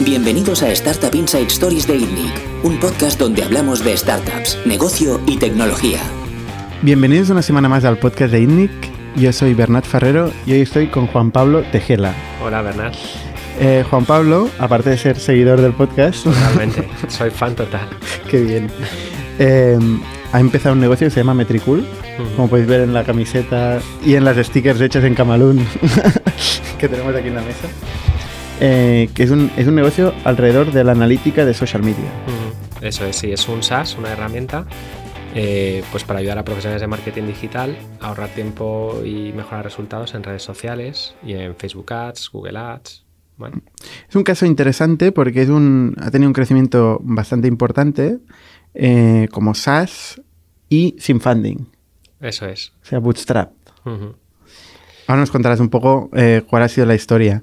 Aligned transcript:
Bienvenidos 0.00 0.62
a 0.62 0.70
Startup 0.72 1.14
Inside 1.14 1.46
Stories 1.46 1.86
de 1.86 1.96
ITNIC, 1.96 2.32
un 2.64 2.78
podcast 2.80 3.18
donde 3.18 3.42
hablamos 3.42 3.84
de 3.84 3.96
startups, 3.96 4.58
negocio 4.66 5.20
y 5.26 5.36
tecnología. 5.38 6.00
Bienvenidos 6.82 7.30
una 7.30 7.42
semana 7.42 7.68
más 7.68 7.84
al 7.84 7.98
podcast 7.98 8.32
de 8.32 8.40
ITNIC. 8.40 8.70
Yo 9.16 9.32
soy 9.32 9.54
Bernat 9.54 9.84
Ferrero 9.84 10.32
y 10.46 10.52
hoy 10.52 10.60
estoy 10.62 10.88
con 10.88 11.06
Juan 11.06 11.30
Pablo 11.30 11.62
Tejela. 11.70 12.14
Hola, 12.44 12.62
Bernat. 12.62 12.94
Eh, 13.60 13.84
Juan 13.88 14.04
Pablo, 14.04 14.48
aparte 14.58 14.90
de 14.90 14.98
ser 14.98 15.18
seguidor 15.18 15.60
del 15.60 15.72
podcast, 15.72 16.24
Totalmente, 16.24 16.88
soy 17.08 17.30
fan 17.30 17.54
total. 17.54 17.86
qué 18.30 18.40
bien, 18.40 18.70
eh, 19.38 19.78
ha 20.32 20.40
empezado 20.40 20.74
un 20.74 20.80
negocio 20.80 21.06
que 21.06 21.10
se 21.10 21.20
llama 21.20 21.34
Metricool, 21.34 21.86
como 22.34 22.48
podéis 22.48 22.66
ver 22.66 22.80
en 22.80 22.94
la 22.94 23.04
camiseta 23.04 23.78
y 24.04 24.14
en 24.14 24.24
las 24.24 24.38
stickers 24.38 24.80
hechas 24.80 25.04
en 25.04 25.14
Camalún 25.14 25.64
que 26.78 26.88
tenemos 26.88 27.14
aquí 27.14 27.28
en 27.28 27.34
la 27.36 27.42
mesa. 27.42 27.68
Eh, 28.64 29.08
que 29.12 29.24
es 29.24 29.30
un, 29.30 29.50
es 29.56 29.66
un 29.66 29.74
negocio 29.74 30.14
alrededor 30.22 30.70
de 30.70 30.84
la 30.84 30.92
analítica 30.92 31.44
de 31.44 31.52
social 31.52 31.82
media. 31.82 32.08
Eso 32.80 33.04
es, 33.04 33.16
sí, 33.16 33.32
es 33.32 33.48
un 33.48 33.60
SaaS, 33.60 33.96
una 33.98 34.12
herramienta 34.12 34.66
eh, 35.34 35.82
pues 35.90 36.04
para 36.04 36.20
ayudar 36.20 36.38
a 36.38 36.44
profesionales 36.44 36.80
de 36.80 36.86
marketing 36.86 37.24
digital 37.24 37.76
a 38.00 38.08
ahorrar 38.08 38.28
tiempo 38.28 39.00
y 39.04 39.32
mejorar 39.32 39.64
resultados 39.64 40.14
en 40.14 40.22
redes 40.22 40.42
sociales 40.42 41.14
y 41.24 41.32
en 41.32 41.56
Facebook 41.56 41.92
Ads, 41.92 42.30
Google 42.30 42.58
Ads. 42.58 43.04
Bueno, 43.36 43.62
Es 44.08 44.14
un 44.14 44.22
caso 44.22 44.46
interesante 44.46 45.10
porque 45.10 45.42
es 45.42 45.48
un, 45.48 45.96
ha 46.00 46.10
tenido 46.10 46.28
un 46.28 46.34
crecimiento 46.34 47.00
bastante 47.02 47.48
importante 47.48 48.18
eh, 48.74 49.26
como 49.32 49.54
SaaS 49.54 50.20
y 50.68 50.94
sin 50.98 51.20
funding, 51.20 51.66
eso 52.20 52.46
es. 52.46 52.72
o 52.82 52.86
sea, 52.86 52.98
bootstrap. 53.00 53.50
Ahora 53.86 55.20
nos 55.20 55.30
contarás 55.30 55.58
un 55.60 55.68
poco 55.68 56.10
eh, 56.12 56.42
cuál 56.48 56.62
ha 56.62 56.68
sido 56.68 56.86
la 56.86 56.94
historia. 56.94 57.42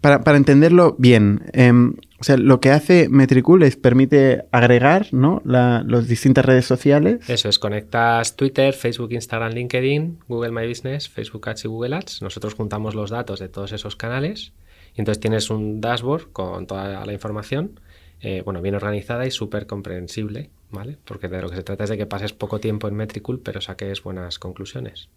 Para, 0.00 0.22
para 0.22 0.36
entenderlo 0.36 0.94
bien, 0.98 1.42
em, 1.52 1.94
o 2.20 2.24
sea, 2.24 2.36
lo 2.36 2.60
que 2.60 2.70
hace 2.70 3.08
Metricool 3.10 3.62
es 3.64 3.76
permite 3.76 4.44
agregar 4.52 5.08
¿no? 5.12 5.42
la- 5.44 5.82
las 5.86 6.06
distintas 6.06 6.44
redes 6.44 6.64
sociales. 6.66 7.28
Eso 7.28 7.48
es, 7.48 7.58
conectas 7.58 8.36
Twitter, 8.36 8.72
Facebook, 8.72 9.12
Instagram, 9.12 9.52
LinkedIn, 9.52 10.18
Google 10.28 10.52
My 10.52 10.68
Business, 10.68 11.08
Facebook 11.08 11.48
Ads 11.48 11.64
y 11.64 11.68
Google 11.68 11.96
Ads. 11.96 12.22
Nosotros 12.22 12.54
juntamos 12.54 12.94
los 12.94 13.10
datos 13.10 13.40
de 13.40 13.48
todos 13.48 13.72
esos 13.72 13.96
canales 13.96 14.52
y 14.94 15.00
entonces 15.00 15.20
tienes 15.20 15.50
un 15.50 15.80
dashboard 15.80 16.32
con 16.32 16.66
toda 16.66 17.04
la 17.04 17.12
información, 17.12 17.80
eh, 18.20 18.42
bueno, 18.44 18.62
bien 18.62 18.74
organizada 18.74 19.26
y 19.26 19.30
súper 19.30 19.66
comprensible, 19.66 20.50
¿vale? 20.70 20.96
Porque 21.04 21.28
de 21.28 21.42
lo 21.42 21.50
que 21.50 21.56
se 21.56 21.62
trata 21.62 21.84
es 21.84 21.90
de 21.90 21.98
que 21.98 22.06
pases 22.06 22.32
poco 22.32 22.60
tiempo 22.60 22.88
en 22.88 22.94
Metricool, 22.94 23.40
pero 23.40 23.60
saques 23.60 24.02
buenas 24.02 24.38
conclusiones. 24.38 25.08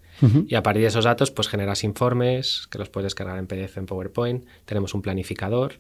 Y 0.47 0.55
a 0.55 0.64
partir 0.64 0.81
de 0.81 0.89
esos 0.89 1.05
datos, 1.05 1.31
pues 1.31 1.47
generas 1.47 1.86
informes 1.86 2.67
que 2.70 2.77
los 2.77 2.89
puedes 2.89 3.05
descargar 3.05 3.38
en 3.38 3.47
PDF, 3.47 3.77
en 3.77 3.86
PowerPoint. 3.86 4.45
Tenemos 4.66 4.94
un 4.94 5.02
planificador 5.02 5.75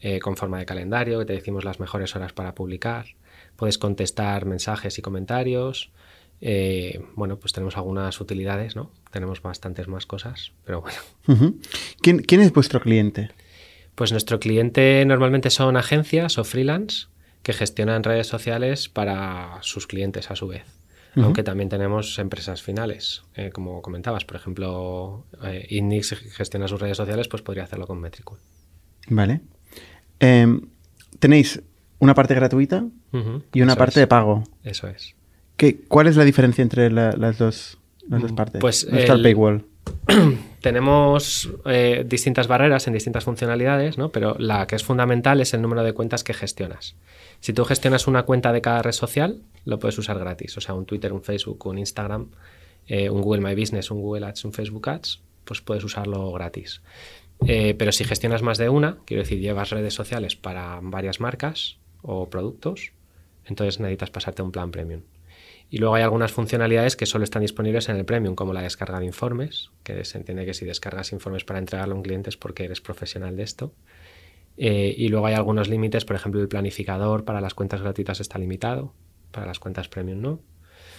eh, 0.00 0.18
con 0.18 0.36
forma 0.36 0.58
de 0.58 0.66
calendario 0.66 1.20
que 1.20 1.24
te 1.24 1.32
decimos 1.34 1.64
las 1.64 1.78
mejores 1.78 2.16
horas 2.16 2.32
para 2.32 2.54
publicar. 2.54 3.06
Puedes 3.54 3.78
contestar 3.78 4.44
mensajes 4.44 4.98
y 4.98 5.02
comentarios. 5.02 5.92
Eh, 6.40 7.00
bueno, 7.14 7.38
pues 7.38 7.52
tenemos 7.52 7.76
algunas 7.76 8.20
utilidades, 8.20 8.74
¿no? 8.74 8.90
Tenemos 9.12 9.40
bastantes 9.40 9.86
más 9.86 10.04
cosas, 10.04 10.52
pero 10.64 10.82
bueno. 10.82 11.54
¿Quién, 12.02 12.18
quién 12.18 12.40
es 12.40 12.52
vuestro 12.52 12.80
cliente? 12.80 13.30
Pues 13.96 14.12
nuestro 14.12 14.38
cliente 14.38 15.04
normalmente 15.04 15.50
son 15.50 15.76
agencias 15.76 16.38
o 16.38 16.44
freelance 16.44 17.06
que 17.42 17.52
gestionan 17.52 18.04
redes 18.04 18.28
sociales 18.28 18.88
para 18.88 19.58
sus 19.62 19.86
clientes 19.88 20.30
a 20.30 20.36
su 20.36 20.46
vez. 20.46 20.62
Aunque 21.16 21.42
también 21.42 21.70
tenemos 21.70 22.18
empresas 22.18 22.60
finales, 22.62 23.22
eh, 23.36 23.48
como 23.50 23.80
comentabas. 23.80 24.26
Por 24.26 24.36
ejemplo, 24.36 25.24
eh, 25.44 25.66
gestiona 26.36 26.68
sus 26.68 26.78
redes 26.78 26.98
sociales, 26.98 27.26
pues 27.28 27.40
podría 27.42 27.64
hacerlo 27.64 27.86
con 27.86 27.98
Metricool. 28.02 28.38
Vale. 29.08 29.40
Em, 30.20 30.60
tenéis 31.18 31.62
una 32.00 32.12
parte 32.12 32.34
gratuita 32.34 32.84
y 33.54 33.62
una 33.62 33.72
eso 33.72 33.78
parte 33.78 33.92
es, 33.92 34.02
de 34.02 34.06
pago. 34.06 34.44
Eso 34.62 34.88
es. 34.88 35.14
¿Qué, 35.56 35.80
¿Cuál 35.88 36.08
es 36.08 36.16
la 36.16 36.24
diferencia 36.24 36.60
entre 36.60 36.90
la- 36.90 37.12
las, 37.12 37.38
dos, 37.38 37.78
las 38.10 38.20
dos 38.20 38.32
Mm, 38.32 38.36
partes? 38.36 38.60
pues 38.60 38.84
¿Dónde 38.84 39.00
está 39.00 39.14
el 39.14 39.20
el- 39.20 39.22
paywall? 39.24 39.64
Tenemos 40.66 41.48
eh, 41.64 42.04
distintas 42.04 42.48
barreras 42.48 42.88
en 42.88 42.92
distintas 42.92 43.22
funcionalidades, 43.22 43.98
¿no? 43.98 44.08
pero 44.10 44.34
la 44.36 44.66
que 44.66 44.74
es 44.74 44.82
fundamental 44.82 45.40
es 45.40 45.54
el 45.54 45.62
número 45.62 45.84
de 45.84 45.92
cuentas 45.92 46.24
que 46.24 46.34
gestionas. 46.34 46.96
Si 47.38 47.52
tú 47.52 47.64
gestionas 47.64 48.08
una 48.08 48.24
cuenta 48.24 48.52
de 48.52 48.60
cada 48.62 48.82
red 48.82 48.90
social, 48.90 49.42
lo 49.64 49.78
puedes 49.78 49.96
usar 49.96 50.18
gratis. 50.18 50.56
O 50.56 50.60
sea, 50.60 50.74
un 50.74 50.84
Twitter, 50.84 51.12
un 51.12 51.22
Facebook, 51.22 51.64
un 51.66 51.78
Instagram, 51.78 52.30
eh, 52.88 53.08
un 53.08 53.22
Google 53.22 53.42
My 53.42 53.54
Business, 53.54 53.92
un 53.92 54.00
Google 54.00 54.26
Ads, 54.26 54.44
un 54.44 54.52
Facebook 54.52 54.88
Ads, 54.88 55.20
pues 55.44 55.60
puedes 55.60 55.84
usarlo 55.84 56.32
gratis. 56.32 56.82
Eh, 57.46 57.76
pero 57.78 57.92
si 57.92 58.02
gestionas 58.02 58.42
más 58.42 58.58
de 58.58 58.68
una, 58.68 58.98
quiero 59.04 59.22
decir, 59.22 59.38
llevas 59.38 59.70
redes 59.70 59.94
sociales 59.94 60.34
para 60.34 60.80
varias 60.82 61.20
marcas 61.20 61.76
o 62.02 62.28
productos, 62.28 62.90
entonces 63.44 63.78
necesitas 63.78 64.10
pasarte 64.10 64.42
un 64.42 64.50
plan 64.50 64.72
premium. 64.72 65.02
Y 65.68 65.78
luego 65.78 65.96
hay 65.96 66.02
algunas 66.02 66.32
funcionalidades 66.32 66.96
que 66.96 67.06
solo 67.06 67.24
están 67.24 67.42
disponibles 67.42 67.88
en 67.88 67.96
el 67.96 68.04
Premium, 68.04 68.34
como 68.34 68.52
la 68.52 68.62
descarga 68.62 69.00
de 69.00 69.06
informes, 69.06 69.70
que 69.82 70.04
se 70.04 70.18
entiende 70.18 70.46
que 70.46 70.54
si 70.54 70.64
descargas 70.64 71.12
informes 71.12 71.44
para 71.44 71.58
entregarlo 71.58 71.94
a 71.94 71.96
un 71.96 72.02
cliente 72.02 72.30
es 72.30 72.36
porque 72.36 72.64
eres 72.64 72.80
profesional 72.80 73.36
de 73.36 73.42
esto. 73.42 73.72
Eh, 74.56 74.94
y 74.96 75.08
luego 75.08 75.26
hay 75.26 75.34
algunos 75.34 75.68
límites, 75.68 76.04
por 76.04 76.16
ejemplo, 76.16 76.40
el 76.40 76.48
planificador 76.48 77.24
para 77.24 77.40
las 77.40 77.54
cuentas 77.54 77.82
gratuitas 77.82 78.20
está 78.20 78.38
limitado, 78.38 78.94
para 79.32 79.46
las 79.46 79.58
cuentas 79.58 79.88
Premium 79.88 80.20
no. 80.20 80.40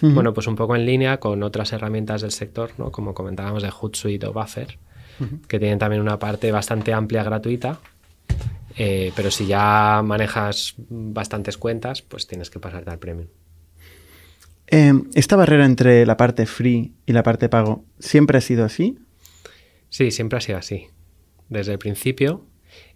Bueno, 0.00 0.32
pues 0.32 0.46
un 0.46 0.54
poco 0.54 0.76
en 0.76 0.86
línea 0.86 1.18
con 1.18 1.42
otras 1.42 1.72
herramientas 1.72 2.22
del 2.22 2.30
sector, 2.30 2.70
¿no? 2.78 2.92
como 2.92 3.14
comentábamos 3.14 3.64
de 3.64 3.70
Hootsuite 3.70 4.26
o 4.26 4.32
Buffer, 4.32 4.78
que 5.48 5.58
tienen 5.58 5.80
también 5.80 6.00
una 6.00 6.20
parte 6.20 6.52
bastante 6.52 6.92
amplia 6.92 7.24
gratuita, 7.24 7.80
eh, 8.76 9.12
pero 9.16 9.32
si 9.32 9.46
ya 9.46 10.00
manejas 10.04 10.74
bastantes 10.88 11.58
cuentas, 11.58 12.02
pues 12.02 12.28
tienes 12.28 12.48
que 12.48 12.60
pasarte 12.60 12.90
al 12.90 13.00
Premium. 13.00 13.26
Em, 14.70 15.08
¿Esta 15.14 15.36
barrera 15.36 15.64
entre 15.64 16.04
la 16.04 16.16
parte 16.18 16.44
free 16.44 16.92
y 17.06 17.12
la 17.12 17.22
parte 17.22 17.48
pago 17.48 17.84
siempre 17.98 18.36
ha 18.38 18.40
sido 18.42 18.64
así? 18.64 18.98
Sí, 19.88 20.10
siempre 20.10 20.36
ha 20.36 20.40
sido 20.40 20.58
así. 20.58 20.88
Desde 21.48 21.72
el 21.72 21.78
principio 21.78 22.44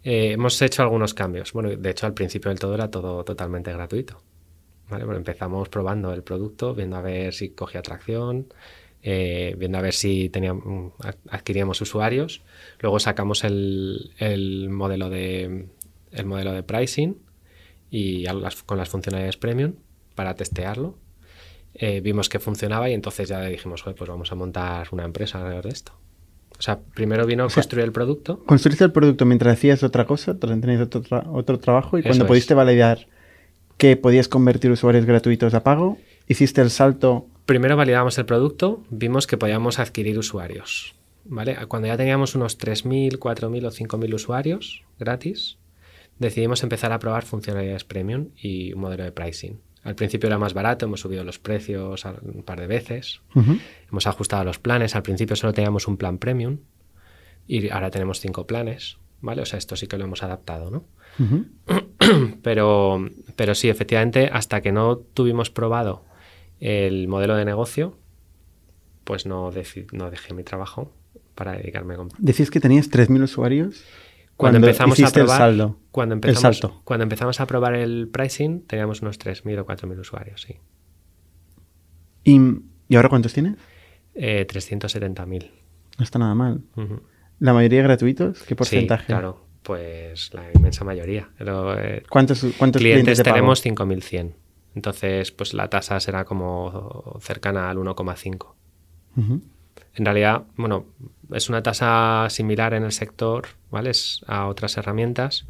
eh, 0.03 0.33
hemos 0.33 0.61
hecho 0.61 0.83
algunos 0.83 1.15
cambios. 1.15 1.53
Bueno, 1.55 1.71
de 1.71 1.91
hecho 1.91 2.07
al 2.07 2.13
principio 2.13 2.51
del 2.51 2.59
todo 2.59 2.75
era 2.75 2.91
todo 2.91 3.25
totalmente 3.25 3.73
gratuito. 3.73 4.23
empezamos 4.91 5.71
probando 5.71 6.13
el 6.13 6.23
producto, 6.23 6.75
viendo 6.75 6.97
a 6.97 7.01
ver 7.01 7.33
si 7.33 7.51
cogía 7.51 7.81
atracción, 7.81 8.53
eh, 9.03 9.55
viendo 9.59 9.79
a 9.79 9.81
ver 9.81 9.95
si 9.95 10.29
teníamos, 10.29 10.93
adquiríamos 11.31 11.81
usuarios. 11.81 12.43
Luego 12.81 13.01
sacamos 13.01 13.45
el, 13.45 14.13
el 14.19 14.69
modelo, 14.69 15.09
de, 15.09 15.69
el 16.11 16.27
modelo 16.27 16.53
de 16.53 16.63
pricing 16.63 17.17
y 17.91 18.27
con 18.67 18.77
las 18.77 18.89
funcionalidades 18.91 19.39
premium 19.39 19.77
para 20.15 20.35
testearlo. 20.35 20.99
Eh, 21.75 22.01
vimos 22.01 22.29
que 22.29 22.39
funcionaba 22.39 22.89
y 22.91 22.93
entonces 22.95 23.29
ya 23.29 23.41
dijimos, 23.43 23.83
"Joder, 23.83 23.97
pues 23.97 24.09
vamos 24.11 24.31
a 24.31 24.35
montar 24.35 24.89
una 24.93 25.05
empresa 25.05 25.39
alrededor 25.39 25.65
de 25.65 25.71
esto. 25.71 25.93
O 26.59 26.63
sea, 26.63 26.79
primero 26.95 27.27
vino 27.27 27.45
a 27.45 27.49
sea, 27.51 27.63
construir 27.63 27.85
el 27.85 27.93
producto. 27.93 28.45
¿Construiste 28.45 28.85
el 28.85 28.93
producto 28.93 29.25
mientras 29.25 29.55
hacías 29.55 29.83
otra 29.83 30.05
cosa? 30.07 30.39
¿Tenías 30.39 30.81
otro, 30.83 31.03
tra- 31.03 31.27
otro 31.33 31.59
trabajo? 31.59 31.97
Y 31.97 32.01
Eso 32.01 32.09
cuando 32.11 32.25
es. 32.25 32.29
pudiste 32.29 32.55
validar 32.55 33.09
que 33.79 33.97
podías 33.97 34.29
convertir 34.29 34.71
usuarios 34.71 35.05
gratuitos 35.07 35.55
a 35.55 35.65
pago, 35.65 35.99
hiciste 36.29 36.61
el 36.61 36.71
salto. 36.71 37.27
Primero 37.47 37.77
validamos 37.77 38.17
el 38.19 38.27
producto, 38.27 38.85
vimos 38.91 39.27
que 39.27 39.37
podíamos 39.39 39.79
adquirir 39.81 40.19
usuarios. 40.19 40.95
¿vale? 41.25 41.57
Cuando 41.69 41.89
ya 41.89 41.97
teníamos 41.97 42.35
unos 42.35 42.59
3.000, 42.59 43.19
4.000 43.19 43.65
o 43.67 43.71
5.000 43.71 44.15
usuarios 44.15 44.85
gratis, 44.99 45.57
decidimos 46.19 46.63
empezar 46.63 46.93
a 46.93 46.99
probar 46.99 47.25
funcionalidades 47.25 47.85
premium 47.85 48.29
y 48.41 48.73
un 48.73 48.81
modelo 48.81 49.05
de 49.05 49.13
pricing. 49.13 49.61
Al 49.85 49.95
principio 49.97 50.29
era 50.29 50.39
más 50.39 50.55
barato, 50.55 50.87
hemos 50.87 51.01
subido 51.01 51.25
los 51.25 51.39
precios 51.39 52.07
a- 52.07 52.15
un 52.23 52.43
par 52.45 52.61
de 52.61 52.67
veces, 52.69 53.21
hemos 53.91 54.07
ajustado 54.07 54.45
los 54.45 54.59
planes. 54.59 54.95
Al 54.95 55.03
principio 55.03 55.35
solo 55.37 55.53
teníamos 55.53 55.89
un 55.89 55.97
plan 55.97 56.19
premium 56.19 56.59
y 57.49 57.69
ahora 57.71 57.91
tenemos 57.91 58.21
cinco 58.21 58.47
planes. 58.47 58.99
¿Vale? 59.25 59.41
O 59.43 59.47
sea, 59.47 59.57
esto 59.57 59.77
sí 59.77 59.87
que 59.87 59.97
lo 59.99 60.05
hemos 60.05 60.25
adaptado, 60.25 60.71
¿no? 60.73 60.85
Pero, 62.43 63.09
pero 63.37 63.55
sí, 63.55 63.69
efectivamente, 63.69 64.29
hasta 64.33 64.61
que 64.61 64.73
no 64.73 64.97
tuvimos 64.97 65.51
probado 65.51 66.05
el 66.61 67.07
modelo 67.09 67.37
de 67.37 67.45
negocio, 67.45 67.97
pues 69.05 69.25
no, 69.27 69.53
no 69.93 70.11
dejé 70.11 70.35
mi 70.35 70.43
trabajo 70.43 70.93
para 71.37 71.53
dedicarme 71.53 71.95
con... 71.97 72.09
Decís 72.19 72.51
que 72.51 72.59
tenías 72.61 72.91
3.000 72.91 73.23
usuarios 73.23 73.85
Cuando, 74.43 74.59
empezamos 74.59 75.01
a 75.01 75.11
probar, 75.11 75.31
el 75.31 75.39
saldo. 75.39 75.79
Cuando 75.91 76.19
el 76.23 76.37
salto. 76.37 76.81
cuando 76.85 77.05
empezamos 77.05 77.41
a 77.41 77.47
probar 77.47 77.75
el 77.75 78.09
pricing, 78.09 78.67
teníamos 78.67 79.03
unos 79.03 79.19
3.000 79.19 79.61
o 79.61 79.67
4.000 79.67 79.99
usuarios, 80.01 80.43
sí. 80.43 80.57
¿Y, 82.25 82.41
¿Y 82.89 82.97
ahora 82.97 83.09
cuántos 83.09 83.33
tienes? 83.33 83.57
Eh, 84.15 84.47
370.000. 84.49 85.51
No 85.99 86.05
está 86.05 86.19
nada 86.19 86.35
mal. 86.35 86.63
¿La 87.39 87.53
mayoría 87.53 87.83
gratuitos? 87.83 88.43
¿Qué 88.43 88.57
porcentaje? 88.57 89.05
Sí, 89.05 89.07
claro, 89.07 89.47
pues 89.63 90.33
la 90.35 90.45
inmensa 90.55 90.85
mayoría. 90.85 91.31
Pero, 91.39 91.79
eh, 91.79 92.03
¿Cuántos, 92.09 92.45
cuántos 92.59 92.81
clientes 92.81 93.21
clientes 93.21 93.23
tenemos 93.23 93.65
5.100. 93.65 94.35
Entonces, 94.75 95.33
pues 95.33 95.55
la 95.55 95.69
tasa 95.69 96.01
será 96.01 96.25
como 96.25 97.19
cercana 97.21 97.71
al 97.71 97.79
1,5. 97.79 98.55
Ujú. 99.17 99.43
En 99.95 100.05
realidad, 100.05 100.45
bueno, 100.57 100.87
es 101.33 101.49
una 101.49 101.63
tasa 101.63 102.27
similar 102.31 102.75
en 102.75 102.85
el 102.85 102.93
sector, 102.93 103.49
¿vale? 103.71 103.91
Es 103.91 104.25
a 104.27 104.47
otras 104.47 104.77
herramientas, 104.77 105.47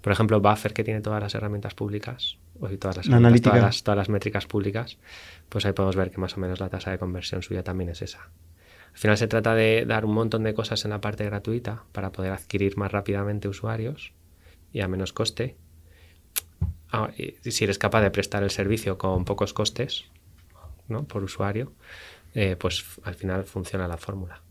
Por 0.00 0.12
ejemplo, 0.12 0.40
Buffer, 0.40 0.72
que 0.72 0.84
tiene 0.84 1.00
todas 1.00 1.22
las 1.22 1.34
herramientas 1.34 1.74
públicas, 1.74 2.38
o 2.60 2.68
todas 2.68 2.98
las, 2.98 3.06
herramientas, 3.08 3.42
todas, 3.42 3.62
las, 3.62 3.82
todas 3.82 3.98
las 3.98 4.08
métricas 4.08 4.46
públicas, 4.46 4.98
pues 5.48 5.66
ahí 5.66 5.72
podemos 5.72 5.96
ver 5.96 6.10
que 6.10 6.18
más 6.18 6.36
o 6.36 6.40
menos 6.40 6.60
la 6.60 6.68
tasa 6.68 6.90
de 6.90 6.98
conversión 6.98 7.42
suya 7.42 7.62
también 7.62 7.90
es 7.90 8.02
esa. 8.02 8.30
Al 8.98 8.98
final 8.98 9.16
se 9.16 9.28
trata 9.28 9.54
de 9.54 9.84
dar 9.86 10.04
un 10.04 10.12
montón 10.12 10.42
de 10.42 10.54
cosas 10.54 10.84
en 10.84 10.90
la 10.90 11.00
parte 11.00 11.24
gratuita 11.24 11.84
para 11.92 12.10
poder 12.10 12.32
adquirir 12.32 12.76
más 12.76 12.90
rápidamente 12.90 13.48
usuarios 13.48 14.12
y 14.72 14.80
a 14.80 14.88
menos 14.88 15.12
coste. 15.12 15.56
Ah, 16.90 17.10
y 17.16 17.50
si 17.50 17.64
eres 17.64 17.78
capaz 17.78 18.00
de 18.00 18.10
prestar 18.10 18.42
el 18.42 18.50
servicio 18.50 18.98
con 18.98 19.24
pocos 19.24 19.52
costes 19.52 20.06
¿no? 20.88 21.04
por 21.04 21.22
usuario, 21.22 21.72
eh, 22.34 22.56
pues 22.58 22.84
al 23.04 23.14
final 23.14 23.44
funciona 23.44 23.88
la 23.88 23.96
fórmula. 23.96 24.42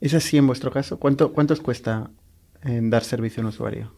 ¿Es 0.00 0.14
así 0.14 0.36
en 0.36 0.46
vuestro 0.46 0.70
caso? 0.70 0.98
¿Cuánto, 0.98 1.32
¿Cuánto 1.32 1.54
os 1.54 1.60
cuesta 1.60 2.10
eh, 2.64 2.80
dar 2.82 3.04
servicio 3.04 3.40
a 3.40 3.44
un 3.44 3.48
usuario? 3.48 3.92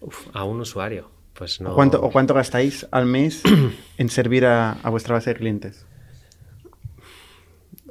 Uf, 0.00 0.28
a 0.32 0.44
un 0.44 0.60
usuario, 0.60 1.10
pues 1.34 1.60
no. 1.60 1.72
¿O, 1.72 1.74
cuánto, 1.74 2.02
¿O 2.02 2.10
cuánto 2.10 2.34
gastáis 2.34 2.86
al 2.90 3.06
mes 3.06 3.42
en 3.98 4.08
servir 4.08 4.46
a, 4.46 4.72
a 4.72 4.90
vuestra 4.90 5.14
base 5.14 5.30
de 5.30 5.36
clientes? 5.36 5.86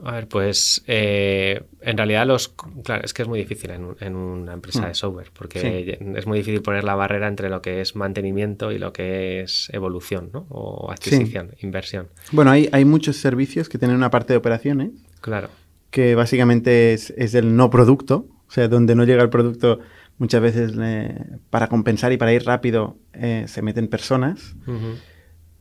A 0.08 0.12
ver, 0.12 0.28
pues 0.28 0.84
eh, 0.88 1.64
en 1.82 1.98
realidad 1.98 2.28
los... 2.28 2.50
Claro, 2.84 3.04
es 3.04 3.14
que 3.14 3.24
es 3.24 3.28
muy 3.28 3.40
difícil 3.40 3.72
en, 3.72 3.86
un- 3.86 3.96
en 4.00 4.16
una 4.16 4.54
empresa 4.54 4.82
Mm. 4.84 4.86
de 4.88 4.94
software, 4.94 5.32
porque 5.34 5.60
Sí. 5.60 6.06
es 6.16 6.28
muy 6.28 6.38
difícil 6.38 6.62
poner 6.62 6.84
la 6.84 6.94
barrera 6.94 7.28
entre 7.28 7.50
lo 7.50 7.62
que 7.62 7.82
es 7.82 7.96
mantenimiento 7.96 8.72
y 8.72 8.78
lo 8.78 8.94
que 8.94 9.42
es 9.42 9.70
evolución, 9.74 10.30
¿no? 10.32 10.46
O 10.50 10.92
adquisición, 10.92 11.56
inversión. 11.62 12.08
Bueno, 12.32 12.52
hay, 12.52 12.70
hay 12.72 12.86
muchos 12.86 13.16
servicios 13.18 13.68
que 13.68 13.78
tienen 13.80 13.98
una 13.98 14.12
parte 14.12 14.34
de 14.34 14.38
operaciones 14.38 14.92
Claro. 15.22 15.50
que 15.90 16.14
básicamente 16.14 16.94
es, 16.94 17.10
es 17.18 17.34
el 17.34 17.56
no 17.56 17.70
producto, 17.72 18.28
o 18.48 18.52
sea, 18.52 18.68
donde 18.68 18.94
no 18.94 19.06
llega 19.06 19.24
el 19.24 19.30
producto 19.30 19.80
muchas 20.20 20.40
veces 20.42 20.74
eh, 20.80 21.18
para 21.50 21.68
compensar 21.68 22.12
y 22.14 22.18
para 22.18 22.32
ir 22.32 22.46
rápido 22.46 22.98
eh, 23.14 23.46
se 23.48 23.62
meten 23.64 23.88
personas 23.88 24.56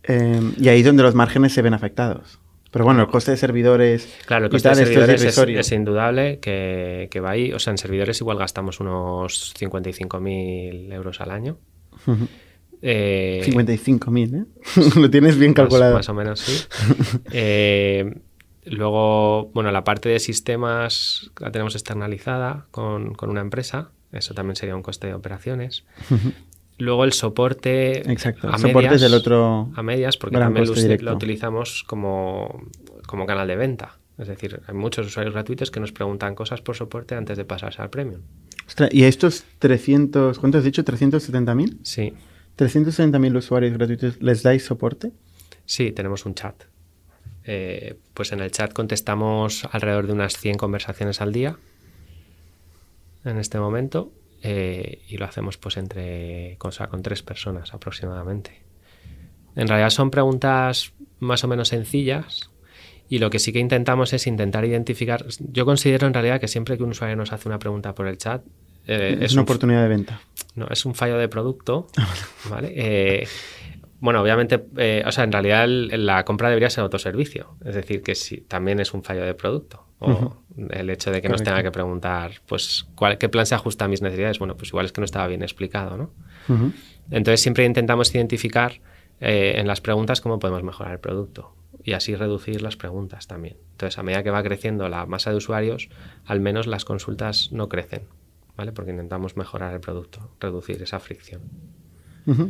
eh, 0.05 0.41
y 0.58 0.69
ahí 0.69 0.81
es 0.81 0.87
donde 0.87 1.02
los 1.02 1.14
márgenes 1.14 1.52
se 1.55 1.62
ven 1.62 1.73
afectados. 1.75 2.41
Pero 2.75 2.87
bueno, 2.87 3.03
el 3.03 3.06
coste 3.06 3.31
de 3.31 3.37
servidores 3.37 4.12
Claro, 4.26 4.47
el 4.47 4.50
coste 4.50 4.69
de 4.71 4.73
es 4.73 4.79
servidores 4.81 5.23
es, 5.23 5.38
es 5.38 5.73
indudable 5.73 6.41
que, 6.41 7.06
que 7.09 7.21
va 7.21 7.31
ahí. 7.31 7.53
O 7.53 7.61
sea, 7.61 7.71
en 7.71 7.79
servidores 7.79 8.21
igual 8.21 8.37
gastamos 8.37 8.81
unos 8.81 9.55
55.000 9.56 10.93
euros 10.93 11.21
al 11.21 11.31
año. 11.31 11.56
Eh, 12.82 13.43
55.000, 13.47 14.43
¿eh? 14.43 14.44
Lo 15.00 15.09
tienes 15.09 15.38
bien 15.38 15.53
Más- 15.53 15.56
calculado. 15.56 15.94
Más, 15.94 16.09
o 16.09 16.15
menos, 16.15 16.41
sí. 16.41 16.65
Eh, 17.32 18.12
luego, 18.65 19.53
bueno, 19.55 19.70
la 19.70 19.85
parte 19.85 20.09
de 20.09 20.19
sistemas 20.19 21.31
la 21.38 21.53
tenemos 21.53 21.77
externalizada 21.77 22.67
con, 22.73 23.15
con 23.15 23.31
una 23.31 23.41
empresa. 23.41 23.93
Eso 24.11 24.35
también 24.35 24.56
sería 24.56 24.75
un 24.75 24.82
coste 24.82 25.06
de 25.06 25.15
operaciones. 25.15 25.85
Luego 26.79 27.05
el 27.05 27.12
soporte 27.12 28.11
Exacto. 28.11 28.49
a 28.49 28.56
El 28.56 28.61
soporte 28.61 28.88
medias, 28.88 29.03
es 29.03 29.03
el 29.03 29.15
otro 29.15 29.71
a 29.75 29.82
medias 29.82 30.17
porque 30.17 30.37
también 30.37 30.67
lo, 31.00 31.15
utilizamos 31.15 31.85
como, 31.85 32.62
como 33.06 33.26
canal 33.26 33.47
de 33.47 33.56
venta. 33.56 33.99
Es 34.19 34.29
decir, 34.29 34.61
hay 34.67 34.75
muchos 34.75 35.06
usuarios 35.06 35.35
gratuitos 35.35 35.71
que 35.71 35.81
nos 35.81 35.93
preguntan 35.93 36.35
cosas 36.35 36.61
por 36.61 36.76
soporte 36.76 37.15
antes 37.15 37.37
de 37.37 37.44
pasarse 37.44 37.82
al 37.82 37.91
premium. 37.91 38.23
Ostras, 38.67 38.91
¿Y 38.93 39.05
a 39.05 39.09
estos 39.09 39.44
300, 39.59 40.38
cuánto 40.38 40.59
has 40.59 40.65
dicho? 40.65 40.85
¿370.000? 40.85 41.79
Sí, 41.82 42.12
370.000 42.56 43.37
usuarios 43.37 43.73
gratuitos, 43.73 44.23
¿les 44.23 44.43
dais 44.43 44.65
soporte? 44.65 45.12
sí, 45.67 45.93
tenemos 45.93 46.27
un 46.27 46.35
chat. 46.35 46.65
Eh, 47.44 47.99
pues 48.15 48.32
en 48.32 48.41
el 48.41 48.50
chat 48.50 48.73
contestamos 48.73 49.67
alrededor 49.70 50.06
de 50.06 50.12
unas 50.12 50.38
100 50.38 50.56
conversaciones 50.56 51.20
al 51.20 51.32
día 51.32 51.56
en 53.25 53.38
este 53.38 53.59
momento 53.59 54.12
eh, 54.44 55.00
y 55.08 55.17
lo 55.17 55.25
hacemos 55.25 55.56
pues 55.58 55.76
entre 55.79 56.56
o 56.61 56.70
sea, 56.70 56.87
con 56.87 57.02
tres 57.02 57.23
personas 57.23 57.75
aproximadamente. 57.75 58.62
En 59.56 59.67
realidad 59.69 59.91
son 59.91 60.11
preguntas 60.11 60.93
más 61.20 61.43
o 61.44 61.49
menos 61.49 61.69
sencillas 61.69 62.50
y 63.08 63.19
lo 63.19 63.31
que 63.31 63.38
sí 63.38 63.52
que 63.52 63.58
intentamos 63.58 64.12
es 64.12 64.26
intentar 64.26 64.64
identificar. 64.64 65.25
Yo 65.38 65.64
considero 65.64 66.06
en 66.06 66.14
realidad 66.14 66.41
que 66.41 66.49
siempre 66.49 66.76
que 66.76 66.82
un 66.82 66.91
usuario 66.91 67.17
nos 67.17 67.32
hace 67.32 67.49
una 67.49 67.58
pregunta 67.58 67.94
por 67.94 68.06
el 68.06 68.19
chat 68.19 68.43
eh, 68.87 69.17
es 69.20 69.32
una 69.32 69.43
un- 69.43 69.44
oportunidad 69.44 69.82
de 69.82 69.88
venta. 69.88 70.20
no, 70.56 70.67
es 70.69 70.85
un 70.85 70.94
fallo 70.94 71.17
de 71.17 71.29
producto, 71.29 71.87
¿vale? 72.50 72.73
Eh, 72.76 73.26
bueno, 74.00 74.20
obviamente, 74.20 74.56
o 75.06 75.12
sea, 75.12 75.25
en 75.25 75.32
realidad 75.32 75.64
el- 75.64 76.05
la 76.05 76.25
compra 76.25 76.49
debería 76.50 76.69
ser 76.69 76.82
autoservicio. 76.82 77.56
Es 77.64 77.75
decir, 77.75 78.02
que 78.02 78.14
sí, 78.14 78.43
también 78.46 78.81
es 78.81 78.93
un 78.93 79.02
fallo 79.02 79.25
de 79.25 79.32
producto. 79.35 79.83
O 80.06 80.37
el 80.71 80.91
hecho 80.91 81.11
de 81.11 81.21
que 81.21 81.29
nos 81.29 81.43
tenga 81.43 81.62
que 81.62 81.71
preguntar, 81.71 82.33
pues, 82.47 82.87
¿cuál, 82.95 83.19
¿qué 83.19 83.29
plan 83.29 83.47
se 83.47 83.55
ajusta 83.55 83.87
a 83.87 83.89
mis 83.89 84.03
necesidades? 84.03 84.39
Bueno, 84.39 84.56
pues 84.56 84.69
igual 84.69 84.87
es 84.87 84.93
que 84.93 85.01
no 85.01 85.05
estaba 85.05 85.27
bien 85.27 85.43
explicado, 85.43 85.97
¿no? 85.97 86.11
Entonces 87.11 87.41
siempre 87.41 87.65
intentamos 87.65 88.15
identificar 88.15 88.81
eh, 89.21 89.55
en 89.56 89.67
las 89.67 89.81
preguntas 89.81 90.21
cómo 90.21 90.39
podemos 90.39 90.62
mejorar 90.62 90.93
el 90.93 91.01
producto 91.01 91.55
y 91.83 91.93
así 91.93 92.15
reducir 92.15 92.62
las 92.62 92.77
preguntas 92.77 93.27
también. 93.27 93.56
Entonces, 93.73 93.99
a 93.99 94.03
medida 94.03 94.23
que 94.23 94.31
va 94.31 94.43
creciendo 94.43 94.89
la 94.89 95.06
masa 95.06 95.31
de 95.31 95.37
usuarios, 95.37 95.89
al 96.25 96.41
menos 96.41 96.67
las 96.67 96.85
consultas 96.85 97.51
no 97.53 97.69
crecen, 97.69 98.03
¿vale? 98.56 98.73
Porque 98.73 98.91
intentamos 98.91 99.37
mejorar 99.37 99.75
el 99.75 99.81
producto, 99.81 100.31
reducir 100.41 100.83
esa 100.83 100.99
fricción. 101.01 101.43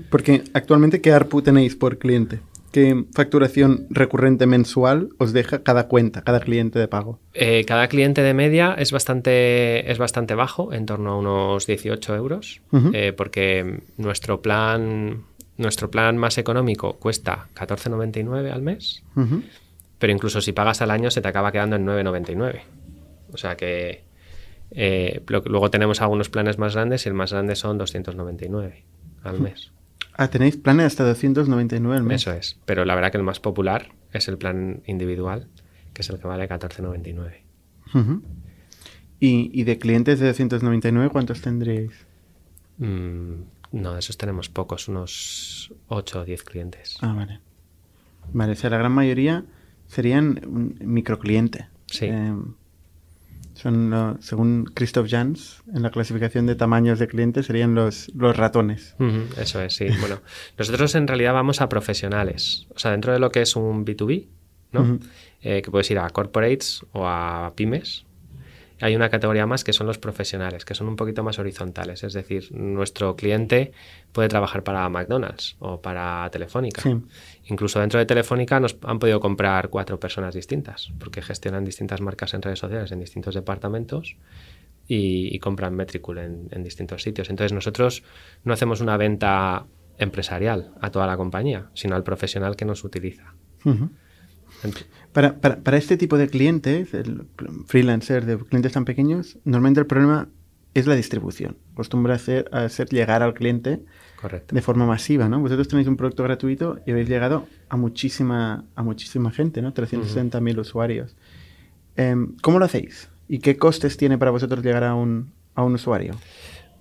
Porque 0.09 0.45
actualmente, 0.53 1.01
¿qué 1.01 1.13
ARPU 1.13 1.43
tenéis 1.43 1.75
por 1.75 1.99
cliente? 1.99 2.41
¿Qué 2.75 3.05
facturación 3.15 3.87
recurrente 3.89 4.47
mensual 4.47 5.11
os 5.19 5.33
deja 5.33 5.63
cada 5.63 5.87
cuenta, 5.87 6.23
cada 6.23 6.41
cliente 6.41 6.81
de 6.81 6.89
pago? 6.89 7.21
Eh, 7.33 7.65
cada 7.67 7.87
cliente 7.87 8.21
de 8.23 8.35
media 8.35 8.75
es 8.77 8.91
bastante, 8.91 9.89
es 9.93 9.99
bastante 9.99 10.35
bajo, 10.35 10.73
en 10.73 10.85
torno 10.85 11.13
a 11.13 11.19
unos 11.19 11.69
18 11.69 12.17
euros, 12.17 12.63
eh, 12.93 13.13
porque 13.17 13.81
nuestro 13.97 14.43
plan, 14.43 15.23
nuestro 15.57 15.89
plan 15.89 16.17
más 16.17 16.37
económico 16.37 16.95
cuesta 16.99 17.47
14,99 17.55 18.51
al 18.51 18.63
mes, 18.63 19.05
pero 20.01 20.13
incluso 20.13 20.41
si 20.41 20.51
pagas 20.51 20.83
al 20.83 20.91
año 20.91 21.13
se 21.13 21.21
te 21.21 21.29
acaba 21.29 21.53
quedando 21.53 21.77
en 21.77 21.87
9,99. 21.87 22.63
O 23.33 23.37
sea 23.37 23.57
que 23.57 24.03
eh, 24.73 25.23
lo- 25.29 25.43
luego 25.47 25.71
tenemos 25.71 26.01
algunos 26.03 26.29
planes 26.29 26.59
más 26.59 26.75
grandes 26.75 27.07
y 27.07 27.09
el 27.09 27.15
más 27.15 27.33
grande 27.33 27.55
son 27.55 27.79
299 27.79 28.83
al 29.23 29.41
mes. 29.41 29.71
Ah, 30.17 30.29
tenéis 30.29 30.57
planes 30.57 30.87
hasta 30.87 31.05
299 31.05 31.97
al 31.97 32.05
mes. 32.05 32.23
Eso 32.23 32.33
es. 32.33 32.59
Pero 32.65 32.85
la 32.85 32.95
verdad 32.95 33.11
que 33.11 33.19
el 33.19 33.25
más 33.25 33.41
popular 33.41 33.93
es 34.13 34.29
el 34.29 34.39
plan 34.39 34.83
individual, 34.87 35.49
que 35.93 36.03
es 36.03 36.11
el 36.11 36.19
que 36.19 36.27
vale 36.27 36.49
14,99. 36.49 37.43
Ujú. 37.95 38.23
¿Y, 39.21 39.51
y 39.53 39.65
de 39.65 39.79
clientes 39.79 40.21
de 40.21 40.27
299 40.27 41.11
cuántos 41.11 41.41
tendríais? 41.41 41.93
Mm, 42.79 43.43
no, 43.73 43.93
de 43.93 43.99
esos 43.99 44.17
tenemos 44.17 44.49
pocos, 44.49 44.89
unos 44.89 45.73
8 45.89 46.21
o 46.21 46.25
10 46.25 46.43
clientes. 46.45 46.97
Ah, 47.01 47.13
vale. 47.13 47.41
Vale, 48.33 48.53
o 48.53 48.57
sea, 48.57 48.71
la 48.71 48.79
gran 48.79 48.93
mayoría 48.93 49.45
serían 49.87 50.41
un 50.47 50.77
microcliente. 50.81 51.67
Sí. 51.87 52.07
Eh, 52.07 52.35
son, 53.65 54.19
según 54.21 54.67
Christoph 54.75 55.09
Jans, 55.09 55.63
en 55.75 55.83
la 55.83 55.91
clasificación 55.91 56.45
de 56.45 56.55
tamaños 56.55 56.99
de 56.99 57.09
clientes, 57.09 57.47
serían 57.47 57.75
los, 57.75 58.13
los 58.15 58.37
ratones. 58.37 58.95
Eso 59.39 59.63
es, 59.63 59.75
sí. 59.75 59.87
Bueno, 60.01 60.21
nosotros 60.59 60.95
en 60.95 61.09
realidad 61.09 61.33
vamos 61.33 61.63
a 61.63 61.69
profesionales. 61.71 62.67
O 62.75 62.79
sea, 62.79 62.91
dentro 62.91 63.15
de 63.15 63.19
lo 63.19 63.31
que 63.31 63.41
es 63.41 63.57
un 63.57 63.87
B2B, 63.87 64.27
¿no? 64.73 64.99
Eh, 65.41 65.63
que 65.63 65.71
puedes 65.71 65.91
ir 65.91 65.99
a 65.99 66.11
corporates 66.11 66.85
o 66.93 67.09
a 67.09 67.55
pymes. 67.57 68.05
Hay 68.85 68.95
una 68.95 69.09
categoría 69.09 69.47
más 69.47 69.65
que 69.65 69.73
son 69.73 69.87
los 69.87 69.97
profesionales, 69.97 70.67
que 70.67 70.75
son 70.75 70.89
un 70.89 70.97
poquito 70.97 71.23
más 71.23 71.39
horizontales. 71.39 72.05
Es 72.05 72.13
decir, 72.13 72.53
nuestro 72.53 73.17
cliente 73.17 73.73
puede 74.13 74.29
trabajar 74.29 74.63
para 74.63 74.87
McDonald's 74.91 75.57
o 75.59 75.81
para 75.81 76.29
Telefónica. 76.31 76.83
Sí. 76.83 76.95
Incluso 77.45 77.81
dentro 77.81 77.99
de 77.99 78.05
Telefónica 78.05 78.61
nos 78.61 78.77
han 78.83 78.99
podido 78.99 79.21
comprar 79.21 79.71
cuatro 79.71 79.99
personas 79.99 80.35
distintas, 80.35 80.93
porque 80.99 81.23
gestionan 81.23 81.65
distintas 81.65 82.03
marcas 82.03 82.35
en 82.35 82.43
redes 82.43 82.59
sociales 82.59 82.93
en 82.93 83.01
distintos 83.01 83.35
departamentos 83.35 84.17
y, 84.87 85.35
y 85.35 85.39
compran 85.39 85.75
Metricool 85.75 86.19
en, 86.19 86.49
en 86.51 86.63
distintos 86.63 87.03
sitios. 87.03 87.31
Entonces 87.31 87.55
nosotros 87.55 88.03
no 88.45 88.53
hacemos 88.53 88.83
una 88.83 88.99
venta 88.99 89.65
empresarial 89.97 90.75
a 90.83 90.91
toda 90.91 91.07
la 91.07 91.17
compañía, 91.17 91.71
sino 91.73 91.97
al 91.97 92.03
profesional 92.03 92.55
que 92.55 92.67
nos 92.67 92.85
utiliza. 92.85 93.33
Ent- 93.65 93.91
Para, 95.13 95.41
para- 95.41 95.59
para 95.61 95.77
este 95.77 95.97
tipo 95.97 96.19
de 96.19 96.29
clientes, 96.29 96.93
el 96.95 97.27
freelancer 97.67 98.25
de 98.27 98.39
clientes 98.39 98.73
tan 98.73 98.85
pequeños, 98.85 99.39
normalmente 99.45 99.81
el 99.81 99.87
problema 99.87 100.29
es 100.75 100.87
la 100.87 100.95
distribución. 100.97 101.57
Acostumbra 101.75 102.15
a 102.15 102.17
hacer, 102.17 102.49
a 102.53 102.65
hacer 102.65 102.89
llegar 102.89 103.23
al 103.23 103.33
cliente 103.35 103.81
Correcto. 104.21 104.55
de 104.55 104.61
forma 104.63 104.87
masiva, 104.87 105.29
¿no? 105.29 105.39
Vosotros 105.41 105.69
tenéis 105.69 105.87
un 105.87 105.97
producto 105.97 106.25
gratuito 106.25 106.81
y 106.87 106.91
habéis 106.91 107.09
llegado 107.09 107.47
a 107.69 107.77
muchísima, 107.77 108.65
a 108.75 108.83
muchísima 108.83 109.31
gente, 109.31 109.63
¿no? 109.63 109.73
360.000 109.73 110.59
usuarios. 110.59 111.15
Em, 111.97 112.35
¿Cómo 112.43 112.59
lo 112.59 112.65
hacéis? 112.65 113.09
¿Y 113.29 113.39
qué 113.39 113.57
costes 113.57 113.97
tiene 113.97 114.19
para 114.19 114.33
vosotros 114.33 114.65
llegar 114.65 114.83
a 114.83 114.95
un, 114.97 115.33
a 115.55 115.63
un 115.63 115.75
usuario? 115.75 116.15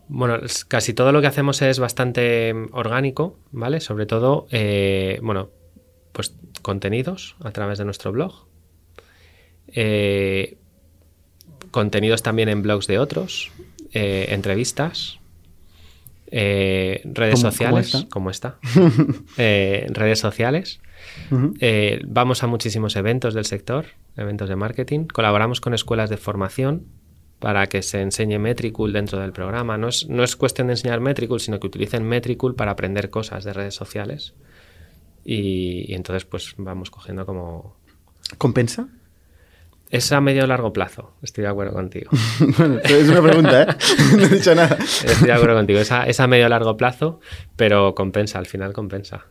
Bueno, 0.08 0.38
casi 0.68 0.94
todo 0.94 1.12
lo 1.12 1.22
que 1.22 1.28
hacemos 1.28 1.62
es 1.62 1.78
bastante 1.80 2.54
mm, 2.54 2.70
orgánico, 2.72 3.38
¿vale? 3.52 3.80
Sobre 3.80 4.06
todo, 4.08 4.48
eh, 4.52 5.20
bueno, 5.22 5.50
pues 6.12 6.36
contenidos 6.64 7.36
a 7.44 7.52
través 7.52 7.78
de 7.78 7.86
nuestro 7.86 8.12
blog. 8.12 8.48
Eh, 9.68 10.58
contenidos 11.72 12.24
también 12.24 12.50
en 12.50 12.62
blogs 12.64 12.88
de 12.88 12.98
otros, 13.00 13.52
eh, 13.94 14.28
entrevistas. 14.30 15.20
Eh, 16.36 17.02
redes 17.06 17.36
¿Cómo- 17.42 17.52
sociales, 17.52 17.92
cómo 17.92 18.10
como 18.10 18.30
está. 18.32 18.58
Redes 19.38 20.20
sociales. 20.20 20.80
Vamos 22.08 22.42
a 22.44 22.48
muchísimos 22.48 22.96
eventos 22.96 23.34
del 23.36 23.46
sector, 23.46 23.86
eventos 24.18 24.50
de 24.50 24.56
marketing. 24.56 25.06
Colaboramos 25.06 25.62
con 25.62 25.74
escuelas 25.76 26.10
de 26.10 26.18
formación 26.18 26.86
para 27.40 27.68
que 27.68 27.82
se 27.84 28.02
enseñe 28.02 28.40
Metricool 28.40 28.94
dentro 28.94 29.20
del 29.20 29.32
programa. 29.34 29.78
No 29.78 29.90
es, 29.90 30.08
no 30.10 30.24
es 30.24 30.36
cuestión 30.36 30.68
de 30.68 30.74
enseñar 30.74 31.02
Metricool, 31.02 31.40
sino 31.40 31.60
que 31.60 31.68
utilicen 31.68 32.04
Metricool 32.04 32.56
para 32.56 32.72
aprender 32.72 33.10
cosas 33.10 33.44
de 33.44 33.54
redes 33.54 33.76
sociales. 33.76 34.34
Y, 35.26 35.86
y 35.92 35.94
entonces, 35.96 36.26
pues 36.26 36.54
vamos 36.58 36.90
cogiendo 36.92 37.26
como. 37.26 37.78
¿Compensa? 38.38 38.88
Es 39.90 40.12
a 40.12 40.20
medio 40.22 40.46
o 40.46 40.48
largo 40.48 40.74
plazo, 40.74 41.14
estoy 41.22 41.44
de 41.44 41.50
acuerdo 41.50 41.74
contigo. 41.74 42.10
bueno, 42.58 42.80
es 42.84 43.08
una 43.10 43.22
pregunta, 43.22 43.62
¿eh? 43.64 43.68
no 44.18 44.24
he 44.24 44.28
dicho 44.30 44.56
nada. 44.56 44.76
Estoy 44.82 45.28
de 45.28 45.34
acuerdo 45.34 45.56
contigo. 45.56 45.80
Es 45.80 45.92
a, 45.92 46.04
es 46.08 46.20
a 46.20 46.26
medio 46.28 46.48
o 46.48 46.50
largo 46.50 46.76
plazo, 46.78 47.20
pero 47.56 47.94
compensa, 47.94 48.40
al 48.40 48.48
final 48.48 48.74
compensa. 48.74 49.28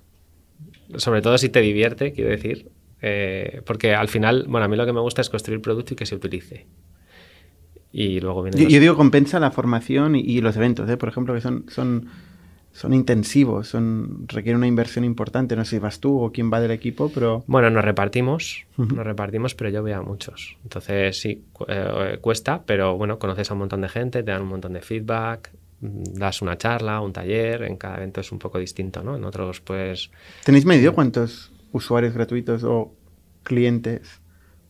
Sobre 0.97 1.21
todo 1.21 1.37
si 1.39 1.49
te 1.49 1.61
divierte, 1.61 2.13
quiero 2.13 2.31
decir. 2.31 2.71
eh, 3.01 3.61
porque 3.67 3.95
al 3.95 4.07
final, 4.09 4.45
bueno, 4.49 4.65
a 4.67 4.69
mí 4.69 4.77
lo 4.77 4.87
que 4.87 4.93
me 4.93 5.01
gusta 5.01 5.21
es 5.21 5.31
construir 5.31 5.61
producto 5.61 5.95
y 5.95 5.97
que 5.97 6.07
se 6.07 6.15
utilice. 6.15 6.67
Y 7.91 8.21
luego 8.21 8.43
vienen 8.45 8.59
Yo, 8.61 8.65
los- 8.67 8.73
yo 8.73 8.81
digo 8.81 8.97
compensa 8.97 9.41
la 9.41 9.51
formación 9.51 10.15
y, 10.17 10.21
y 10.21 10.41
los 10.41 10.57
eventos, 10.57 10.89
¿eh? 10.89 10.97
por 10.97 11.09
ejemplo, 11.09 11.35
que 11.35 11.41
son, 11.41 11.65
son, 11.69 12.09
son 12.73 12.95
intensivos, 12.95 13.69
son, 13.69 14.25
requieren 14.29 14.57
una 14.57 14.67
inversión 14.67 15.05
importante. 15.05 15.55
No 15.57 15.65
sé 15.65 15.77
si 15.77 15.79
vas 15.79 16.01
tú 16.01 16.19
o 16.21 16.33
quién 16.33 16.51
va 16.53 16.61
del 16.61 16.71
equipo, 16.71 17.11
pero 17.13 17.45
Bueno, 17.47 17.69
nos 17.71 17.85
repartimos, 17.85 18.65
nos 18.77 19.05
repartimos, 19.07 19.55
pero 19.55 19.71
yo 19.71 19.83
veo 19.83 19.99
a 19.99 20.03
muchos. 20.03 20.57
Entonces 20.63 21.21
sí, 21.21 21.45
cu- 21.53 21.67
eh, 21.69 22.19
cuesta, 22.21 22.63
pero 22.65 22.97
bueno, 22.97 23.19
conoces 23.19 23.51
a 23.51 23.55
un 23.55 23.61
montón 23.61 23.83
de 23.83 23.89
gente, 23.89 24.23
te 24.23 24.31
dan 24.31 24.43
un 24.43 24.49
montón 24.49 24.73
de 24.73 24.81
feedback, 24.81 25.53
mm, 25.81 26.15
das 26.15 26.41
una 26.41 26.57
charla, 26.57 27.01
un 27.01 27.13
taller, 27.13 27.63
en 27.65 27.77
cada 27.77 27.97
evento 27.99 28.21
es 28.23 28.33
un 28.33 28.39
poco 28.39 28.59
distinto, 28.59 29.03
¿no? 29.03 29.17
En 29.17 29.25
otros 29.25 29.61
pues 29.61 30.11
¿tenéis 30.45 30.65
medido 30.65 30.95
cuántos 30.95 31.53
usuarios 31.73 32.15
gratuitos 32.15 32.65
o 32.65 32.95
clientes 33.43 34.21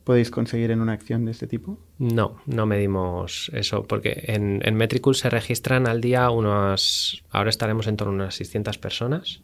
podéis 0.05 0.31
conseguir 0.31 0.71
en 0.73 0.81
una 0.81 0.93
acción 0.93 1.25
de 1.25 1.31
este 1.31 1.47
tipo? 1.47 1.79
No, 2.03 2.43
no 2.47 2.67
medimos 2.67 3.49
eso, 3.55 3.85
porque 3.85 4.25
en, 4.27 4.61
en 4.65 4.75
Metricool 4.75 5.15
se 5.15 5.31
registran 5.31 5.87
al 5.87 6.01
día 6.01 6.31
unas, 6.31 7.23
ahora 7.31 7.49
estaremos 7.49 7.87
en 7.87 7.97
torno 7.97 8.15
a 8.15 8.17
unas 8.17 8.35
600 8.35 8.77
personas. 8.79 9.41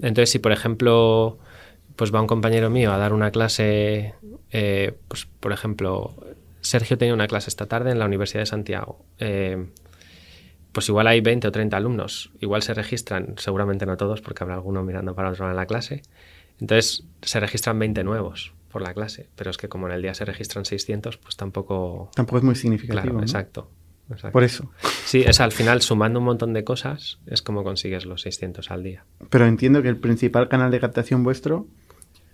Entonces, 0.00 0.30
si 0.30 0.38
por 0.38 0.52
ejemplo, 0.52 1.38
pues 1.94 2.10
va 2.10 2.22
un 2.22 2.26
compañero 2.26 2.70
mío 2.70 2.90
a 2.90 2.96
dar 2.96 3.12
una 3.12 3.30
clase, 3.30 4.14
eh, 4.50 4.96
pues 5.08 5.26
por 5.40 5.52
ejemplo, 5.52 6.14
Sergio 6.62 6.96
tenía 6.96 7.12
una 7.12 7.26
clase 7.26 7.50
esta 7.50 7.66
tarde 7.66 7.90
en 7.90 7.98
la 7.98 8.06
Universidad 8.06 8.40
de 8.40 8.46
Santiago. 8.46 9.04
eh, 9.18 9.66
pues 10.72 10.88
igual 10.88 11.06
hay 11.06 11.20
20 11.20 11.48
o 11.48 11.52
30 11.52 11.76
alumnos, 11.76 12.30
igual 12.40 12.62
se 12.62 12.72
registran, 12.72 13.34
seguramente 13.36 13.84
no 13.84 13.98
todos, 13.98 14.22
porque 14.22 14.42
habrá 14.42 14.54
alguno 14.54 14.82
mirando 14.82 15.14
para 15.14 15.28
otro 15.28 15.44
lado 15.44 15.52
en 15.52 15.56
la 15.58 15.66
clase. 15.66 16.00
Entonces, 16.58 17.04
se 17.20 17.40
registran 17.40 17.78
20 17.78 18.04
nuevos 18.04 18.53
por 18.74 18.82
la 18.82 18.92
clase, 18.92 19.28
pero 19.36 19.52
es 19.52 19.56
que 19.56 19.68
como 19.68 19.86
en 19.86 19.92
el 19.92 20.02
día 20.02 20.14
se 20.14 20.24
registran 20.24 20.64
600, 20.64 21.16
pues 21.18 21.36
tampoco... 21.36 22.10
Tampoco 22.16 22.38
es 22.38 22.42
muy 22.42 22.56
significativo. 22.56 23.02
Claro, 23.02 23.18
¿no? 23.18 23.22
exacto. 23.22 23.70
exacto. 24.10 24.32
Por 24.32 24.42
eso. 24.42 24.68
Sí, 25.04 25.22
es 25.24 25.38
al 25.38 25.52
final 25.52 25.80
sumando 25.80 26.18
un 26.18 26.24
montón 26.24 26.52
de 26.52 26.64
cosas, 26.64 27.20
es 27.26 27.40
como 27.40 27.62
consigues 27.62 28.04
los 28.04 28.22
600 28.22 28.72
al 28.72 28.82
día. 28.82 29.04
Pero 29.30 29.46
entiendo 29.46 29.80
que 29.80 29.90
el 29.90 29.96
principal 29.98 30.48
canal 30.48 30.72
de 30.72 30.80
captación 30.80 31.22
vuestro 31.22 31.68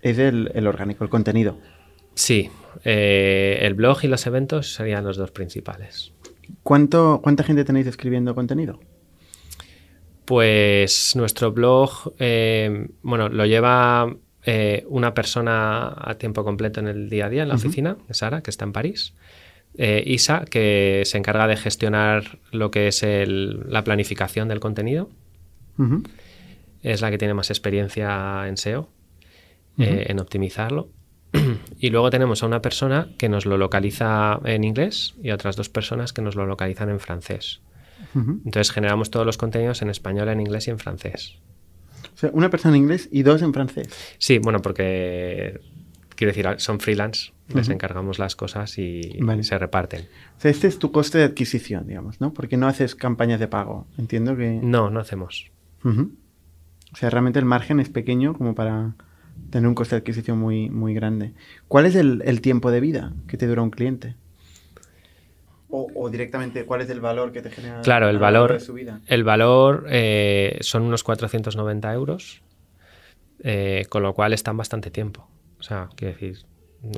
es 0.00 0.16
el, 0.16 0.50
el 0.54 0.66
orgánico, 0.66 1.04
el 1.04 1.10
contenido. 1.10 1.58
Sí, 2.14 2.48
eh, 2.84 3.58
el 3.60 3.74
blog 3.74 3.98
y 4.04 4.08
los 4.08 4.26
eventos 4.26 4.72
serían 4.72 5.04
los 5.04 5.18
dos 5.18 5.32
principales. 5.32 6.14
¿Cuánto, 6.62 7.20
¿Cuánta 7.22 7.44
gente 7.44 7.66
tenéis 7.66 7.86
escribiendo 7.86 8.34
contenido? 8.34 8.80
Pues 10.24 11.14
nuestro 11.16 11.52
blog, 11.52 12.14
eh, 12.18 12.88
bueno, 13.02 13.28
lo 13.28 13.44
lleva 13.44 14.16
eh, 14.44 14.84
una 14.88 15.12
persona 15.14 15.94
a 15.96 16.14
tiempo 16.18 16.44
completo 16.44 16.80
en 16.80 16.88
el 16.88 17.10
día 17.10 17.26
a 17.26 17.28
día 17.28 17.42
en 17.42 17.48
la 17.48 17.54
Ujú. 17.56 17.66
oficina, 17.66 17.96
Sara, 18.10 18.42
que 18.42 18.50
está 18.50 18.64
en 18.64 18.72
París. 18.72 19.14
Eh, 19.76 20.02
Isa, 20.06 20.44
que 20.50 21.02
se 21.04 21.18
encarga 21.18 21.46
de 21.46 21.56
gestionar 21.56 22.38
lo 22.50 22.70
que 22.70 22.88
es 22.88 23.02
el- 23.02 23.60
la 23.70 23.84
planificación 23.84 24.48
del 24.48 24.58
contenido. 24.60 25.10
Es 26.82 27.00
la 27.00 27.10
que 27.10 27.18
tiene 27.18 27.34
más 27.34 27.50
experiencia 27.50 28.46
en 28.48 28.56
SEO, 28.56 28.88
eh, 29.78 30.06
en 30.08 30.18
optimizarlo. 30.20 30.88
y 31.78 31.90
luego 31.90 32.10
tenemos 32.10 32.42
a 32.42 32.46
una 32.46 32.60
persona 32.60 33.08
que 33.18 33.28
nos 33.28 33.46
lo 33.46 33.56
localiza 33.56 34.40
en 34.44 34.64
inglés 34.64 35.14
y 35.22 35.30
a 35.30 35.34
otras 35.34 35.54
dos 35.56 35.68
personas 35.68 36.12
que 36.12 36.22
nos 36.22 36.34
lo 36.34 36.46
localizan 36.46 36.88
en 36.90 36.98
francés. 36.98 37.60
Entonces 38.14 38.72
generamos 38.72 39.10
todos 39.10 39.24
los 39.26 39.36
contenidos 39.36 39.82
en 39.82 39.90
español, 39.90 40.28
en 40.30 40.40
inglés 40.40 40.66
y 40.66 40.70
en 40.70 40.78
francés. 40.78 41.38
O 42.14 42.16
sea, 42.16 42.30
una 42.32 42.50
persona 42.50 42.76
en 42.76 42.82
inglés 42.82 43.08
y 43.10 43.22
dos 43.22 43.42
en 43.42 43.52
francés. 43.52 43.88
Sí, 44.18 44.38
bueno, 44.38 44.60
porque 44.62 45.60
quiero 46.14 46.32
decir, 46.32 46.46
son 46.58 46.80
freelance, 46.80 47.32
les 47.54 47.68
encargamos 47.68 48.18
las 48.18 48.36
cosas 48.36 48.78
y 48.78 49.18
Vale. 49.20 49.42
se 49.42 49.58
reparten. 49.58 50.02
O 50.36 50.40
sea, 50.40 50.50
este 50.50 50.68
es 50.68 50.78
tu 50.78 50.92
coste 50.92 51.18
de 51.18 51.24
adquisición, 51.24 51.86
digamos, 51.86 52.20
¿no? 52.20 52.32
Porque 52.32 52.56
no 52.56 52.68
haces 52.68 52.94
campañas 52.94 53.40
de 53.40 53.48
pago. 53.48 53.86
Entiendo 53.98 54.36
que... 54.36 54.60
No, 54.62 54.90
no 54.90 55.00
hacemos. 55.00 55.50
O 55.82 56.96
sea, 56.96 57.10
realmente 57.10 57.38
el 57.38 57.44
margen 57.44 57.80
es 57.80 57.88
pequeño 57.88 58.34
como 58.34 58.54
para 58.54 58.94
tener 59.50 59.66
un 59.66 59.74
coste 59.74 59.96
de 59.96 60.00
adquisición 60.00 60.38
muy, 60.38 60.68
muy 60.68 60.92
grande. 60.94 61.32
¿Cuál 61.68 61.86
es 61.86 61.94
el, 61.94 62.22
el 62.24 62.40
tiempo 62.40 62.70
de 62.70 62.80
vida 62.80 63.14
que 63.26 63.36
te 63.36 63.46
dura 63.46 63.62
un 63.62 63.70
cliente? 63.70 64.14
O, 65.72 65.86
o 65.94 66.10
directamente, 66.10 66.64
¿cuál 66.64 66.80
es 66.80 66.90
el 66.90 67.00
valor 67.00 67.32
que 67.32 67.42
te 67.42 67.50
genera? 67.50 67.80
Claro, 67.82 68.08
el 68.08 68.18
valor, 68.18 68.52
de 68.54 68.60
su 68.60 68.74
vida? 68.74 69.00
el 69.06 69.24
valor 69.24 69.86
eh, 69.88 70.58
son 70.62 70.82
unos 70.82 71.02
490 71.04 71.92
euros, 71.92 72.42
eh, 73.42 73.86
con 73.88 74.02
lo 74.02 74.14
cual 74.14 74.32
están 74.32 74.56
bastante 74.56 74.90
tiempo. 74.90 75.28
O 75.58 75.62
sea, 75.62 75.88
quiero 75.94 76.14
decir, 76.14 76.38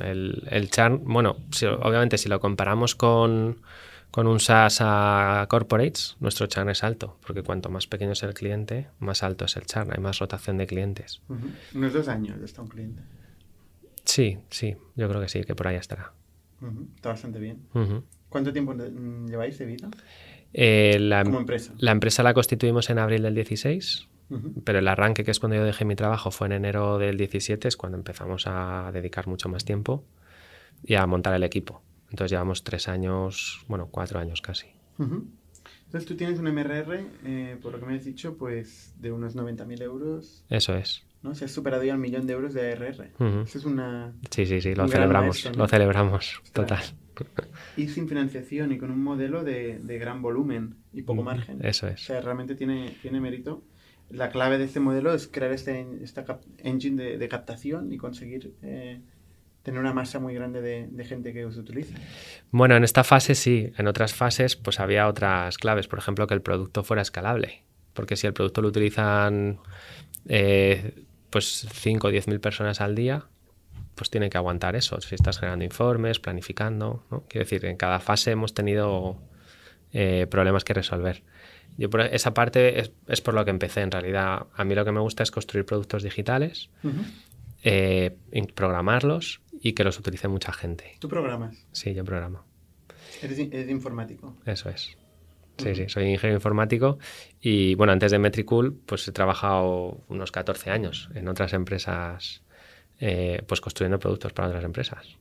el, 0.03 0.47
el 0.51 0.71
churn, 0.71 1.03
bueno, 1.05 1.37
si- 1.51 1.67
obviamente 1.67 2.17
si 2.19 2.29
lo 2.29 2.41
comparamos 2.41 2.95
con, 2.95 3.61
con 4.11 4.27
un 4.27 4.41
SaaS 4.41 4.79
a 4.81 5.47
corporates, 5.49 6.17
nuestro 6.21 6.47
churn 6.47 6.71
es 6.71 6.83
alto, 6.85 7.19
porque 7.27 7.43
cuanto 7.43 7.69
más 7.69 7.87
pequeño 7.87 8.13
es 8.13 8.23
el 8.23 8.35
cliente, 8.35 8.89
más 8.99 9.23
alto 9.23 9.45
es 9.45 9.57
el 9.57 9.67
churn, 9.67 9.93
hay 9.93 10.01
más 10.01 10.19
rotación 10.19 10.57
de 10.59 10.67
clientes. 10.67 11.21
Unos 11.75 11.93
dos 11.93 12.09
años 12.09 12.41
está 12.43 12.63
un 12.63 12.69
cliente. 12.69 13.03
Sí, 14.05 14.39
sí, 14.51 14.77
yo 14.97 15.09
creo 15.09 15.21
que 15.21 15.29
sí, 15.29 15.45
que 15.45 15.55
por 15.55 15.69
ahí 15.69 15.77
estará. 15.77 16.13
Está 16.97 17.11
bastante 17.11 17.39
bien. 17.39 17.67
Ujú. 17.75 18.05
¿Cuánto 18.33 18.53
tiempo 18.53 18.75
mm, 18.75 19.27
lleváis 19.29 19.59
de 19.59 19.67
vida? 19.67 19.89
Eh, 20.55 20.99
la, 20.99 21.23
Como 21.23 21.39
empresa. 21.39 21.73
la 21.79 21.93
empresa 21.93 22.23
la 22.23 22.35
constituimos 22.35 22.89
en 22.91 22.99
abril 22.99 23.23
del 23.23 23.35
16, 23.35 24.09
Ujú. 24.31 24.63
pero 24.65 24.79
el 24.79 24.89
arranque, 24.89 25.23
que 25.23 25.31
es 25.31 25.39
cuando 25.39 25.57
yo 25.57 25.65
dejé 25.65 25.85
mi 25.85 25.95
trabajo, 25.95 26.31
fue 26.31 26.47
en 26.47 26.55
enero 26.55 26.99
del 26.99 27.17
17, 27.19 27.69
es 27.69 27.77
cuando 27.77 27.99
empezamos 27.99 28.45
a 28.47 28.91
dedicar 28.93 29.27
mucho 29.29 29.49
más 29.49 29.65
tiempo 29.65 30.05
y 30.85 30.95
a 30.95 31.07
montar 31.07 31.35
el 31.35 31.43
equipo. 31.45 31.83
Entonces 32.11 32.31
llevamos 32.33 32.65
tres 32.65 32.89
años, 32.89 33.65
bueno, 33.69 33.89
cuatro 33.91 34.19
años 34.19 34.41
casi. 34.43 34.67
Entonces 34.99 36.07
tú 36.09 36.17
tienes 36.17 36.39
un 36.39 36.47
MRR, 36.49 37.05
eh, 37.25 37.57
por 37.63 37.73
lo 37.73 37.81
que 37.81 37.87
me 37.87 37.95
has 37.97 38.05
dicho, 38.05 38.37
pues 38.39 38.95
de 38.99 39.13
unos 39.13 39.37
90.000 39.37 39.83
euros, 39.83 40.45
Eso 40.49 40.75
es. 40.75 41.05
¿no? 41.23 41.35
Se 41.35 41.45
has 41.45 41.53
superado 41.53 41.85
ya 41.85 41.93
el 41.93 41.99
millón 41.99 42.27
de 42.27 42.33
euros 42.33 42.53
de 42.55 42.73
ARR. 42.73 43.11
Ujú. 43.19 43.41
Eso 43.43 43.59
es 43.59 43.65
una... 43.65 44.13
Sí, 44.31 44.45
sí, 44.47 44.61
sí, 44.61 44.75
lo 44.75 44.89
celebramos, 44.89 45.29
maestro, 45.37 45.53
¿no? 45.53 45.59
lo 45.59 45.69
celebramos, 45.69 46.43
total. 46.53 46.83
Y 47.77 47.89
sin 47.89 48.09
financiación 48.09 48.73
y 48.73 48.79
con 48.79 48.91
un 48.91 49.03
modelo 49.03 49.45
de, 49.45 49.79
de 49.83 49.99
gran 49.99 50.23
volumen 50.23 50.77
y 50.93 51.03
poco 51.03 51.23
margen. 51.23 51.65
eso 51.65 51.87
O 51.87 51.91
es. 51.91 52.01
sea, 52.03 52.21
realmente 52.21 52.55
tiene, 52.55 52.95
tiene 53.03 53.21
mérito. 53.21 53.63
La 54.11 54.31
clave 54.31 54.59
de 54.59 54.65
este 54.65 54.81
modelo 54.81 55.15
es 55.15 55.27
crear 55.29 55.53
este, 55.53 55.87
esta 56.03 56.25
engine 56.59 57.03
de, 57.03 57.19
de 57.19 57.29
captación 57.29 57.93
y 57.93 57.97
conseguir 57.97 58.53
eh, 58.63 59.01
tener 59.63 59.81
una 59.81 59.95
masa 59.95 60.19
muy 60.19 60.35
grande 60.35 60.61
de, 60.61 60.87
de 60.91 61.05
gente 61.05 61.33
que 61.33 61.45
os 61.47 61.57
utilice. 61.57 61.95
Bueno, 62.51 62.77
en 62.77 62.85
esta 62.85 63.05
fase 63.05 63.35
sí, 63.35 63.73
en 63.79 63.87
otras 63.87 64.13
fases 64.15 64.57
pues 64.57 64.81
había 64.81 65.09
otras 65.09 65.57
claves, 65.57 65.89
por 65.89 65.99
ejemplo, 65.99 66.27
que 66.27 66.35
el 66.35 66.43
producto 66.43 66.83
fuera 66.85 67.01
escalable, 67.01 67.63
porque 67.95 68.17
si 68.17 68.27
el 68.27 68.35
producto 68.35 68.61
lo 68.61 68.69
utilizan 68.69 69.61
eh, 70.29 71.05
pues 71.31 71.67
5 71.73 72.07
o 72.07 72.11
10 72.11 72.29
mil 72.29 72.41
personas 72.41 72.81
al 72.83 72.95
día, 72.95 73.27
pues 74.03 74.11
tiene 74.11 74.31
que 74.31 74.37
aguantar 74.37 74.75
eso, 74.75 75.01
si 75.01 75.15
estás 75.15 75.39
generando 75.39 75.65
informes, 75.65 76.19
planificando, 76.19 77.05
¿no? 77.09 77.23
Quiero 77.29 77.45
decir, 77.45 77.65
en 77.67 77.77
cada 77.77 78.01
fase 78.01 78.33
hemos 78.33 78.53
tenido 78.53 79.17
eh, 79.93 80.27
problemas 80.29 80.65
que 80.65 80.75
resolver. 80.75 81.23
Yo 81.79 81.89
por 81.89 82.01
esa 82.01 82.35
parte 82.35 82.81
es, 82.81 82.91
es 83.07 83.21
por 83.21 83.33
lo 83.35 83.45
que 83.45 83.53
empecé, 83.53 83.81
en 83.83 83.93
realidad 83.93 84.47
a 84.57 84.65
mí 84.65 84.75
lo 84.75 84.85
que 84.85 84.91
me 84.91 84.99
gusta 84.99 85.23
es 85.23 85.31
construir 85.31 85.65
productos 85.65 86.03
digitales, 86.03 86.69
eh, 87.63 88.17
in- 88.33 88.47
programarlos 88.47 89.41
y 89.61 89.73
que 89.75 89.85
los 89.85 89.99
utilice 90.01 90.27
mucha 90.27 90.53
gente. 90.53 90.97
¿Tú 90.99 91.09
programas? 91.09 91.57
Sí, 91.71 91.95
yo 91.95 92.05
programo. 92.05 92.45
Eres, 93.23 93.39
eres 93.39 93.71
informático. 93.71 94.37
Eso 94.45 94.69
es. 94.69 94.97
Sí, 95.59 95.75
sí, 95.77 95.85
soy 95.89 96.07
ingeniero 96.07 96.39
informático 96.39 96.99
y 97.41 97.77
bueno, 97.77 97.93
antes 97.93 98.11
de 98.11 98.19
Metricool 98.19 98.75
pues 98.85 99.07
he 99.07 99.13
trabajado 99.13 100.01
unos 100.09 100.33
14 100.33 100.71
años 100.71 101.09
en 101.15 101.29
otras 101.29 101.53
empresas, 101.53 102.43
eh, 103.05 103.43
pues 103.49 103.61
construyendo 103.61 103.99
productos 103.99 104.33
para 104.33 104.47
otras 104.47 104.63
empresas. 104.63 105.19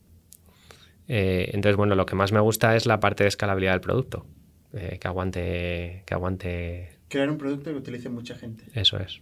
Eh, 1.08 1.50
entonces, 1.54 1.76
bueno, 1.76 1.96
lo 1.96 2.06
que 2.06 2.16
más 2.16 2.32
me 2.32 2.40
gusta 2.40 2.76
es 2.76 2.86
la 2.86 3.00
parte 3.00 3.24
de 3.24 3.30
escalabilidad 3.30 3.72
del 3.72 3.82
producto, 3.82 4.28
eh, 4.74 5.00
que 5.02 5.08
aguante, 5.08 6.04
que 6.06 6.14
aguante. 6.14 7.00
Crear 7.10 7.32
un 7.32 7.40
producto 7.40 7.72
que 7.72 7.78
utilice 7.78 8.08
mucha 8.08 8.36
gente. 8.36 8.66
Eso 8.76 9.00
es. 9.00 9.22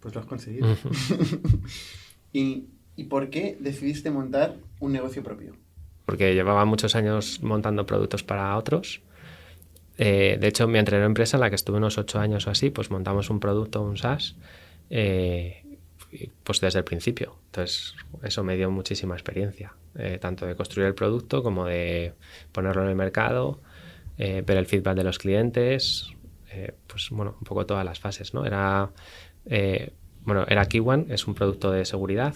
Pues 0.00 0.14
lo 0.14 0.22
has 0.22 0.26
conseguido. 0.26 0.74
¿Y, 2.32 2.68
¿Y 2.96 3.04
por 3.04 3.28
qué 3.28 3.58
decidiste 3.60 4.10
montar 4.10 4.56
un 4.80 4.92
negocio 4.92 5.22
propio? 5.22 5.54
Porque 6.06 6.34
llevaba 6.34 6.64
muchos 6.64 6.96
años 6.96 7.42
montando 7.42 7.84
productos 7.84 8.22
para 8.22 8.56
otros. 8.56 9.02
Eh, 9.98 10.38
de 10.40 10.48
hecho, 10.48 10.66
mi 10.66 10.78
anterior 10.78 11.04
empresa, 11.04 11.36
en 11.36 11.42
la 11.42 11.50
que 11.50 11.56
estuve 11.56 11.76
unos 11.76 11.98
ocho 11.98 12.18
años 12.18 12.46
o 12.46 12.50
así, 12.50 12.70
pues 12.70 12.90
montamos 12.90 13.28
un 13.28 13.38
producto, 13.38 13.82
un 13.82 13.98
SaaS, 13.98 14.36
eh, 14.88 15.63
pues 16.42 16.60
desde 16.60 16.80
el 16.80 16.84
principio. 16.84 17.36
Entonces, 17.46 17.94
eso 18.22 18.44
me 18.44 18.56
dio 18.56 18.70
muchísima 18.70 19.14
experiencia, 19.14 19.74
eh, 19.96 20.18
tanto 20.20 20.46
de 20.46 20.54
construir 20.54 20.88
el 20.88 20.94
producto 20.94 21.42
como 21.42 21.66
de 21.66 22.14
ponerlo 22.52 22.82
en 22.82 22.88
el 22.88 22.96
mercado, 22.96 23.60
ver 24.16 24.56
el 24.56 24.66
feedback 24.66 24.96
de 24.96 25.04
los 25.04 25.18
clientes, 25.18 26.12
pues 26.86 27.10
bueno, 27.10 27.36
un 27.40 27.44
poco 27.44 27.66
todas 27.66 27.84
las 27.84 27.98
fases, 27.98 28.32
¿no? 28.32 28.46
Era 28.46 28.92
bueno, 30.24 30.46
era 30.48 30.64
Kiwan, 30.64 31.06
es 31.10 31.26
un 31.26 31.34
producto 31.34 31.70
de 31.70 31.84
seguridad 31.84 32.34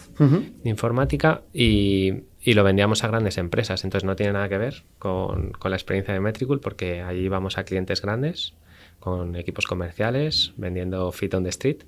informática 0.65 1.43
y, 1.53 2.25
lo 2.45 2.65
vendíamos 2.65 3.05
a 3.05 3.09
grandes 3.09 3.37
empresas, 3.37 3.85
entonces 3.85 4.07
no 4.07 4.17
tiene 4.17 4.33
nada 4.33 4.49
que 4.49 4.57
ver 4.57 4.83
con, 4.99 5.53
la 5.63 5.77
experiencia 5.77 6.15
de 6.15 6.21
Metricool 6.21 6.61
porque 6.61 7.03
allí 7.03 7.21
íbamos 7.21 7.59
a 7.59 7.65
clientes 7.65 8.01
grandes 8.01 8.55
con 9.01 9.37
equipos 9.37 9.67
comerciales 9.67 10.53
vendiendo 10.57 11.13
Fit 11.13 11.35
on 11.35 11.45
the 11.45 11.51
Street. 11.51 11.83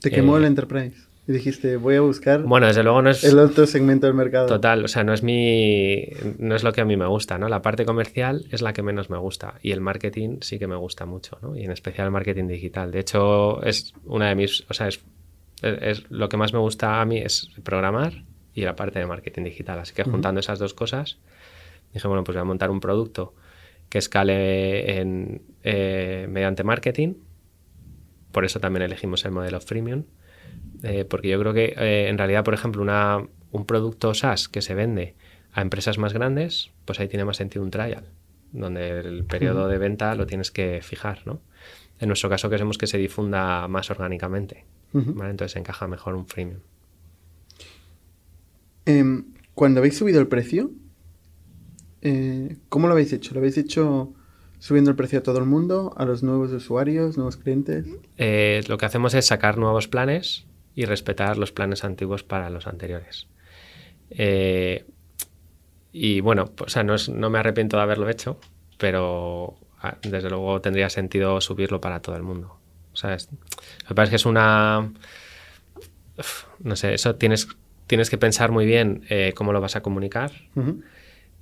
¿Te 0.00 0.10
quemó 0.10 0.36
el 0.36 0.44
eh, 0.44 0.48
Enterprise? 0.48 0.96
Y 1.26 1.32
dijiste, 1.32 1.76
voy 1.76 1.94
a 1.94 2.00
buscar 2.00 2.42
bueno, 2.42 2.66
desde 2.66 2.82
luego 2.82 3.00
no 3.00 3.10
es, 3.10 3.22
el 3.22 3.38
otro 3.38 3.66
segmento 3.66 4.08
del 4.08 4.14
mercado. 4.14 4.46
Total, 4.46 4.84
o 4.84 4.88
sea, 4.88 5.04
no 5.04 5.12
es 5.12 5.22
mi 5.22 6.08
no 6.38 6.56
es 6.56 6.64
lo 6.64 6.72
que 6.72 6.80
a 6.80 6.84
mí 6.84 6.96
me 6.96 7.06
gusta, 7.06 7.38
¿no? 7.38 7.48
La 7.48 7.62
parte 7.62 7.84
comercial 7.84 8.44
es 8.50 8.60
la 8.60 8.72
que 8.72 8.82
menos 8.82 9.08
me 9.08 9.18
gusta 9.18 9.54
y 9.62 9.70
el 9.70 9.80
marketing 9.80 10.38
sí 10.40 10.58
que 10.58 10.66
me 10.66 10.74
gusta 10.74 11.06
mucho, 11.06 11.38
¿no? 11.40 11.56
Y 11.56 11.64
en 11.64 11.70
especial 11.70 12.06
el 12.06 12.12
marketing 12.12 12.48
digital. 12.48 12.90
De 12.90 12.98
hecho, 12.98 13.62
es 13.62 13.94
una 14.04 14.28
de 14.30 14.34
mis, 14.34 14.64
o 14.68 14.74
sea, 14.74 14.88
es 14.88 15.00
es, 15.62 16.10
lo 16.10 16.28
que 16.28 16.36
más 16.36 16.52
me 16.52 16.58
gusta 16.58 17.00
a 17.00 17.04
mí 17.04 17.18
es 17.18 17.48
programar 17.62 18.24
y 18.54 18.62
la 18.62 18.76
parte 18.76 18.98
de 18.98 19.06
marketing 19.06 19.44
digital. 19.44 19.78
Así 19.78 19.94
que 19.94 20.04
juntando 20.04 20.40
esas 20.40 20.58
dos 20.58 20.74
cosas, 20.74 21.18
dije, 21.92 22.06
bueno, 22.08 22.24
pues 22.24 22.36
voy 22.36 22.42
a 22.42 22.44
montar 22.44 22.70
un 22.70 22.80
producto 22.80 23.34
que 23.88 23.98
escale 23.98 25.00
en, 25.00 25.42
eh, 25.62 26.26
mediante 26.28 26.64
marketing. 26.64 27.14
Por 28.32 28.44
eso 28.44 28.60
también 28.60 28.82
elegimos 28.82 29.24
el 29.24 29.30
modelo 29.30 29.60
freemium. 29.60 30.04
Eh, 30.82 31.04
porque 31.04 31.28
yo 31.28 31.38
creo 31.38 31.54
que 31.54 31.74
eh, 31.76 32.08
en 32.08 32.18
realidad, 32.18 32.44
por 32.44 32.54
ejemplo, 32.54 32.82
una, 32.82 33.26
un 33.50 33.66
producto 33.66 34.14
SaaS 34.14 34.48
que 34.48 34.62
se 34.62 34.74
vende 34.74 35.14
a 35.52 35.62
empresas 35.62 35.98
más 35.98 36.12
grandes, 36.12 36.70
pues 36.84 36.98
ahí 36.98 37.08
tiene 37.08 37.24
más 37.24 37.36
sentido 37.36 37.64
un 37.64 37.70
trial, 37.70 38.04
donde 38.52 39.00
el 39.00 39.24
periodo 39.24 39.68
de 39.68 39.78
venta 39.78 40.14
lo 40.14 40.26
tienes 40.26 40.50
que 40.50 40.80
fijar, 40.82 41.20
¿no? 41.26 41.40
En 42.00 42.08
nuestro 42.08 42.28
caso 42.28 42.50
queremos 42.50 42.78
que 42.78 42.86
se 42.86 42.98
difunda 42.98 43.68
más 43.68 43.90
orgánicamente. 43.90 44.64
Entonces 44.94 45.56
encaja 45.56 45.86
mejor 45.86 46.14
un 46.14 46.26
freemium. 46.26 46.60
Em, 48.84 49.24
cuando 49.54 49.80
habéis 49.80 49.96
subido 49.96 50.20
el 50.20 50.26
precio, 50.26 50.70
eh, 52.02 52.56
¿cómo 52.68 52.88
lo 52.88 52.92
habéis 52.94 53.12
hecho? 53.12 53.32
¿Lo 53.32 53.38
habéis 53.38 53.56
hecho 53.56 54.12
subiendo 54.58 54.90
el 54.90 54.96
precio 54.96 55.20
a 55.20 55.22
todo 55.22 55.38
el 55.38 55.46
mundo, 55.46 55.94
a 55.96 56.04
los 56.04 56.22
nuevos 56.22 56.52
usuarios, 56.52 57.16
nuevos 57.16 57.36
clientes? 57.36 57.86
Eh, 58.18 58.62
lo 58.68 58.76
que 58.78 58.86
hacemos 58.86 59.14
es 59.14 59.26
sacar 59.26 59.56
nuevos 59.56 59.88
planes 59.88 60.46
y 60.74 60.84
respetar 60.84 61.38
los 61.38 61.52
planes 61.52 61.84
antiguos 61.84 62.22
para 62.22 62.50
los 62.50 62.66
anteriores. 62.66 63.28
Eh, 64.10 64.84
y 65.92 66.20
bueno, 66.20 66.46
pues, 66.46 66.76
no, 66.76 66.96
no 67.14 67.30
me 67.30 67.38
arrepiento 67.38 67.76
de 67.76 67.82
haberlo 67.82 68.08
hecho, 68.08 68.38
pero 68.78 69.58
ah, 69.80 69.96
desde 70.02 70.30
luego 70.30 70.60
tendría 70.60 70.88
sentido 70.88 71.40
subirlo 71.40 71.80
para 71.80 72.00
todo 72.00 72.16
el 72.16 72.22
mundo. 72.22 72.56
O 72.92 72.96
sea, 72.96 73.16
me 73.88 73.94
parece 73.94 74.10
que 74.10 74.16
es 74.16 74.26
una... 74.26 74.92
No 76.60 76.76
sé, 76.76 76.94
eso 76.94 77.14
tienes, 77.16 77.48
tienes 77.86 78.10
que 78.10 78.18
pensar 78.18 78.50
muy 78.50 78.66
bien 78.66 79.04
eh, 79.08 79.32
cómo 79.34 79.52
lo 79.52 79.60
vas 79.60 79.76
a 79.76 79.82
comunicar. 79.82 80.30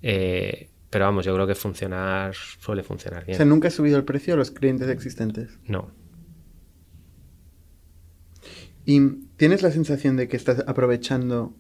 Eh, 0.03 0.69
pero 0.91 1.05
vamos, 1.05 1.25
yo 1.25 1.35
creo 1.35 1.47
que 1.47 1.55
funcionar 1.55 2.35
suele 2.35 2.83
funcionar 2.83 3.25
bien. 3.25 3.35
O 3.35 3.37
sea, 3.37 3.47
¿nunca 3.47 3.69
has 3.69 3.75
subido 3.75 3.97
el 3.97 4.05
precio 4.05 4.35
a 4.35 4.37
los 4.37 4.51
clientes 4.51 4.89
existentes? 4.89 5.59
No. 5.67 5.91
¿Y 8.91 9.21
tienes 9.37 9.63
la 9.63 9.71
sensación 9.71 10.17
de 10.17 10.27
que 10.27 10.37
estás 10.37 10.65
aprovechando 10.67 11.55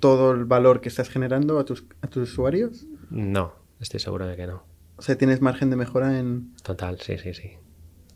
todo 0.00 0.32
el 0.32 0.44
valor 0.44 0.80
que 0.80 0.88
estás 0.88 1.08
generando 1.08 1.60
a 1.60 1.64
tus, 1.64 1.84
a 2.02 2.08
tus 2.08 2.32
usuarios? 2.32 2.84
No, 3.10 3.54
estoy 3.78 4.00
seguro 4.00 4.26
de 4.26 4.34
que 4.34 4.48
no. 4.48 4.64
O 4.96 5.02
sea, 5.02 5.16
¿tienes 5.16 5.40
margen 5.40 5.70
de 5.70 5.76
mejora 5.76 6.18
en...? 6.18 6.52
Total, 6.64 6.98
sí, 7.00 7.16
sí, 7.16 7.32
sí. 7.32 7.52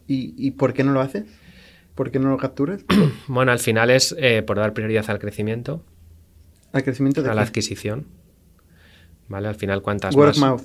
¿Y, 0.09 0.51
por 0.51 0.73
qué 0.73 0.83
no 0.83 0.91
lo 0.91 1.01
haces? 1.01 1.27
¿Por 1.95 2.11
qué 2.11 2.19
no 2.19 2.31
lo 2.31 2.37
capturas? 2.37 2.85
bueno, 3.29 3.53
al 3.53 3.61
final 3.61 3.91
es 3.91 4.13
eh, 4.19 4.43
por 4.43 4.57
dar 4.57 4.75
prioridad 4.75 5.09
al 5.09 5.21
crecimiento. 5.21 5.85
¿Al 6.73 6.83
crecimiento 6.83 7.23
de 7.23 7.31
A 7.31 7.35
la 7.35 7.43
adquisición. 7.43 8.09
¿Vale? 9.29 9.47
Al 9.47 9.55
final, 9.55 9.83
cuantas 9.83 10.17
más... 10.17 10.39
mouth. 10.39 10.63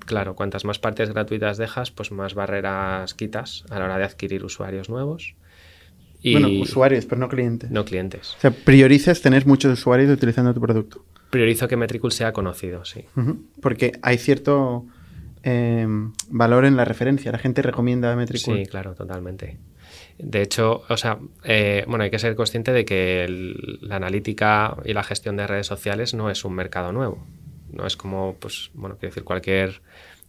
claro, 0.00 0.36
cuantas 0.36 0.66
más 0.66 0.78
partes 0.78 1.08
gratuitas 1.08 1.56
dejas, 1.56 1.90
pues 1.90 2.12
más 2.12 2.34
barreras 2.34 3.14
quitas 3.14 3.64
a 3.70 3.78
la 3.78 3.86
hora 3.86 3.96
de 3.96 4.04
adquirir 4.04 4.44
usuarios 4.44 4.90
nuevos. 4.90 5.34
Y 6.30 6.32
bueno, 6.32 6.48
usuarios, 6.60 7.06
pero 7.06 7.20
no 7.20 7.28
clientes. 7.28 7.70
No 7.70 7.84
clientes. 7.84 8.34
O 8.36 8.40
sea, 8.40 8.50
priorizas 8.50 9.20
tener 9.20 9.46
muchos 9.46 9.72
usuarios 9.72 10.10
utilizando 10.10 10.52
tu 10.52 10.60
producto. 10.60 11.04
Priorizo 11.30 11.68
que 11.68 11.76
Metricool 11.76 12.12
sea 12.12 12.32
conocido, 12.32 12.84
sí. 12.84 13.04
Porque 13.60 13.92
hay 14.02 14.18
cierto 14.18 14.86
Em, 15.48 16.12
valor 16.28 16.64
en 16.64 16.74
la 16.74 16.84
referencia. 16.84 17.30
La 17.30 17.38
gente 17.38 17.62
recomienda 17.62 18.16
Metricool. 18.16 18.56
Sí, 18.56 18.66
claro, 18.66 18.96
totalmente. 18.96 19.58
De 20.18 20.42
hecho, 20.42 20.82
o 20.88 20.96
sea, 20.96 21.20
eh, 21.44 21.84
bueno, 21.86 22.02
hay 22.02 22.10
que 22.10 22.18
ser 22.18 22.34
consciente 22.34 22.72
de 22.72 22.84
que 22.84 23.26
la 23.80 23.94
analítica 23.94 24.76
y 24.84 24.92
la 24.92 25.04
gestión 25.04 25.36
de 25.36 25.46
redes 25.46 25.68
sociales 25.68 26.14
no 26.14 26.30
es 26.30 26.44
un 26.44 26.52
mercado 26.52 26.90
nuevo. 26.90 27.24
No 27.70 27.86
es 27.86 27.96
como, 27.96 28.34
pues, 28.40 28.72
bueno, 28.74 28.96
quiero 28.98 29.12
decir, 29.12 29.22
cualquier 29.22 29.82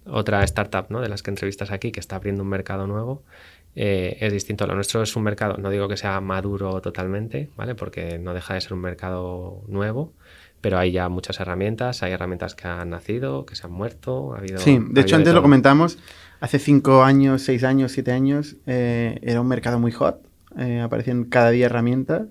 otra 0.05 0.43
startup, 0.43 0.85
¿no? 0.89 1.01
De 1.01 1.09
las 1.09 1.23
que 1.23 1.31
entrevistas 1.31 1.71
aquí 1.71 1.91
que 1.91 1.99
está 1.99 2.17
abriendo 2.17 2.43
un 2.43 2.49
mercado 2.49 2.85
nuevo. 2.85 3.23
Eh, 3.79 4.17
es 4.21 4.33
distinto. 4.33 4.65
Lo 4.65 4.73
nuestro 4.73 5.03
es 5.03 5.15
un 5.15 5.21
mercado, 5.21 5.57
no 5.57 5.69
digo 5.69 5.87
que 5.87 5.97
sea 5.97 6.19
maduro 6.19 6.81
totalmente, 6.81 7.51
¿vale? 7.55 7.75
Porque 7.75 8.17
no 8.17 8.33
deja 8.33 8.55
de 8.55 8.61
ser 8.61 8.73
un 8.73 8.81
mercado 8.81 9.61
nuevo, 9.67 10.13
pero 10.61 10.79
hay 10.79 10.91
ya 10.91 11.09
muchas 11.09 11.39
herramientas, 11.39 12.01
hay 12.01 12.11
herramientas 12.11 12.55
que 12.55 12.67
han 12.67 12.89
nacido, 12.89 13.45
que 13.45 13.55
se 13.55 13.67
han 13.67 13.71
muerto, 13.73 14.33
ha 14.33 14.39
habido... 14.39 14.57
Sí, 14.57 14.79
de 14.81 15.01
hecho 15.01 15.15
antes 15.15 15.31
lo 15.31 15.43
comentamos, 15.43 15.99
hace 16.39 16.57
cinco 16.57 17.03
años, 17.03 17.43
seis 17.43 17.63
años, 17.63 17.91
siete 17.91 18.11
años, 18.11 18.55
eh, 18.65 19.19
era 19.21 19.41
un 19.41 19.47
mercado 19.47 19.79
muy 19.79 19.91
hot, 19.91 20.21
eh, 20.57 20.79
aparecían 20.79 21.25
cada 21.25 21.51
día 21.51 21.67
herramientas 21.67 22.23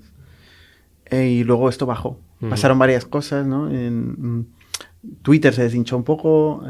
eh, 1.04 1.28
y 1.28 1.44
luego 1.44 1.68
esto 1.68 1.87
bajó. 1.87 2.18
Pasaron 2.50 2.78
varias 2.78 3.06
cosas, 3.06 3.46
¿no? 3.46 3.70
En, 3.70 4.40
mm, 4.40 4.46
Twitter 5.22 5.54
se 5.54 5.62
deshinchó 5.62 5.96
un 5.96 6.04
poco, 6.04 6.64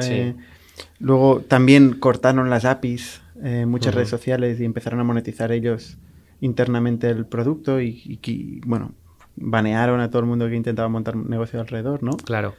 luego 0.98 1.40
también 1.40 1.94
cortaron 1.94 2.50
las 2.50 2.66
APIs, 2.66 3.22
muchas 3.66 3.94
redes 3.94 4.08
sociales 4.08 4.60
y 4.60 4.64
empezaron 4.64 5.00
a 5.00 5.04
monetizar 5.04 5.52
ellos 5.52 5.98
internamente 6.40 7.08
el 7.08 7.26
producto 7.26 7.80
y, 7.80 8.20
y 8.22 8.60
bueno, 8.66 8.94
banearon 9.36 10.00
a 10.00 10.10
todo 10.10 10.20
el 10.20 10.26
mundo 10.26 10.48
que 10.48 10.56
intentaba 10.56 10.88
montar 10.88 11.16
un 11.16 11.28
negocio 11.28 11.60
alrededor, 11.60 12.02
¿no? 12.02 12.16
Claro. 12.16 12.54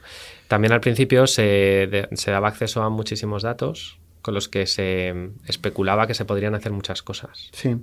También 0.46 0.72
al 0.72 0.80
principio 0.80 1.26
se, 1.26 2.06
daba 2.26 2.48
acceso 2.48 2.82
a 2.82 2.90
muchísimos 2.90 3.42
datos 3.42 3.98
con 4.22 4.34
los 4.34 4.48
que 4.48 4.66
se 4.66 5.30
especulaba 5.46 6.06
que 6.06 6.14
se 6.14 6.24
podrían 6.24 6.54
hacer 6.54 6.72
muchas 6.72 7.02
cosas. 7.02 7.50
Sí. 7.52 7.76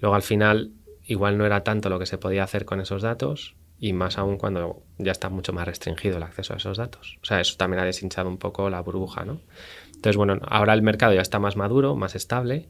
Luego 0.00 0.14
al 0.14 0.22
final 0.22 0.72
igual 1.04 1.38
no 1.38 1.46
era 1.46 1.64
tanto 1.64 1.88
lo 1.88 1.98
que 1.98 2.06
se 2.06 2.18
podía 2.18 2.44
hacer 2.44 2.64
con 2.64 2.80
esos 2.80 3.02
datos 3.02 3.56
y 3.78 3.92
más 3.92 4.18
aún 4.18 4.38
cuando 4.38 4.82
ya 4.98 5.12
está 5.12 5.28
mucho 5.28 5.52
más 5.52 5.66
restringido 5.66 6.16
el 6.16 6.22
acceso 6.22 6.54
a 6.54 6.56
esos 6.56 6.78
datos. 6.78 7.18
O 7.22 7.26
sea, 7.26 7.40
eso 7.40 7.56
también 7.56 7.82
ha 7.82 7.84
deshinchado 7.84 8.28
un 8.28 8.38
poco 8.38 8.70
la 8.70 8.80
burbuja, 8.80 9.24
¿no? 9.24 9.40
Entonces, 9.96 10.16
bueno, 10.16 10.38
ahora 10.46 10.72
el 10.74 10.82
mercado 10.82 11.14
ya 11.14 11.20
está 11.20 11.38
más 11.38 11.56
maduro, 11.56 11.96
más 11.96 12.14
estable 12.14 12.68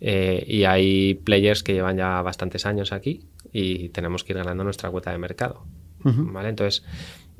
eh, 0.00 0.44
y 0.46 0.64
hay 0.64 1.14
players 1.14 1.62
que 1.62 1.72
llevan 1.72 1.96
ya 1.96 2.20
bastantes 2.22 2.66
años 2.66 2.92
aquí 2.92 3.22
y 3.52 3.88
tenemos 3.90 4.24
que 4.24 4.32
ir 4.32 4.38
ganando 4.38 4.64
nuestra 4.64 4.90
cuota 4.90 5.10
de 5.10 5.18
mercado. 5.18 5.64
¿vale? 6.04 6.50
Entonces, 6.50 6.84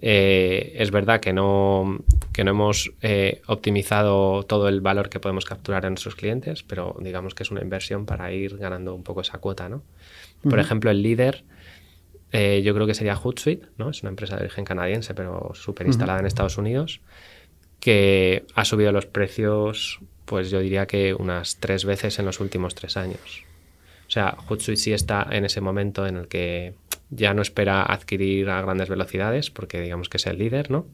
eh, 0.01 0.75
es 0.77 0.91
verdad 0.91 1.21
que 1.21 1.33
no, 1.33 2.01
que 2.33 2.43
no 2.43 2.53
hemos 2.53 2.93
eh, 3.03 3.43
optimizado 3.47 4.43
todo 4.43 4.69
el 4.69 4.81
valor 4.81 5.09
que 5.09 5.21
podemos 5.21 5.45
capturar 5.45 5.85
en 5.85 5.93
nuestros 5.93 6.17
clientes, 6.17 6.63
pero 6.63 6.97
digamos 7.01 7.35
que 7.35 7.43
es 7.43 7.51
una 7.51 7.61
inversión 7.61 8.07
para 8.07 8.33
ir 8.33 8.57
ganando 8.57 8.95
un 8.95 9.03
poco 9.03 9.21
esa 9.21 9.39
cuota. 9.39 9.69
¿no? 9.69 9.83
Por 10.43 10.59
ejemplo, 10.59 10.91
el 10.91 11.03
líder, 11.03 11.45
yo 12.33 12.75
creo 12.75 12.87
que 12.87 12.95
sería 12.95 13.15
Hootsuite, 13.17 13.67
¿no? 13.79 13.91
es 13.91 14.03
una 14.03 14.11
empresa 14.11 14.37
de 14.37 14.43
origen 14.45 14.65
canadiense, 14.65 15.15
pero 15.15 15.53
súper 15.55 15.87
instalada 15.87 16.21
en 16.21 16.27
Estados 16.27 16.59
Unidos, 16.59 17.01
que 17.87 18.45
ha 18.57 18.65
subido 18.65 18.91
los 18.91 19.07
precios 19.07 20.01
pues 20.25 20.51
yo 20.51 20.59
diría 20.59 20.87
que 20.89 21.15
unas 21.15 21.59
tres 21.59 21.85
veces 21.85 22.19
en 22.19 22.25
los 22.27 22.41
últimos 22.41 22.75
tres 22.75 22.97
años. 22.97 23.45
O 24.09 24.11
sea, 24.11 24.37
Hootsuite 24.49 24.77
sí 24.81 24.93
está 24.93 25.25
en 25.31 25.45
ese 25.45 25.61
momento 25.61 26.05
en 26.05 26.17
el 26.17 26.27
que 26.27 26.75
ya 27.11 27.33
no 27.33 27.43
espera 27.43 27.85
adquirir 27.85 28.51
a 28.51 28.61
grandes 28.61 28.89
velocidades, 28.89 29.51
porque 29.53 29.81
digamos 29.81 30.09
que 30.09 30.17
es 30.17 30.27
el 30.27 30.37
líder, 30.39 30.73
¿no? 30.73 30.87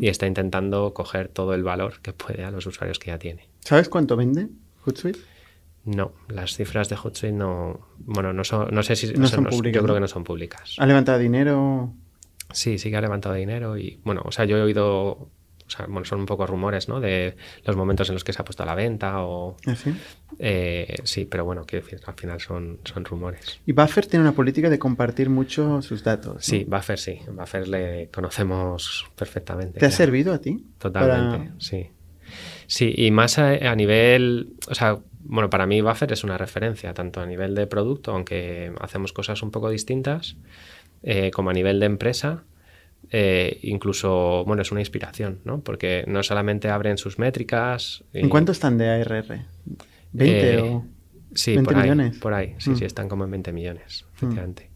Y 0.00 0.06
está 0.08 0.28
intentando 0.28 0.94
coger 0.94 1.26
todo 1.26 1.52
el 1.54 1.64
valor 1.64 1.94
que 2.00 2.12
puede 2.12 2.44
a 2.44 2.52
los 2.52 2.64
usuarios 2.64 3.00
que 3.00 3.08
ya 3.08 3.18
tiene. 3.18 3.48
¿Sabes 3.58 3.88
cuánto 3.88 4.14
vende 4.16 4.46
Hootsuite? 4.84 5.18
No, 5.84 6.12
las 6.28 6.54
cifras 6.54 6.88
de 6.88 6.94
Hootsuite 6.94 7.34
no. 7.34 7.88
Bueno, 7.98 8.32
no, 8.32 8.44
son, 8.44 8.68
no 8.72 8.84
sé 8.84 8.94
si. 8.94 9.08
No 9.14 9.24
o 9.24 9.26
sea, 9.26 9.36
son 9.38 9.44
no- 9.44 9.50
públicas, 9.50 9.80
Yo 9.80 9.82
creo 9.82 9.96
que 9.96 10.00
no 10.00 10.06
son 10.08 10.22
públicas. 10.22 10.76
¿Ha 10.78 10.86
levantado 10.86 11.18
dinero? 11.18 11.92
Sí, 12.52 12.78
sí 12.78 12.88
que 12.90 12.96
ha 12.98 13.00
levantado 13.00 13.34
dinero 13.34 13.76
y. 13.76 13.98
Bueno, 14.04 14.22
o 14.24 14.30
sea, 14.30 14.44
yo 14.44 14.56
he 14.58 14.62
oído. 14.62 15.28
O 15.70 15.76
sea, 15.76 15.86
bueno, 15.86 16.04
son 16.04 16.18
un 16.18 16.26
poco 16.26 16.46
rumores, 16.48 16.88
¿no? 16.88 16.98
De 16.98 17.36
los 17.64 17.76
momentos 17.76 18.08
en 18.08 18.14
los 18.14 18.24
que 18.24 18.32
se 18.32 18.42
ha 18.42 18.44
puesto 18.44 18.64
a 18.64 18.66
la 18.66 18.74
venta 18.74 19.22
o. 19.22 19.56
¿Así? 19.66 19.92
eh, 20.40 20.96
sí, 21.04 21.26
pero 21.26 21.44
bueno, 21.44 21.64
quiero 21.64 21.84
decir, 21.84 22.00
al 22.06 22.14
final 22.14 22.40
son, 22.40 22.80
son 22.84 23.04
rumores. 23.04 23.60
Y 23.66 23.72
Buffer 23.72 24.06
tiene 24.06 24.24
una 24.24 24.32
política 24.32 24.68
de 24.68 24.78
compartir 24.80 25.30
mucho 25.30 25.80
sus 25.82 26.02
datos. 26.02 26.34
¿no? 26.34 26.40
Sí, 26.40 26.64
Buffer 26.66 26.98
sí. 26.98 27.20
Buffer 27.30 27.68
le 27.68 28.08
conocemos 28.12 29.06
perfectamente. 29.14 29.78
¿Te 29.78 29.86
ha 29.86 29.90
servido 29.92 30.32
a 30.32 30.38
ti? 30.38 30.64
Totalmente, 30.78 31.36
Para- 31.50 31.60
sí. 31.60 31.90
Sí, 32.66 32.92
y 32.96 33.10
más 33.10 33.38
a, 33.38 33.50
a 33.70 33.74
nivel, 33.76 34.54
o 34.68 34.74
sea, 34.74 34.98
bueno, 35.20 35.50
para 35.50 35.66
mí 35.66 35.80
Buffer 35.82 36.12
es 36.12 36.24
una 36.24 36.38
referencia, 36.38 36.94
tanto 36.94 37.20
a 37.20 37.26
nivel 37.26 37.54
de 37.54 37.66
producto, 37.66 38.12
aunque 38.12 38.72
hacemos 38.80 39.12
cosas 39.12 39.42
un 39.42 39.50
poco 39.50 39.68
distintas, 39.70 40.36
eh, 41.02 41.30
como 41.32 41.50
a 41.50 41.52
nivel 41.52 41.80
de 41.80 41.86
empresa, 41.86 42.44
eh, 43.10 43.58
incluso, 43.62 44.44
bueno, 44.46 44.62
es 44.62 44.70
una 44.72 44.80
inspiración, 44.80 45.40
¿no? 45.44 45.60
Porque 45.60 46.04
no 46.06 46.22
solamente 46.22 46.68
abren 46.68 46.96
sus 46.98 47.18
métricas. 47.18 48.04
y- 48.12 48.20
¿En 48.20 48.28
cuánto 48.28 48.52
están 48.52 48.78
de 48.78 48.88
ARR? 48.88 49.46
¿20 50.12 50.52
eh, 50.52 50.58
o...? 50.62 50.84
Sí, 51.34 51.52
20 51.54 51.64
por 51.64 51.76
ahí, 51.76 51.82
millones? 51.90 52.18
por 52.18 52.34
ahí, 52.34 52.54
sí, 52.58 52.70
Mm. 52.70 52.76
sí, 52.76 52.84
están 52.84 53.08
como 53.08 53.24
en 53.24 53.30
20 53.30 53.52
millones, 53.52 54.04
efectivamente. 54.16 54.68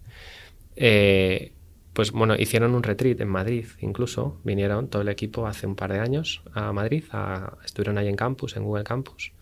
Eh, 0.76 1.52
pues 1.92 2.10
bueno, 2.10 2.34
hicieron 2.36 2.74
un 2.74 2.82
retreat 2.82 3.20
en 3.20 3.28
Madrid, 3.28 3.66
incluso, 3.80 4.40
vinieron 4.44 4.88
todo 4.88 5.02
el 5.02 5.08
equipo 5.08 5.46
hace 5.46 5.66
un 5.66 5.76
par 5.76 5.92
de 5.92 6.00
años 6.00 6.42
a 6.52 6.72
Madrid, 6.72 7.04
a- 7.12 7.56
estuvieron 7.64 7.98
ahí 7.98 8.08
en 8.08 8.16
campus, 8.16 8.56
en 8.56 8.64
Google 8.64 8.84
Campus, 8.84 9.32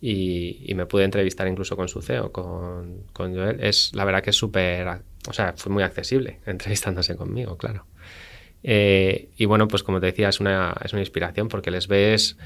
y, 0.00 0.64
y 0.66 0.74
me 0.74 0.86
pude 0.86 1.04
entrevistar 1.04 1.46
incluso 1.46 1.76
con 1.76 1.86
su 1.88 2.02
CEO, 2.02 2.32
con, 2.32 3.04
con 3.12 3.34
Joel. 3.34 3.60
Es, 3.62 3.92
la 3.94 4.04
verdad 4.04 4.22
que 4.22 4.30
es 4.30 4.36
súper, 4.36 4.88
o 5.28 5.32
sea, 5.32 5.54
fue 5.56 5.70
muy 5.72 5.82
accesible 5.84 6.40
entrevistándose 6.46 7.16
conmigo, 7.16 7.56
claro. 7.56 7.84
Eh, 8.62 9.30
y 9.36 9.44
bueno, 9.46 9.68
pues 9.68 9.82
como 9.82 10.00
te 10.00 10.06
decía, 10.06 10.28
es 10.28 10.40
una, 10.40 10.74
es 10.84 10.92
una 10.92 11.02
inspiración 11.02 11.48
porque 11.48 11.70
les 11.70 11.88
ves 11.88 12.36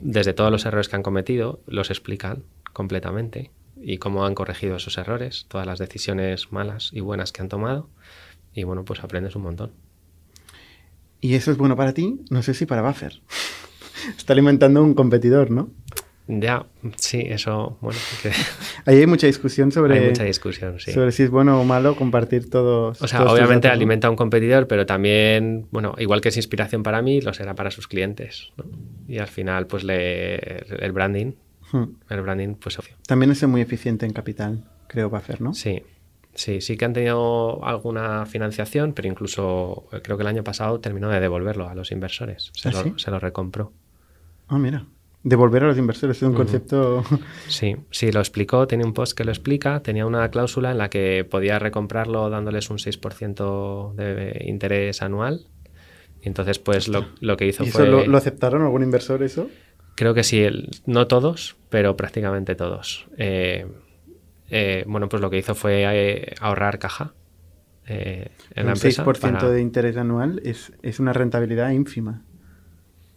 desde 0.00 0.34
todos 0.34 0.50
los 0.50 0.64
errores 0.66 0.88
que 0.88 0.96
han 0.96 1.02
cometido, 1.02 1.60
los 1.66 1.90
explican 1.90 2.44
completamente 2.72 3.50
y 3.80 3.98
cómo 3.98 4.26
han 4.26 4.34
corregido 4.34 4.76
esos 4.76 4.98
errores, 4.98 5.46
todas 5.48 5.66
las 5.66 5.78
decisiones 5.78 6.52
malas 6.52 6.90
y 6.92 7.00
buenas 7.00 7.32
que 7.32 7.42
han 7.42 7.48
tomado. 7.48 7.88
Y 8.54 8.64
bueno, 8.64 8.84
pues 8.84 9.02
aprendes 9.02 9.36
un 9.36 9.42
montón. 9.42 9.72
Y 11.20 11.34
eso 11.34 11.50
es 11.50 11.56
bueno 11.56 11.76
para 11.76 11.94
ti, 11.94 12.20
no 12.30 12.42
sé 12.42 12.54
si 12.54 12.66
para 12.66 12.82
Buffer. 12.82 13.20
Está 14.16 14.32
alimentando 14.32 14.82
un 14.82 14.94
competidor, 14.94 15.50
¿no? 15.50 15.70
Ya, 16.32 16.64
sí, 16.96 17.24
eso, 17.26 17.76
bueno, 17.80 17.98
que 18.22 18.30
Ahí 18.86 18.98
hay 18.98 19.06
mucha 19.06 19.26
discusión 19.26 19.72
sobre, 19.72 19.98
hay 19.98 20.06
mucha 20.06 20.22
discusión, 20.22 20.78
sí. 20.78 20.92
sobre 20.92 21.10
si 21.10 21.24
es 21.24 21.30
bueno 21.30 21.60
o 21.60 21.64
malo 21.64 21.96
compartir 21.96 22.48
todos. 22.48 23.02
O 23.02 23.08
sea, 23.08 23.20
todos 23.20 23.32
obviamente 23.32 23.66
alimenta 23.68 24.06
a 24.06 24.10
un 24.10 24.16
competidor, 24.16 24.68
pero 24.68 24.86
también, 24.86 25.66
bueno, 25.72 25.94
igual 25.98 26.20
que 26.20 26.28
es 26.28 26.36
inspiración 26.36 26.82
para 26.84 27.02
mí, 27.02 27.20
lo 27.20 27.34
será 27.34 27.54
para 27.54 27.70
sus 27.70 27.88
clientes. 27.88 28.52
¿no? 28.56 28.64
Y 29.08 29.18
al 29.18 29.26
final, 29.28 29.66
pues 29.66 29.82
le, 29.82 30.36
el 30.84 30.92
branding, 30.92 31.32
Hmm. 31.72 31.84
el 32.08 32.20
branding, 32.22 32.54
pues 32.54 32.78
obvio. 32.78 32.96
También 33.06 33.30
es 33.30 33.46
muy 33.46 33.60
eficiente 33.60 34.06
en 34.06 34.12
capital, 34.12 34.64
creo, 34.88 35.08
Buffer, 35.08 35.40
¿no? 35.40 35.54
Sí, 35.54 35.82
sí, 36.34 36.60
sí 36.60 36.76
que 36.76 36.84
han 36.84 36.92
tenido 36.92 37.64
alguna 37.64 38.26
financiación, 38.26 38.92
pero 38.92 39.08
incluso 39.08 39.86
eh, 39.92 40.00
creo 40.02 40.16
que 40.16 40.22
el 40.22 40.28
año 40.28 40.44
pasado 40.44 40.80
terminó 40.80 41.08
de 41.08 41.20
devolverlo 41.20 41.68
a 41.68 41.74
los 41.74 41.92
inversores. 41.92 42.50
Se, 42.54 42.70
¿Ah, 42.70 42.72
lo, 42.72 42.82
sí? 42.82 42.92
se 42.96 43.10
lo 43.10 43.20
recompró. 43.20 43.72
Ah, 44.48 44.58
mira. 44.58 44.84
Devolver 45.22 45.64
a 45.64 45.66
los 45.68 45.78
inversores 45.78 46.16
es 46.16 46.22
un 46.22 46.34
concepto. 46.34 47.04
Sí, 47.48 47.76
sí, 47.90 48.10
lo 48.12 48.20
explicó, 48.20 48.66
tiene 48.66 48.84
un 48.84 48.94
post 48.94 49.16
que 49.16 49.24
lo 49.24 49.30
explica, 49.32 49.80
tenía 49.80 50.06
una 50.06 50.30
cláusula 50.30 50.70
en 50.70 50.78
la 50.78 50.88
que 50.88 51.26
podía 51.28 51.58
recomprarlo 51.58 52.30
dándoles 52.30 52.70
un 52.70 52.78
6% 52.78 53.92
de 53.96 54.44
interés 54.46 55.02
anual. 55.02 55.46
Y 56.22 56.28
entonces, 56.28 56.58
pues 56.58 56.88
lo, 56.88 57.06
lo 57.20 57.36
que 57.36 57.46
hizo 57.46 57.64
¿Y 57.64 57.68
eso 57.68 57.78
fue... 57.78 57.88
lo, 57.88 58.06
lo 58.06 58.16
aceptaron 58.16 58.62
algún 58.62 58.82
inversor 58.82 59.22
eso? 59.22 59.50
Creo 59.96 60.14
que 60.14 60.22
sí, 60.22 60.40
el- 60.42 60.70
no 60.86 61.06
todos, 61.06 61.56
pero 61.68 61.96
prácticamente 61.96 62.54
todos. 62.54 63.06
Eh, 63.18 63.66
eh, 64.48 64.84
bueno, 64.86 65.08
pues 65.08 65.20
lo 65.20 65.28
que 65.28 65.38
hizo 65.38 65.54
fue 65.54 65.82
eh, 65.84 66.34
ahorrar 66.40 66.78
caja 66.78 67.12
eh, 67.86 68.28
en 68.54 68.66
la 68.66 68.72
un 68.72 68.76
empresa. 68.78 69.04
6% 69.04 69.20
para- 69.20 69.50
de 69.50 69.60
interés 69.60 69.96
anual 69.96 70.40
es, 70.44 70.72
es 70.82 71.00
una 71.00 71.12
rentabilidad 71.12 71.70
ínfima 71.70 72.22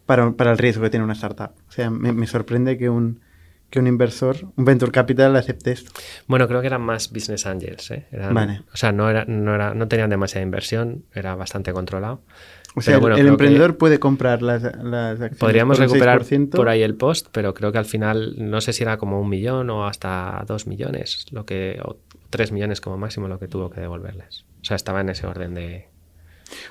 para, 0.06 0.32
para 0.32 0.52
el 0.52 0.58
riesgo 0.58 0.84
que 0.84 0.90
tiene 0.90 1.04
una 1.04 1.14
startup. 1.14 1.52
O 1.68 1.72
sea, 1.72 1.90
me, 1.90 2.12
me 2.12 2.28
sorprende 2.28 2.78
que 2.78 2.90
un, 2.90 3.22
que 3.70 3.80
un 3.80 3.88
inversor, 3.88 4.38
un 4.56 4.66
venture 4.66 4.92
capital, 4.92 5.36
acepte 5.36 5.72
esto. 5.72 5.92
Bueno, 6.28 6.48
creo 6.48 6.62
que 6.62 6.68
eran 6.68 6.82
más 6.82 7.12
business 7.12 7.46
angels. 7.46 7.90
¿eh? 7.92 8.06
Eran- 8.12 8.34
Vale. 8.34 8.62
O 8.74 8.78
sea, 8.78 8.92
no, 8.92 9.10
era, 9.10 9.26
no, 9.26 9.56
era, 9.56 9.74
no 9.74 9.88
tenían 9.88 10.10
demasiada 10.10 10.44
inversión, 10.44 11.06
era 11.14 11.36
bastante 11.36 11.74
controlado. 11.74 12.22
O 12.76 12.82
sea, 12.82 12.98
bueno, 12.98 13.16
el, 13.16 13.28
emprendedor 13.28 13.78
puede 13.78 14.00
comprar 14.00 14.42
las, 14.42 14.64
las 14.64 15.14
acciones. 15.14 15.38
Podríamos 15.38 15.78
por 15.78 15.88
recuperar 15.88 16.24
6%. 16.24 16.50
por 16.52 16.70
ahí 16.70 16.82
el 16.82 16.96
post, 16.96 17.28
pero 17.32 17.54
creo 17.54 17.72
que 17.72 17.78
al 17.78 17.86
final 17.86 18.34
no 18.38 18.62
sé 18.62 18.74
si 18.74 18.82
era 18.84 18.98
como 18.98 19.22
un 19.22 19.30
millón 19.30 19.70
o 19.70 19.86
hasta 19.86 20.44
dos 20.48 20.66
millones, 20.66 21.28
lo 21.32 21.46
que, 21.46 21.80
o 21.84 21.98
tres 22.32 22.52
millones 22.52 22.82
como 22.82 22.98
máximo 22.98 23.28
lo 23.28 23.38
que 23.38 23.48
tuvo 23.48 23.70
que 23.70 23.80
devolverles. 23.80 24.46
O 24.62 24.66
sea, 24.66 24.76
estaba 24.76 25.02
en 25.02 25.10
ese 25.10 25.28
orden 25.28 25.54
de. 25.54 25.88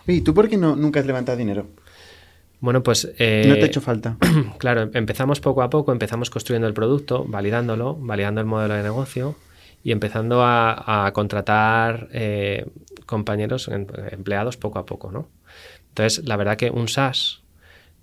Oye, 0.08 0.18
¿y 0.18 0.20
tú 0.22 0.34
por 0.34 0.48
qué 0.48 0.56
no, 0.56 0.74
nunca 0.74 0.98
has 0.98 1.06
levantado 1.06 1.38
dinero? 1.38 1.68
Bueno, 2.62 2.82
pues. 2.82 3.12
eh, 3.18 3.44
no 3.48 3.56
te 3.56 3.64
ha 3.64 3.66
hecho 3.66 3.80
falta. 3.82 4.16
Claro, 4.58 4.88
empezamos 4.94 5.40
poco 5.40 5.62
a 5.62 5.68
poco, 5.68 5.90
empezamos 5.92 6.30
construyendo 6.30 6.68
el 6.68 6.74
producto, 6.74 7.24
validándolo, 7.26 7.96
validando 7.96 8.40
el 8.40 8.46
modelo 8.46 8.74
de 8.74 8.82
negocio 8.84 9.34
y 9.82 9.90
empezando 9.90 10.42
a, 10.44 11.06
a 11.06 11.12
contratar 11.12 12.08
eh, 12.12 12.64
compañeros, 13.04 13.66
em- 13.68 13.86
empleados 14.12 14.56
poco 14.56 14.78
a 14.78 14.86
poco, 14.86 15.10
¿no? 15.10 15.28
Entonces, 15.88 16.24
la 16.26 16.36
verdad 16.36 16.56
que 16.56 16.70
un 16.70 16.86
SaaS, 16.86 17.42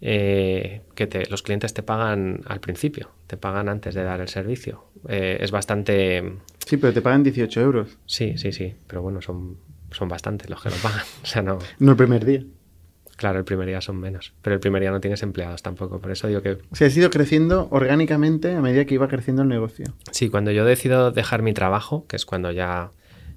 eh, 0.01 0.81
que 0.95 1.07
te- 1.07 1.25
los 1.29 1.41
clientes 1.43 1.73
te 1.73 1.81
pagan 1.83 2.41
al 2.45 2.59
principio, 2.59 3.09
te 3.27 3.37
pagan 3.37 3.69
antes 3.69 3.95
de 3.95 4.03
dar 4.03 4.19
el 4.19 4.27
servicio, 4.27 4.83
eh, 5.07 5.37
es 5.39 5.51
bastante... 5.51 6.33
Sí, 6.65 6.75
pero 6.77 6.93
te 6.93 7.01
pagan 7.01 7.23
18 7.23 7.61
euros. 7.61 7.97
Sí, 8.05 8.37
sí, 8.37 8.51
sí, 8.51 8.75
pero 8.87 9.01
bueno, 9.01 9.21
son, 9.21 9.57
son 9.91 10.09
bastantes 10.09 10.49
los 10.49 10.61
que 10.61 10.69
lo 10.69 10.75
pagan. 10.77 11.03
O 11.23 11.25
sea, 11.25 11.41
no... 11.41 11.59
No 11.79 11.91
el 11.91 11.97
primer 11.97 12.25
día. 12.25 12.43
Claro, 13.19 13.37
el 13.37 13.43
primer 13.43 13.67
día 13.67 13.81
son 13.81 13.99
menos, 13.99 14.31
pero 14.41 14.53
el 14.53 14.61
primer 14.61 14.81
día 14.81 14.91
no 14.91 15.01
tienes 15.01 15.21
empleados 15.23 15.61
tampoco, 15.61 15.99
por 15.99 16.09
eso 16.09 16.29
digo 16.29 16.41
que 16.41 16.51
O 16.71 16.75
sea, 16.77 16.87
has 16.87 16.95
ido 16.95 17.09
creciendo 17.09 17.67
orgánicamente 17.69 18.55
a 18.55 18.61
medida 18.61 18.85
que 18.85 18.93
iba 18.93 19.09
creciendo 19.09 19.41
el 19.41 19.49
negocio. 19.49 19.87
Sí, 20.11 20.29
cuando 20.29 20.51
yo 20.51 20.63
decido 20.63 21.11
dejar 21.11 21.41
mi 21.41 21.53
trabajo, 21.53 22.05
que 22.07 22.15
es 22.15 22.25
cuando 22.25 22.49
ya 22.53 22.91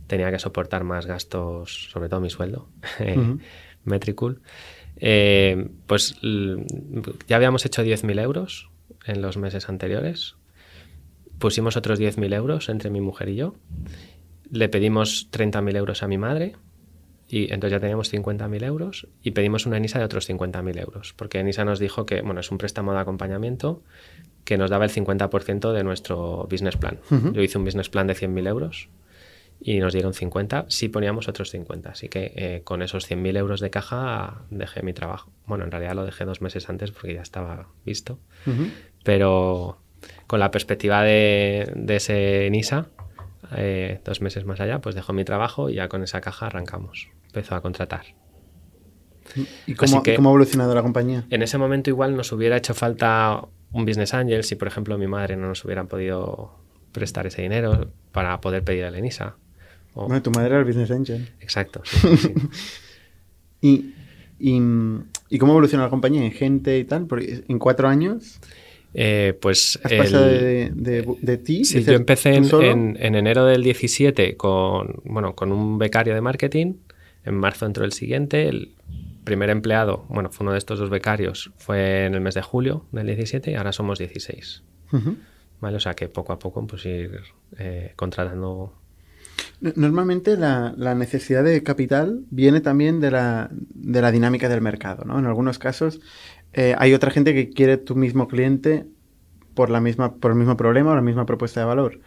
tenía 0.06 0.30
que 0.30 0.38
soportar 0.38 0.84
más 0.84 1.06
gastos, 1.06 1.88
sobre 1.90 2.08
todo 2.08 2.20
mi 2.20 2.30
sueldo, 2.30 2.68
eh, 3.00 3.18
Ujú. 3.18 3.40
Metricool, 3.84 4.40
eh, 4.98 5.68
pues 5.88 6.14
ya 7.26 7.34
habíamos 7.34 7.66
hecho 7.66 7.82
10.000 7.82 8.20
euros 8.22 8.70
en 9.04 9.20
los 9.20 9.36
meses 9.36 9.68
anteriores. 9.68 10.36
Pusimos 11.40 11.76
otros 11.76 11.98
10.000 11.98 12.32
euros 12.34 12.68
entre 12.68 12.88
mi 12.88 13.00
mujer 13.00 13.30
y 13.30 13.34
yo. 13.34 13.56
Le 14.48 14.68
pedimos 14.68 15.28
30.000 15.32 15.74
euros 15.76 16.04
a 16.04 16.06
mi 16.06 16.18
madre. 16.18 16.54
Y 17.32 17.44
entonces 17.44 17.70
ya 17.70 17.80
teníamos 17.80 18.12
50.000 18.12 18.62
euros 18.62 19.08
y 19.22 19.30
pedimos 19.30 19.64
una 19.64 19.78
ENISA 19.78 19.98
de 19.98 20.04
otros 20.04 20.28
50.000 20.28 20.78
euros, 20.78 21.14
porque 21.16 21.38
ENISA 21.38 21.64
nos 21.64 21.78
dijo 21.78 22.04
que, 22.04 22.20
bueno, 22.20 22.40
es 22.40 22.50
un 22.50 22.58
préstamo 22.58 22.92
de 22.92 23.00
acompañamiento 23.00 23.82
que 24.44 24.58
nos 24.58 24.68
daba 24.68 24.84
el 24.84 24.90
50% 24.90 25.72
de 25.72 25.82
nuestro 25.82 26.46
business 26.50 26.76
plan. 26.76 26.98
Yo 27.32 27.40
hice 27.40 27.56
un 27.56 27.64
business 27.64 27.88
plan 27.88 28.06
de 28.06 28.14
100.000 28.14 28.48
euros 28.48 28.90
y 29.62 29.78
nos 29.78 29.94
dieron 29.94 30.12
50 30.12 30.66
si 30.68 30.90
poníamos 30.90 31.26
otros 31.26 31.50
50. 31.50 31.92
Así 31.92 32.10
que 32.10 32.32
eh, 32.36 32.60
con 32.64 32.82
esos 32.82 33.10
100.000 33.10 33.38
euros 33.38 33.60
de 33.60 33.70
caja 33.70 34.42
dejé 34.50 34.82
mi 34.82 34.92
trabajo. 34.92 35.30
Bueno, 35.46 35.64
en 35.64 35.70
realidad 35.70 35.94
lo 35.94 36.04
dejé 36.04 36.26
dos 36.26 36.42
meses 36.42 36.68
antes 36.68 36.90
porque 36.90 37.14
ya 37.14 37.22
estaba 37.22 37.68
visto. 37.86 38.18
Pero 39.04 39.78
con 40.26 40.38
la 40.38 40.50
perspectiva 40.50 41.02
de, 41.02 41.72
de 41.76 41.96
ese 41.96 42.50
NISA, 42.50 42.88
eh, 43.56 44.00
dos 44.04 44.20
meses 44.20 44.44
más 44.44 44.60
allá, 44.60 44.80
pues 44.80 44.94
dejo 44.94 45.12
mi 45.12 45.24
trabajo 45.24 45.68
y 45.70 45.74
ya 45.74 45.88
con 45.88 46.02
esa 46.02 46.20
caja 46.20 46.46
arrancamos. 46.46 47.08
Empezó 47.26 47.54
a 47.54 47.60
contratar. 47.62 48.04
¿Y 49.66 49.74
cómo, 49.74 49.96
Así 49.96 50.02
que- 50.02 50.12
y 50.12 50.16
cómo 50.16 50.28
ha 50.28 50.32
evolucionado 50.32 50.74
la 50.74 50.82
compañía? 50.82 51.24
En 51.30 51.42
ese 51.42 51.56
momento 51.58 51.90
igual 51.90 52.16
nos 52.16 52.30
hubiera 52.32 52.56
hecho 52.56 52.74
falta 52.74 53.42
un 53.72 53.84
business 53.86 54.12
angel 54.14 54.44
si, 54.44 54.56
por 54.56 54.68
ejemplo, 54.68 54.98
mi 54.98 55.06
madre 55.06 55.36
no 55.36 55.48
nos 55.48 55.64
hubiera 55.64 55.84
podido 55.84 56.58
prestar 56.92 57.26
ese 57.26 57.40
dinero 57.42 57.90
para 58.12 58.40
poder 58.40 58.62
pedir 58.64 58.84
el 58.84 58.94
ENISA. 58.94 59.36
O- 59.94 60.06
Bueno, 60.06 60.22
tu 60.22 60.30
madre 60.30 60.48
era 60.50 60.58
el 60.58 60.64
business 60.64 60.90
angel. 60.90 61.28
Exacto, 61.40 61.80
sí, 61.84 62.16
sí. 62.16 62.34
¿Y, 63.60 63.94
y, 64.38 64.60
y 65.30 65.38
cómo 65.38 65.52
evoluciona 65.52 65.84
la 65.84 65.90
compañía? 65.90 66.24
¿En 66.24 66.32
gente 66.32 66.78
y 66.78 66.84
tal? 66.84 67.06
Porque 67.06 67.44
en 67.48 67.58
cuatro 67.58 67.88
años 67.88 68.40
Eh, 68.94 69.38
pues 69.40 69.78
has 69.82 69.92
el- 69.92 69.98
pasado 69.98 70.26
de, 70.26 70.70
de, 70.74 71.14
de 71.20 71.38
ti. 71.38 71.64
Sí, 71.64 71.82
yo 71.82 71.94
empecé 71.94 72.34
en, 72.34 72.44
en- 72.62 72.96
en 73.00 73.14
enero 73.14 73.46
del 73.46 73.62
17 73.62 74.36
con, 74.36 75.00
bueno, 75.04 75.34
con 75.34 75.50
un 75.52 75.78
becario 75.78 76.14
de 76.14 76.20
marketing. 76.20 76.74
En 77.24 77.36
marzo 77.36 77.66
entró 77.66 77.84
el 77.84 77.92
siguiente. 77.92 78.48
el- 78.48 78.74
primer 79.24 79.50
empleado, 79.50 80.04
bueno, 80.08 80.30
fue 80.30 80.42
uno 80.44 80.50
de 80.52 80.58
estos 80.58 80.80
dos 80.80 80.90
becarios, 80.90 81.52
fue 81.56 82.06
en 82.06 82.14
el 82.14 82.20
mes 82.20 82.34
de 82.34 82.42
julio 82.42 82.86
del 82.90 83.06
17 83.06 83.52
y 83.52 83.54
ahora 83.54 83.70
somos 83.72 84.00
16. 84.00 84.64
¿Vale? 85.60 85.76
O 85.76 85.80
sea 85.80 85.94
que 85.94 86.08
poco 86.08 86.32
a 86.32 86.40
poco 86.40 86.66
pues 86.66 86.84
ir 86.86 87.20
eh, 87.56 87.92
contratando 87.94 88.74
Normalmente 89.60 90.36
la, 90.36 90.74
necesidad 90.96 91.44
de 91.44 91.62
capital 91.62 92.24
viene 92.30 92.60
también 92.60 92.98
de 93.00 93.12
la, 93.12 93.48
de 93.52 94.02
la, 94.02 94.10
dinámica 94.10 94.48
del 94.48 94.60
mercado, 94.60 95.04
¿no? 95.04 95.18
En 95.20 95.26
algunos 95.26 95.60
casos 95.60 96.00
eh, 96.52 96.74
hay 96.78 96.94
otra 96.94 97.10
gente 97.10 97.34
que 97.34 97.50
quiere 97.50 97.76
tu 97.76 97.94
mismo 97.94 98.28
cliente 98.28 98.86
por, 99.54 99.70
la 99.70 99.80
misma, 99.80 100.14
por 100.14 100.32
el 100.32 100.36
mismo 100.36 100.56
problema 100.56 100.92
o 100.92 100.94
la 100.94 101.02
misma 101.02 101.26
propuesta 101.26 101.60
de 101.60 101.66
valor. 101.66 102.00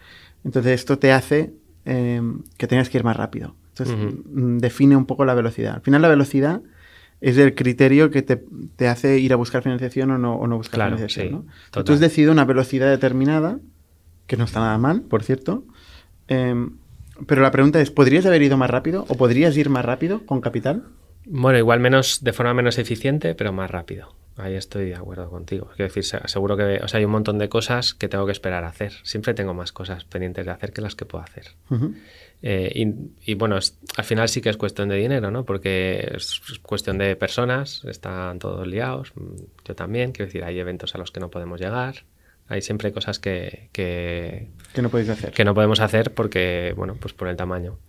Entonces 0.44 0.74
esto 0.74 1.00
te 1.00 1.12
hace 1.12 1.54
eh, 1.86 2.22
que 2.58 2.68
tengas 2.68 2.90
que 2.90 2.98
ir 2.98 3.04
más 3.04 3.18
rápido. 3.18 3.56
Entonces 3.70 3.96
mm, 4.26 4.58
define 4.58 4.96
un 4.96 5.06
poco 5.06 5.26
la 5.26 5.34
velocidad. 5.34 5.76
Al 5.76 5.82
final 5.82 6.02
la 6.02 6.10
velocidad 6.10 6.62
es 7.22 7.38
el 7.38 7.56
criterio 7.56 8.12
que 8.12 8.22
te, 8.22 8.88
hace 8.88 9.20
ir 9.20 9.34
a 9.34 9.36
buscar 9.36 9.64
financiación 9.64 10.12
o 10.12 10.18
no, 10.18 10.36
o 10.36 10.48
no 10.48 10.58
buscar 10.58 10.86
financiación. 10.86 11.32
¿no? 11.32 11.46
Entonces 11.68 12.00
decides 12.00 12.32
una 12.32 12.46
velocidad 12.46 12.90
determinada, 12.90 13.60
que 14.28 14.38
no 14.38 14.44
está 14.44 14.60
nada 14.60 14.78
mal, 14.78 15.02
por 15.02 15.24
cierto. 15.24 15.64
Em, 16.28 16.78
pero 17.28 17.42
la 17.42 17.52
pregunta 17.52 17.80
es, 17.82 17.92
¿podrías 17.92 18.26
haber 18.26 18.42
ido 18.42 18.58
más 18.58 18.70
rápido 18.70 19.06
o 19.08 19.16
podrías 19.16 19.56
ir 19.58 19.70
más 19.70 19.86
rápido 19.86 20.26
con 20.26 20.42
capital? 20.42 20.84
Bueno, 21.26 21.58
igual 21.58 21.80
menos, 21.80 22.24
de 22.24 22.34
forma 22.34 22.54
menos 22.54 22.78
eficiente, 22.78 23.34
pero 23.34 23.54
más 23.54 23.72
rápido. 23.72 24.14
Ahí 24.38 24.56
estoy 24.56 24.90
de 24.90 24.96
acuerdo 24.96 25.30
contigo. 25.30 25.70
Quiero 25.76 25.94
decir, 25.94 26.04
seguro 26.04 26.58
que 26.58 26.82
o 26.84 26.88
sea, 26.90 26.98
hay 26.98 27.06
un 27.06 27.12
montón 27.12 27.38
de 27.38 27.48
cosas 27.48 27.94
que 27.94 28.10
tengo 28.10 28.26
que 28.26 28.34
esperar 28.34 28.66
a 28.66 28.68
hacer. 28.68 28.92
Siempre 29.04 29.34
tengo 29.34 29.54
más 29.54 29.72
cosas 29.72 30.04
pendientes 30.04 30.46
de 30.46 30.52
hacer 30.52 30.74
que 30.74 30.82
las 30.82 30.96
que 30.96 31.06
puedo 31.06 31.24
hacer. 31.24 31.52
Eh, 32.42 32.94
y, 33.26 33.34
bueno, 33.36 33.56
al 33.56 34.04
final 34.04 34.28
sí 34.28 34.42
que 34.42 34.50
es 34.50 34.58
cuestión 34.58 34.90
de 34.90 34.98
dinero, 34.98 35.32
¿no? 35.32 35.46
Porque 35.46 36.12
es 36.16 36.42
cuestión 36.62 36.98
de 36.98 37.16
personas, 37.16 37.84
están 37.86 38.40
todos 38.40 38.68
liados, 38.68 39.14
yo 39.64 39.74
también. 39.74 40.12
Quiero 40.12 40.28
decir, 40.28 40.44
hay 40.44 40.60
eventos 40.60 40.96
a 40.96 40.98
los 40.98 41.12
que 41.12 41.22
no 41.22 41.30
podemos 41.30 41.62
llegar. 41.62 42.04
Hay 42.48 42.62
siempre 42.62 42.92
cosas 42.92 43.20
que, 43.20 43.70
que, 43.72 44.50
no 44.80 44.90
podéis 44.90 45.10
hacer. 45.10 45.32
Que 45.32 45.46
no 45.46 45.56
podemos 45.56 45.80
hacer 45.80 46.14
porque, 46.14 46.74
bueno, 46.76 46.96
pues 47.00 47.14
por 47.14 47.30
el 47.30 47.38
tamaño. 47.38 47.80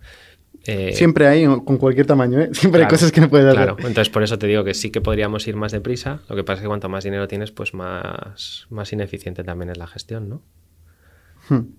Eh, 0.67 0.91
siempre 0.93 1.27
hay, 1.27 1.45
con 1.45 1.77
cualquier 1.77 2.05
tamaño, 2.05 2.41
¿eh? 2.41 2.49
Siempre 2.53 2.81
hay 2.83 2.87
cosas 2.89 3.13
que 3.13 3.21
no 3.21 3.29
puedes 3.29 3.47
hacer. 3.47 3.55
Claro, 3.55 3.77
entonces 3.79 4.09
por 4.09 4.21
eso 4.21 4.37
te 4.37 4.47
digo 4.47 4.65
que 4.65 4.73
sí 4.73 4.91
que 4.91 4.99
podríamos 4.99 5.47
ir 5.47 5.55
más 5.55 5.71
deprisa. 5.71 6.19
Lo 6.27 6.35
que 6.35 6.43
pasa 6.43 6.57
es 6.57 6.61
que 6.63 6.67
cuanto 6.67 6.89
más 6.89 7.05
dinero 7.05 7.27
tienes, 7.27 7.51
pues 7.51 7.73
más, 7.73 8.67
más 8.69 8.91
ineficiente 8.91 9.45
también 9.45 9.69
es 9.69 9.77
la 9.77 9.87
gestión, 9.87 10.27
¿no? 10.27 10.41
Hmm. 11.47 11.69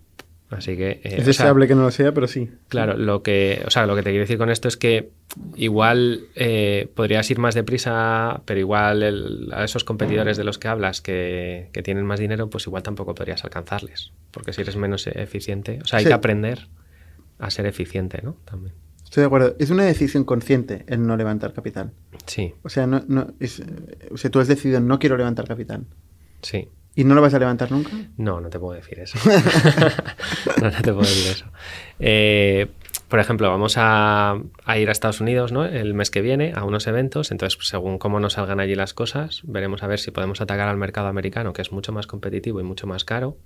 Así 0.48 0.78
que... 0.78 1.02
Eh, 1.04 1.16
es 1.18 1.26
deseable 1.26 1.68
que 1.68 1.74
no 1.74 1.82
lo 1.82 1.90
sea, 1.90 2.12
pero 2.12 2.26
sí. 2.26 2.48
Claro, 2.68 2.96
lo 2.96 3.22
que, 3.22 3.62
o 3.66 3.70
sea, 3.70 3.84
lo 3.86 3.94
que 3.94 4.02
te 4.02 4.08
quiero 4.08 4.22
decir 4.22 4.38
con 4.38 4.48
esto 4.48 4.68
es 4.68 4.78
que 4.78 5.10
igual 5.56 6.22
eh, 6.34 6.88
podrías 6.94 7.30
ir 7.30 7.38
más 7.38 7.54
deprisa, 7.54 8.40
pero 8.46 8.58
igual 8.58 9.50
a 9.52 9.64
esos 9.64 9.84
competidores 9.84 10.38
de 10.38 10.44
los 10.44 10.58
que 10.58 10.68
hablas 10.68 11.02
que, 11.02 11.68
tienen 11.84 12.06
más 12.06 12.18
dinero, 12.18 12.48
pues 12.48 12.66
igual 12.66 12.82
tampoco 12.82 13.14
podrías 13.14 13.44
alcanzarles. 13.44 14.12
Porque 14.30 14.54
si 14.54 14.62
eres 14.62 14.76
menos 14.76 15.06
eficiente, 15.06 15.80
o 15.82 15.84
sea, 15.84 15.98
hay 15.98 16.06
que 16.06 16.14
aprender 16.14 16.68
a 17.38 17.50
ser 17.50 17.66
eficiente, 17.66 18.20
¿no? 18.22 18.36
También. 18.44 18.74
Estoy 19.04 19.22
de 19.22 19.26
acuerdo. 19.26 19.56
Es 19.58 19.70
una 19.70 19.84
decisión 19.84 20.24
consciente 20.24 20.84
el 20.86 21.06
no 21.06 21.16
levantar 21.16 21.54
capital. 21.54 21.92
Sí. 22.26 22.54
O 22.62 22.68
sea, 22.68 22.86
no, 22.86 23.02
no 23.08 23.32
es, 23.40 23.62
o 24.10 24.16
sea, 24.18 24.30
tú 24.30 24.40
has 24.40 24.48
decidido 24.48 24.80
no 24.80 24.98
quiero 24.98 25.16
levantar 25.16 25.48
capital. 25.48 25.86
Sí. 26.42 26.68
¿Y 26.94 27.04
no 27.04 27.14
lo 27.14 27.22
vas 27.22 27.32
a 27.32 27.38
levantar 27.38 27.70
nunca? 27.70 27.90
No, 28.16 28.40
no 28.40 28.50
te 28.50 28.58
puedo 28.58 28.74
decir 28.74 28.98
eso. 28.98 29.18
no, 30.62 30.70
te 30.70 30.92
puedo 30.92 31.00
decir 31.00 31.30
eso. 31.30 31.46
Eh, 32.00 32.66
por 33.08 33.20
ejemplo, 33.20 33.48
vamos 33.48 33.74
a, 33.78 34.38
ir 34.76 34.88
a 34.88 34.92
Estados 34.92 35.20
Unidos 35.20 35.52
¿no? 35.52 35.64
el 35.64 35.94
mes 35.94 36.10
que 36.10 36.20
viene 36.20 36.52
a 36.54 36.64
unos 36.64 36.86
eventos, 36.86 37.30
entonces 37.30 37.58
según 37.66 37.98
cómo 37.98 38.20
nos 38.20 38.34
salgan 38.34 38.60
allí 38.60 38.74
las 38.74 38.92
cosas, 38.92 39.40
veremos 39.44 39.82
a 39.82 39.86
ver 39.86 39.98
si 39.98 40.10
podemos 40.10 40.42
atacar 40.42 40.68
al 40.68 40.76
mercado 40.76 41.08
americano, 41.08 41.54
que 41.54 41.62
es 41.62 41.72
mucho 41.72 41.92
más 41.92 42.06
competitivo 42.06 42.60
y 42.60 42.64
mucho 42.64 42.86
más 42.86 43.04
caro, 43.04 43.38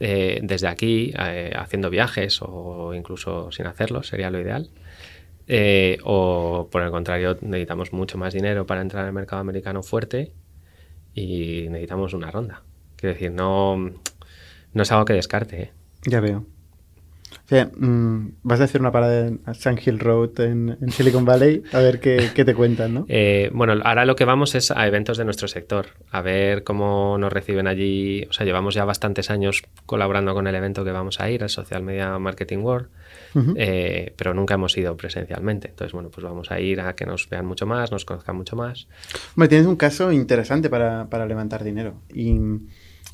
eh, 0.00 0.40
desde 0.42 0.68
aquí, 0.68 1.12
eh, 1.18 1.52
haciendo 1.56 1.90
viajes 1.90 2.40
o 2.42 2.94
incluso 2.94 3.50
sin 3.52 3.66
hacerlo, 3.66 4.02
sería 4.02 4.30
lo 4.30 4.40
ideal. 4.40 4.70
o 6.04 6.68
por 6.70 6.82
el 6.82 6.90
contrario, 6.90 7.38
necesitamos 7.40 7.92
mucho 7.92 8.18
más 8.18 8.34
dinero 8.34 8.66
para 8.66 8.82
entrar 8.82 9.04
al 9.06 9.12
mercado 9.12 9.40
americano 9.40 9.82
fuerte 9.82 10.32
y 11.14 11.68
necesitamos 11.68 12.14
una 12.14 12.30
ronda. 12.30 12.62
Quiero 12.96 13.14
decir, 13.14 13.32
no, 13.32 13.76
no 13.76 14.82
es 14.82 14.92
algo 14.92 15.04
que 15.04 15.14
descarte. 15.14 15.62
¿eh? 15.62 15.72
Ya 16.04 16.20
veo. 16.20 16.46
O 17.44 17.48
sea, 17.48 17.66
mm, 17.76 18.32
vas 18.42 18.60
a 18.60 18.64
hacer 18.64 18.80
una 18.80 18.90
parada 18.90 19.28
en 19.28 19.40
Sun 19.54 19.78
Hill 19.84 19.98
Road 19.98 20.40
en, 20.40 20.76
Silicon 20.90 21.24
Valley 21.24 21.62
a 21.72 21.78
ver 21.78 22.00
qué, 22.00 22.30
qué 22.34 22.44
te 22.44 22.54
cuentan, 22.54 22.94
¿no? 22.94 23.06
Eh, 23.08 23.50
bueno, 23.52 23.74
ahora 23.84 24.04
lo 24.04 24.16
que 24.16 24.24
vamos 24.24 24.54
es 24.54 24.70
a 24.70 24.86
eventos 24.86 25.18
de 25.18 25.24
nuestro 25.24 25.48
sector, 25.48 25.86
a 26.10 26.20
ver 26.22 26.64
cómo 26.64 27.18
nos 27.18 27.32
reciben 27.32 27.66
allí. 27.66 28.26
O 28.28 28.32
sea, 28.32 28.44
llevamos 28.46 28.74
ya 28.74 28.84
bastantes 28.84 29.30
años 29.30 29.62
colaborando 29.86 30.34
con 30.34 30.46
el 30.46 30.54
evento 30.54 30.84
que 30.84 30.92
vamos 30.92 31.20
a 31.20 31.30
ir, 31.30 31.42
el 31.42 31.48
Social 31.48 31.82
Media 31.82 32.18
Marketing 32.18 32.58
World, 32.58 32.88
eh, 33.56 34.12
pero 34.16 34.34
nunca 34.34 34.54
hemos 34.54 34.76
ido 34.76 34.96
presencialmente. 34.96 35.68
Entonces, 35.68 35.92
bueno, 35.92 36.10
pues 36.10 36.24
vamos 36.24 36.50
a 36.50 36.60
ir 36.60 36.80
a 36.80 36.94
que 36.94 37.06
nos 37.06 37.28
vean 37.28 37.46
mucho 37.46 37.66
más, 37.66 37.92
nos 37.92 38.04
conozcan 38.04 38.36
mucho 38.36 38.56
más. 38.56 38.88
Hombre, 39.36 39.48
tienes 39.48 39.66
un 39.66 39.76
caso 39.76 40.12
interesante 40.12 40.68
para, 40.68 41.08
para 41.08 41.26
levantar 41.26 41.64
dinero 41.64 41.94
y 42.12 42.38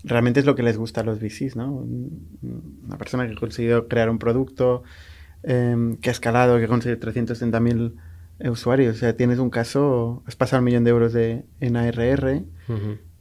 realmente 0.04 0.40
es 0.40 0.46
lo 0.46 0.54
que 0.54 0.62
les 0.62 0.76
gusta 0.76 1.00
a 1.02 1.04
los 1.04 1.20
VCs, 1.20 1.56
¿no? 1.56 1.72
Una 1.72 2.98
persona 2.98 3.26
que 3.26 3.32
ha 3.32 3.36
conseguido 3.36 3.88
crear 3.88 4.10
un 4.10 4.18
producto, 4.18 4.82
em, 5.42 5.96
que 5.96 6.10
ha 6.10 6.12
escalado, 6.12 6.58
que 6.58 6.64
ha 6.64 6.68
conseguido 6.68 7.00
330.000 7.00 7.94
usuarios. 8.50 8.96
O 8.96 8.98
sea, 8.98 9.16
tienes 9.16 9.38
un 9.38 9.50
caso, 9.50 10.22
has 10.26 10.36
pasado 10.36 10.60
un 10.60 10.64
millón 10.64 10.84
de 10.84 10.90
euros 10.90 11.12
de, 11.12 11.44
en 11.60 11.76
ARR. 11.76 12.44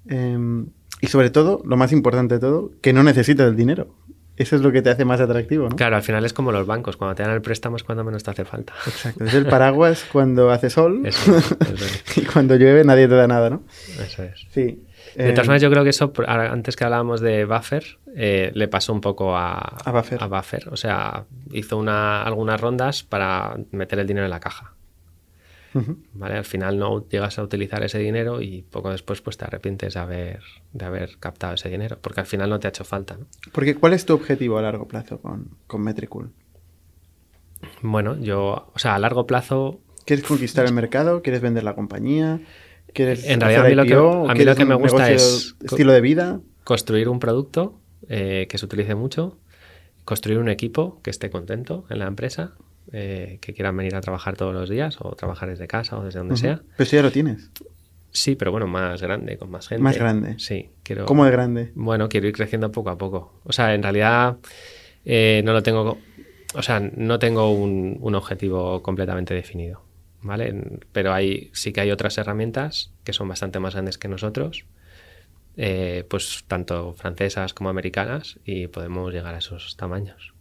Em, 0.08 0.68
y 1.02 1.08
sobre 1.08 1.30
todo, 1.30 1.62
lo 1.66 1.78
más 1.78 1.92
importante 1.92 2.36
de 2.36 2.40
todo, 2.40 2.72
que 2.82 2.94
no 2.94 3.04
necesitas 3.04 3.48
el 3.48 3.56
dinero. 3.56 3.96
Eso 4.38 4.56
es 4.56 4.62
lo 4.62 4.72
que 4.72 4.82
te 4.82 4.90
hace 4.90 5.06
más 5.06 5.20
atractivo, 5.20 5.70
¿no? 5.70 5.76
Claro, 5.76 5.98
al 5.98 6.04
final 6.04 6.26
es 6.26 6.34
como 6.34 6.52
los 6.52 6.66
bancos, 6.66 6.98
cuando 6.98 7.16
te 7.16 7.22
dan 7.22 7.32
el 7.32 7.42
préstamo 7.42 7.76
es 7.76 7.84
cuando 7.84 8.04
menos 8.04 8.24
te 8.24 8.32
hace 8.32 8.46
falta. 8.46 8.74
Exacto, 8.88 9.26
es 9.26 9.34
el 9.34 9.46
paraguas 9.46 10.06
cuando 10.12 10.50
hace 10.50 10.70
sol 10.70 11.04
y 12.16 12.22
cuando 12.22 12.56
llueve 12.56 12.84
nadie 12.84 13.08
te 13.08 13.16
da 13.16 13.28
nada, 13.28 13.50
¿no? 13.50 13.64
Eso 14.04 14.24
es. 14.24 14.48
Sí. 14.52 14.84
De 15.16 15.32
todas 15.32 15.48
maneras, 15.48 15.62
yo 15.62 15.70
creo 15.70 15.84
que 15.84 15.90
eso, 15.90 16.14
antes 16.28 16.76
que 16.76 16.84
hablábamos 16.84 17.22
de 17.22 17.46
Buffer, 17.46 18.00
eh, 18.16 18.52
le 18.54 18.68
pasó 18.68 18.94
un 18.94 19.02
poco 19.02 19.36
a, 19.36 19.58
a, 19.60 20.28
buffer. 20.28 20.70
O 20.70 20.78
sea, 20.78 21.26
hizo 21.52 21.78
una, 21.78 22.24
algunas 22.24 22.60
rondas 22.60 23.04
para 23.04 23.58
meter 23.72 24.00
el 24.00 24.08
dinero 24.08 24.26
en 24.26 24.32
la 24.32 24.40
caja. 24.40 24.74
¿Vale? 26.14 26.36
Al 26.36 26.46
final 26.46 26.78
no 26.78 27.08
llegas 27.08 27.40
a 27.40 27.44
utilizar 27.44 27.82
ese 27.84 27.98
dinero 27.98 28.42
y 28.42 28.62
poco 28.62 28.92
después 28.92 29.22
pues 29.22 29.38
te 29.38 29.46
arrepientes 29.46 29.94
de 29.94 30.00
haber, 30.02 30.42
de 30.74 30.86
haber 30.86 31.18
captado 31.18 31.54
ese 31.54 31.70
dinero, 31.70 31.98
porque 32.02 32.20
al 32.20 32.26
final 32.26 32.50
no 32.50 32.60
te 32.60 32.68
ha 32.68 32.70
hecho 32.70 32.84
falta. 32.84 33.18
Porque 33.54 33.76
¿cuál 33.76 33.94
es 33.94 34.06
tu 34.06 34.14
objetivo 34.14 34.58
a 34.58 34.62
largo 34.62 34.88
plazo 34.88 35.22
con, 35.22 35.50
con 35.68 35.82
Metricool? 35.82 36.32
Bueno, 37.82 38.18
yo, 38.20 38.72
o 38.74 38.80
sea, 38.80 38.96
a 38.96 39.00
largo 39.00 39.26
plazo... 39.26 39.80
¿Quieres 40.06 40.26
conquistar 40.26 40.66
el 40.66 40.74
mercado? 40.74 41.22
¿Quieres 41.22 41.42
vender 41.42 41.64
la 41.64 41.76
compañía? 41.76 42.42
En 42.96 43.42
realidad 43.42 43.66
a 43.66 43.70
mí, 43.70 43.76
lo 43.76 43.86
que, 43.86 43.94
a 43.94 44.34
mí 44.34 44.44
lo 44.44 44.56
que 44.56 44.66
me 44.66 44.76
gusta 44.76 45.12
es 45.12 45.56
estilo 45.64 45.92
de 45.92 46.02
vida 46.02 46.40
construir 46.64 47.10
un 47.10 47.20
producto 47.20 47.80
eh, 48.08 48.48
que 48.50 48.58
se 48.58 48.66
utilice 48.66 48.96
mucho 48.96 49.38
construir 50.06 50.40
un 50.40 50.50
equipo 50.50 51.00
que 51.04 51.10
esté 51.10 51.30
contento 51.30 51.86
en 51.90 52.00
la 52.00 52.08
empresa 52.08 52.54
eh, 52.92 53.38
que 53.42 53.54
quieran 53.54 53.78
venir 53.78 53.96
a 53.96 54.02
trabajar 54.02 54.36
todos 54.36 54.54
los 54.54 54.70
días 54.70 54.98
o 55.00 55.16
trabajar 55.16 55.50
desde 55.50 55.68
casa 55.68 55.98
o 55.98 56.04
desde 56.04 56.20
donde 56.20 56.38
sea. 56.38 56.62
Pero 56.76 56.90
si 56.90 56.96
ya 56.96 57.04
lo 57.04 57.12
tienes. 57.12 57.50
Sí 58.12 58.36
pero 58.36 58.52
bueno 58.52 58.68
más 58.68 59.02
grande 59.02 59.38
con 59.38 59.50
más 59.52 59.68
gente. 59.68 59.82
Más 59.82 59.98
grande. 59.98 60.36
Sí 60.40 60.70
quiero 60.84 61.06
cómo 61.06 61.26
de 61.26 61.32
grande 61.32 61.72
bueno 61.76 62.10
quiero 62.10 62.28
ir 62.28 62.34
creciendo 62.34 62.72
poco 62.72 62.90
a 62.90 62.98
poco. 62.98 63.40
O 63.44 63.54
sea 63.54 63.74
en 63.74 63.84
realidad 63.84 64.38
eh, 65.06 65.42
no 65.46 65.54
lo 65.54 65.64
tengo 65.64 65.98
o 66.54 66.62
sea 66.62 66.80
no 66.80 67.20
tengo 67.20 67.54
un 67.54 68.16
objetivo 68.16 68.82
completamente 68.82 69.34
definido 69.34 69.91
¿vale? 70.22 70.80
Pero 70.92 71.14
hay, 71.14 71.50
sí 71.54 71.74
que 71.74 71.82
hay 71.82 71.92
otras 71.92 72.18
herramientas 72.18 72.92
que 73.04 73.14
son 73.14 73.28
bastante 73.28 73.60
más 73.60 73.74
grandes 73.74 73.98
que 73.98 74.08
nosotros, 74.08 74.66
eh, 75.58 76.06
pues 76.10 76.44
tanto 76.48 76.94
francesas 76.94 77.54
como 77.54 77.70
americanas, 77.70 78.40
y 78.46 78.68
podemos 78.68 79.14
llegar 79.14 79.36
a 79.36 79.40
esos 79.40 79.76
tamaños. 79.78 80.34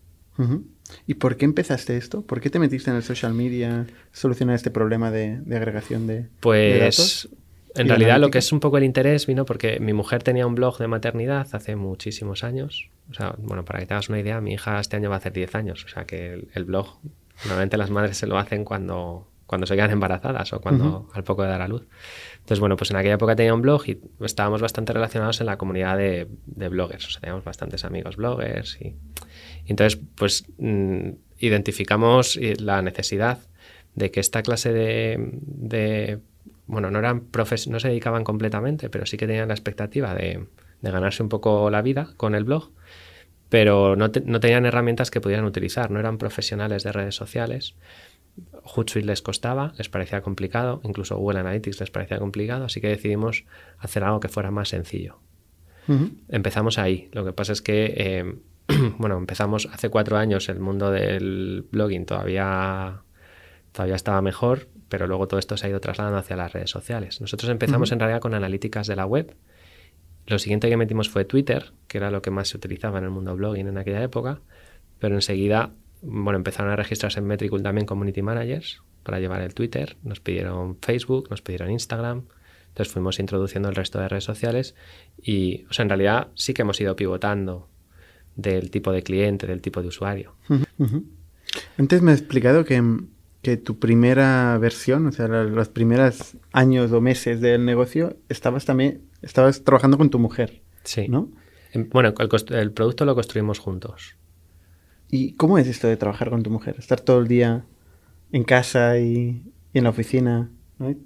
¿Y 1.06 1.14
por 1.14 1.36
qué 1.36 1.44
empezaste 1.44 1.98
esto? 1.98 2.22
¿Por 2.22 2.40
qué 2.40 2.48
te 2.48 2.58
metiste 2.58 2.90
en 2.90 2.96
el 2.96 3.02
social 3.02 3.34
media 3.34 3.86
solucionar 4.10 4.56
este 4.56 4.70
problema 4.70 5.10
de, 5.10 5.42
agregación 5.54 6.06
de, 6.06 6.28
pues, 6.40 6.80
datos? 6.80 7.28
En 7.74 7.88
realidad 7.88 8.18
lo 8.18 8.30
que 8.30 8.38
es 8.38 8.50
un 8.50 8.58
poco 8.58 8.78
el 8.78 8.84
interés 8.84 9.26
vino 9.26 9.44
porque 9.44 9.78
mi 9.80 9.92
mujer 9.92 10.22
tenía 10.22 10.46
un 10.46 10.54
blog 10.54 10.78
de 10.78 10.88
maternidad 10.88 11.46
hace 11.52 11.76
muchísimos 11.76 12.42
años. 12.42 12.88
O 13.10 13.14
sea, 13.14 13.34
bueno, 13.38 13.64
para 13.64 13.80
que 13.80 13.86
te 13.86 13.94
hagas 13.94 14.08
una 14.08 14.18
idea, 14.18 14.40
mi 14.40 14.54
hija 14.54 14.80
este 14.80 14.96
año 14.96 15.10
va 15.10 15.16
a 15.16 15.18
hacer 15.18 15.32
10 15.32 15.54
años. 15.54 15.84
O 15.84 15.88
sea 15.88 16.04
que 16.04 16.32
el, 16.32 16.48
el 16.54 16.64
blog, 16.64 16.98
normalmente 17.44 17.76
las 17.76 17.90
madres 17.90 18.16
se 18.16 18.26
lo 18.26 18.38
hacen 18.38 18.64
cuando, 18.64 19.29
cuando 19.50 19.66
se 19.66 19.74
quedan 19.74 19.90
embarazadas 19.98 20.52
o 20.52 20.60
cuando 20.60 21.10
al 21.12 21.24
poco 21.24 21.42
de 21.42 21.48
dar 21.48 21.60
a 21.60 21.66
luz. 21.66 21.88
Entonces, 22.34 22.60
bueno, 22.60 22.76
pues 22.76 22.92
en 22.92 22.96
aquella 22.98 23.14
época 23.14 23.34
tenía 23.34 23.52
un 23.52 23.62
blog 23.62 23.82
y 23.88 24.00
estábamos 24.20 24.62
bastante 24.62 24.92
relacionados 24.92 25.40
en 25.40 25.46
la 25.46 25.58
comunidad 25.58 25.98
de, 25.98 26.28
bloggers, 26.46 27.08
o 27.08 27.10
sea, 27.10 27.20
teníamos 27.20 27.42
bastantes 27.42 27.84
amigos 27.84 28.14
bloggers 28.14 28.80
y, 28.80 28.94
entonces, 29.66 30.00
pues 30.14 30.44
mm, 30.58 31.10
identificamos 31.38 32.38
la 32.60 32.80
necesidad 32.80 33.40
de 33.96 34.12
que 34.12 34.20
esta 34.20 34.44
clase 34.44 34.72
de, 34.72 36.20
bueno, 36.66 36.92
no, 36.92 37.00
eran 37.00 37.24
no 37.68 37.80
se 37.80 37.88
dedicaban 37.88 38.22
completamente, 38.22 38.88
pero 38.88 39.04
sí 39.04 39.16
que 39.16 39.26
tenían 39.26 39.48
la 39.48 39.54
expectativa 39.54 40.14
de, 40.14 40.46
ganarse 40.80 41.24
un 41.24 41.28
poco 41.28 41.70
la 41.70 41.82
vida 41.82 42.10
con 42.16 42.36
el 42.36 42.44
blog, 42.44 42.70
pero 43.48 43.96
no, 43.96 44.12
tenían 44.12 44.64
herramientas 44.64 45.10
que 45.10 45.20
pudieran 45.20 45.44
utilizar, 45.44 45.90
no 45.90 45.98
eran 45.98 46.18
profesionales 46.18 46.84
de 46.84 46.92
redes 46.92 47.16
sociales. 47.16 47.74
Hootsuite 48.64 49.06
les 49.06 49.22
costaba, 49.22 49.72
les 49.76 49.88
parecía 49.88 50.22
complicado, 50.22 50.80
incluso 50.84 51.16
Google 51.16 51.40
Analytics 51.40 51.80
les 51.80 51.90
parecía 51.90 52.18
complicado, 52.18 52.64
así 52.64 52.80
que 52.80 52.88
decidimos 52.88 53.44
hacer 53.78 54.04
algo 54.04 54.20
que 54.20 54.28
fuera 54.28 54.50
más 54.50 54.68
sencillo. 54.68 55.18
Empezamos 56.28 56.78
ahí. 56.78 57.08
Lo 57.12 57.24
que 57.24 57.32
pasa 57.32 57.52
es 57.52 57.62
que, 57.62 57.94
eh, 57.96 58.34
bueno, 58.98 59.18
empezamos 59.18 59.68
hace 59.72 59.88
cuatro 59.88 60.16
años, 60.16 60.48
el 60.48 60.60
mundo 60.60 60.92
del 60.92 61.66
blogging 61.72 62.06
todavía, 62.06 63.02
todavía 63.72 63.96
estaba 63.96 64.22
mejor, 64.22 64.68
pero 64.88 65.08
luego 65.08 65.26
todo 65.26 65.40
esto 65.40 65.56
se 65.56 65.66
ha 65.66 65.70
ido 65.70 65.80
trasladando 65.80 66.18
hacia 66.18 66.36
las 66.36 66.52
redes 66.52 66.70
sociales. 66.70 67.20
Nosotros 67.20 67.50
empezamos 67.50 67.90
en 67.90 67.98
realidad 67.98 68.20
con 68.20 68.34
analíticas 68.34 68.86
de 68.86 68.96
la 68.96 69.06
web. 69.06 69.34
Lo 70.26 70.38
siguiente 70.38 70.68
que 70.68 70.76
metimos 70.76 71.08
fue 71.08 71.24
Twitter, 71.24 71.72
que 71.88 71.98
era 71.98 72.12
lo 72.12 72.22
que 72.22 72.30
más 72.30 72.48
se 72.48 72.56
utilizaba 72.56 72.98
en 72.98 73.04
el 73.04 73.10
mundo 73.10 73.34
blogging 73.34 73.66
en 73.66 73.78
aquella 73.78 74.02
época, 74.02 74.40
pero 75.00 75.16
enseguida, 75.16 75.72
bueno, 76.02 76.36
empezaron 76.36 76.72
a 76.72 76.76
registrarse 76.76 77.18
en 77.20 77.26
Metricool 77.26 77.62
también 77.62 77.86
community 77.86 78.22
managers 78.22 78.82
para 79.02 79.20
llevar 79.20 79.42
el 79.42 79.54
Twitter, 79.54 79.96
nos 80.02 80.20
pidieron 80.20 80.78
Facebook, 80.80 81.28
nos 81.30 81.42
pidieron 81.42 81.70
Instagram, 81.70 82.24
entonces 82.68 82.92
fuimos 82.92 83.18
introduciendo 83.18 83.68
el 83.68 83.74
resto 83.74 83.98
de 83.98 84.08
redes 84.08 84.24
sociales 84.24 84.74
y, 85.22 85.64
o 85.70 85.72
sea, 85.72 85.84
en 85.84 85.88
realidad 85.88 86.28
sí 86.34 86.54
que 86.54 86.62
hemos 86.62 86.80
ido 86.80 86.94
pivotando 86.96 87.68
del 88.36 88.70
tipo 88.70 88.92
de 88.92 89.02
cliente, 89.02 89.46
del 89.46 89.60
tipo 89.60 89.82
de 89.82 89.88
usuario. 89.88 90.34
Antes 91.76 92.02
me 92.02 92.12
has 92.12 92.20
explicado 92.20 92.64
que 92.64 92.80
que 93.42 93.56
tu 93.56 93.78
primera 93.78 94.58
versión, 94.58 95.06
o 95.06 95.12
sea, 95.12 95.26
los 95.26 95.68
primeros 95.68 96.36
años 96.52 96.92
o 96.92 97.00
meses 97.00 97.40
del 97.40 97.64
negocio, 97.64 98.16
estabas 98.28 98.64
también, 98.64 99.02
estabas 99.22 99.64
trabajando 99.64 99.96
con 99.96 100.10
tu 100.10 100.18
mujer. 100.18 100.62
Sí. 100.84 101.08
¿No? 101.08 101.30
Bueno, 101.90 102.12
el, 102.50 102.72
producto 102.72 103.04
lo 103.04 103.14
construimos 103.14 103.58
juntos. 103.58 104.16
¿Y 105.10 105.32
cómo 105.32 105.58
es 105.58 105.66
esto 105.66 105.88
de 105.88 105.96
trabajar 105.96 106.30
con 106.30 106.42
tu 106.42 106.50
mujer? 106.50 106.76
Estar 106.78 107.00
todo 107.00 107.18
el 107.18 107.28
día 107.28 107.64
en 108.32 108.44
casa 108.44 108.98
y, 108.98 109.42
en 109.74 109.84
la 109.84 109.90
oficina. 109.90 110.50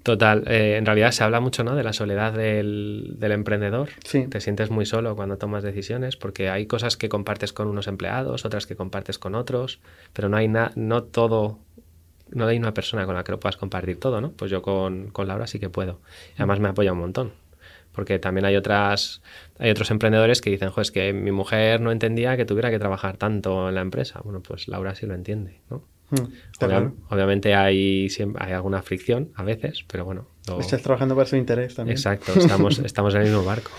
Total, 0.05 0.45
eh, 0.47 0.77
en 0.77 0.87
realidad 0.87 1.11
se 1.11 1.25
habla 1.25 1.41
mucho 1.41 1.65
¿no? 1.65 1.75
de 1.75 1.83
la 1.83 1.93
soledad 1.93 2.33
del, 2.33 3.17
emprendedor. 3.21 3.89
Sí. 4.05 4.27
Te 4.29 4.41
sientes 4.41 4.71
muy 4.71 4.87
solo 4.87 5.17
cuando 5.17 5.37
tomas 5.37 5.65
decisiones 5.65 6.17
porque 6.17 6.49
hay 6.49 6.67
cosas 6.67 6.97
que 6.97 7.09
compartes 7.09 7.53
con 7.53 7.67
unos 7.67 7.89
empleados, 7.89 8.45
otras 8.45 8.67
que 8.67 8.77
compartes 8.77 9.19
con 9.19 9.35
otros, 9.35 9.81
pero 10.13 10.29
no 10.29 10.37
hay 10.37 10.47
nada, 10.47 10.71
no 10.77 11.03
todo 11.03 11.59
no 12.31 12.47
hay 12.47 12.57
una 12.57 12.75
persona 12.75 13.05
con 13.07 13.15
la 13.15 13.23
que 13.23 13.33
lo 13.33 13.41
puedas 13.41 13.57
compartir 13.57 13.99
todo, 13.99 14.21
¿no? 14.21 14.33
Pues 14.33 14.51
yo 14.51 14.63
con, 14.63 15.13
Laura 15.17 15.47
sí 15.47 15.59
que 15.59 15.71
puedo. 15.71 16.01
además 16.37 16.59
me 16.59 16.69
apoya 16.69 16.93
un 16.93 16.99
montón. 16.99 17.33
Porque 17.95 18.19
también 18.19 18.45
hay 18.45 18.57
otras, 18.57 19.23
hay 19.59 19.71
otros 19.71 19.91
emprendedores 19.91 20.41
que 20.41 20.51
dicen, 20.51 20.71
es 20.77 20.91
que 20.91 21.13
mi 21.13 21.31
mujer 21.31 21.81
no 21.81 21.93
entendía 21.93 22.37
que 22.37 22.45
tuviera 22.45 22.71
que 22.71 22.79
trabajar 22.79 23.17
tanto 23.17 23.69
en 23.69 23.75
la 23.77 23.81
empresa. 23.81 24.21
Bueno, 24.25 24.43
pues 24.43 24.69
Laura 24.69 24.95
sí 24.95 25.07
lo 25.07 25.15
entiende, 25.15 25.61
¿no? 25.71 25.85
Hmm, 26.11 26.93
obviamente 27.09 27.55
hay, 27.55 28.09
hay 28.39 28.53
alguna 28.53 28.83
fricción 28.83 29.31
a 29.35 29.43
veces, 29.43 29.85
pero 29.91 30.05
bueno. 30.05 30.29
Estás 30.61 30.83
trabajando 30.83 31.15
para 31.15 31.27
su 31.27 31.37
interés 31.37 31.75
también. 31.75 31.97
Exacto, 31.97 32.33
estamos, 32.37 32.79
estamos 32.85 33.15
en 33.15 33.23
el 33.23 33.29
mismo 33.29 33.45
barco. 33.45 33.71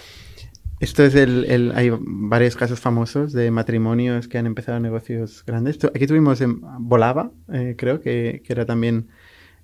Esto 0.80 1.04
es 1.04 1.16
el, 1.16 1.72
Hay 1.76 1.92
varios 2.00 2.56
casos 2.56 2.80
famosos 2.80 3.32
de 3.32 3.50
matrimonios 3.50 4.28
que 4.28 4.38
han 4.38 4.46
empezado 4.46 4.80
negocios 4.80 5.44
grandes. 5.46 5.80
Aquí 5.86 6.06
tuvimos 6.06 6.42
en 6.42 6.62
Volava, 6.80 7.32
eh, 7.52 7.76
creo, 7.78 8.02
que, 8.02 8.44
era 8.48 8.66
también 8.66 9.08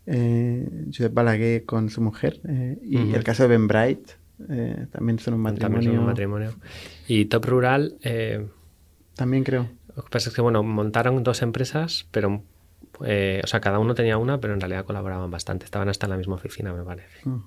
eh, 0.05 0.85
Josep 0.87 1.13
Balaguer 1.13 1.65
con 1.65 1.89
su 1.89 2.01
mujer. 2.01 2.39
Eh, 2.47 2.79
y 2.83 3.13
el 3.13 3.23
caso 3.23 3.43
de 3.43 3.49
Ben 3.49 3.67
Bright, 3.67 4.11
eh, 4.49 4.87
también 4.91 5.19
son 5.19 5.35
un 5.35 5.41
matrimonio. 5.41 5.91
un 5.91 6.05
matrimonio. 6.05 6.53
Y 7.07 7.25
Top 7.25 7.45
Rural. 7.45 7.97
también 9.15 9.43
creo. 9.43 9.69
Lo 9.95 10.03
que 10.03 10.09
pasa 10.09 10.29
es 10.29 10.35
que, 10.35 10.41
bueno, 10.41 10.63
montaron 10.63 11.23
dos 11.23 11.41
empresas, 11.41 12.07
pero. 12.11 12.43
o 12.99 13.47
sea, 13.47 13.59
cada 13.61 13.79
uno 13.79 13.93
tenía 13.95 14.17
una, 14.17 14.39
pero 14.39 14.53
en 14.53 14.61
realidad 14.61 14.85
colaboraban 14.85 15.29
bastante. 15.31 15.65
Estaban 15.65 15.89
hasta 15.89 16.05
en 16.05 16.11
la 16.11 16.17
misma 16.17 16.35
oficina, 16.35 16.73
me 16.73 16.83
parece. 16.83 17.27
Mm. 17.29 17.41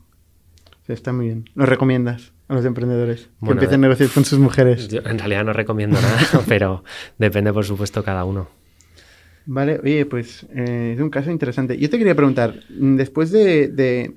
está 0.89 1.13
muy 1.13 1.27
bien. 1.27 1.51
¿Nos 1.55 1.69
recomiendas? 1.69 2.35
a 2.49 2.55
los 2.55 2.65
emprendedores 2.65 3.29
que 3.43 3.51
empiecen 3.51 3.81
a 3.81 3.89
negociar 3.89 4.11
con 4.11 4.25
sus 4.25 4.39
mujeres. 4.39 4.89
Yo 4.89 5.01
en 5.05 5.19
realidad 5.19 5.45
no 5.45 5.53
recomiendo 5.53 6.01
nada, 6.01 6.19
pero 6.49 6.85
depende, 7.19 7.53
por 7.53 7.65
supuesto, 7.65 8.03
cada 8.03 8.25
uno. 8.25 8.49
Vale, 9.47 9.79
oye, 9.83 10.07
pues 10.07 10.47
eh, 10.55 10.93
es 10.95 11.01
un 11.01 11.11
caso 11.11 11.31
interesante. 11.31 11.79
Yo 11.79 11.91
te 11.91 11.99
quería 11.99 12.15
preguntar, 12.15 12.61
después 12.71 13.31
de, 13.31 14.15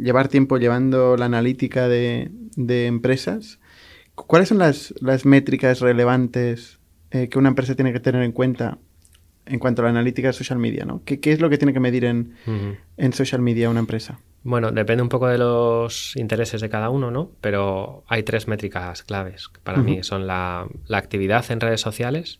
llevar 0.00 0.28
tiempo 0.28 0.58
llevando 0.58 1.16
la 1.16 1.26
analítica 1.26 1.88
de, 1.88 2.30
empresas, 2.56 3.58
¿cuáles 4.14 4.48
son 4.48 4.58
las, 4.58 4.94
métricas 5.24 5.80
relevantes 5.80 6.78
eh, 7.10 7.28
que 7.28 7.38
una 7.38 7.48
empresa 7.48 7.74
tiene 7.74 7.92
que 7.92 8.00
tener 8.00 8.22
en 8.22 8.32
cuenta 8.32 8.78
en 9.46 9.58
cuanto 9.60 9.82
a 9.82 9.84
la 9.84 9.90
analítica 9.90 10.28
de 10.28 10.32
social 10.32 10.58
media? 10.58 10.84
¿no? 10.84 11.02
¿Qué, 11.04 11.20
es 11.22 11.40
lo 11.40 11.50
que 11.50 11.58
tiene 11.58 11.72
que 11.72 11.80
medir 11.80 12.04
en, 12.04 12.34
en 12.96 13.12
social 13.12 13.42
media 13.42 13.70
una 13.70 13.80
empresa? 13.80 14.20
Bueno, 14.46 14.70
depende 14.70 15.02
un 15.02 15.08
poco 15.08 15.26
de 15.26 15.38
los 15.38 16.14
intereses 16.14 16.60
de 16.60 16.68
cada 16.68 16.88
uno, 16.88 17.10
¿no? 17.10 17.32
Pero 17.40 18.04
hay 18.06 18.22
tres 18.22 18.46
métricas 18.46 19.02
claves 19.02 19.50
para 19.64 19.78
mí. 19.78 20.04
Son 20.04 20.28
la, 20.28 20.68
actividad 20.88 21.44
en 21.50 21.58
redes 21.58 21.80
sociales. 21.80 22.38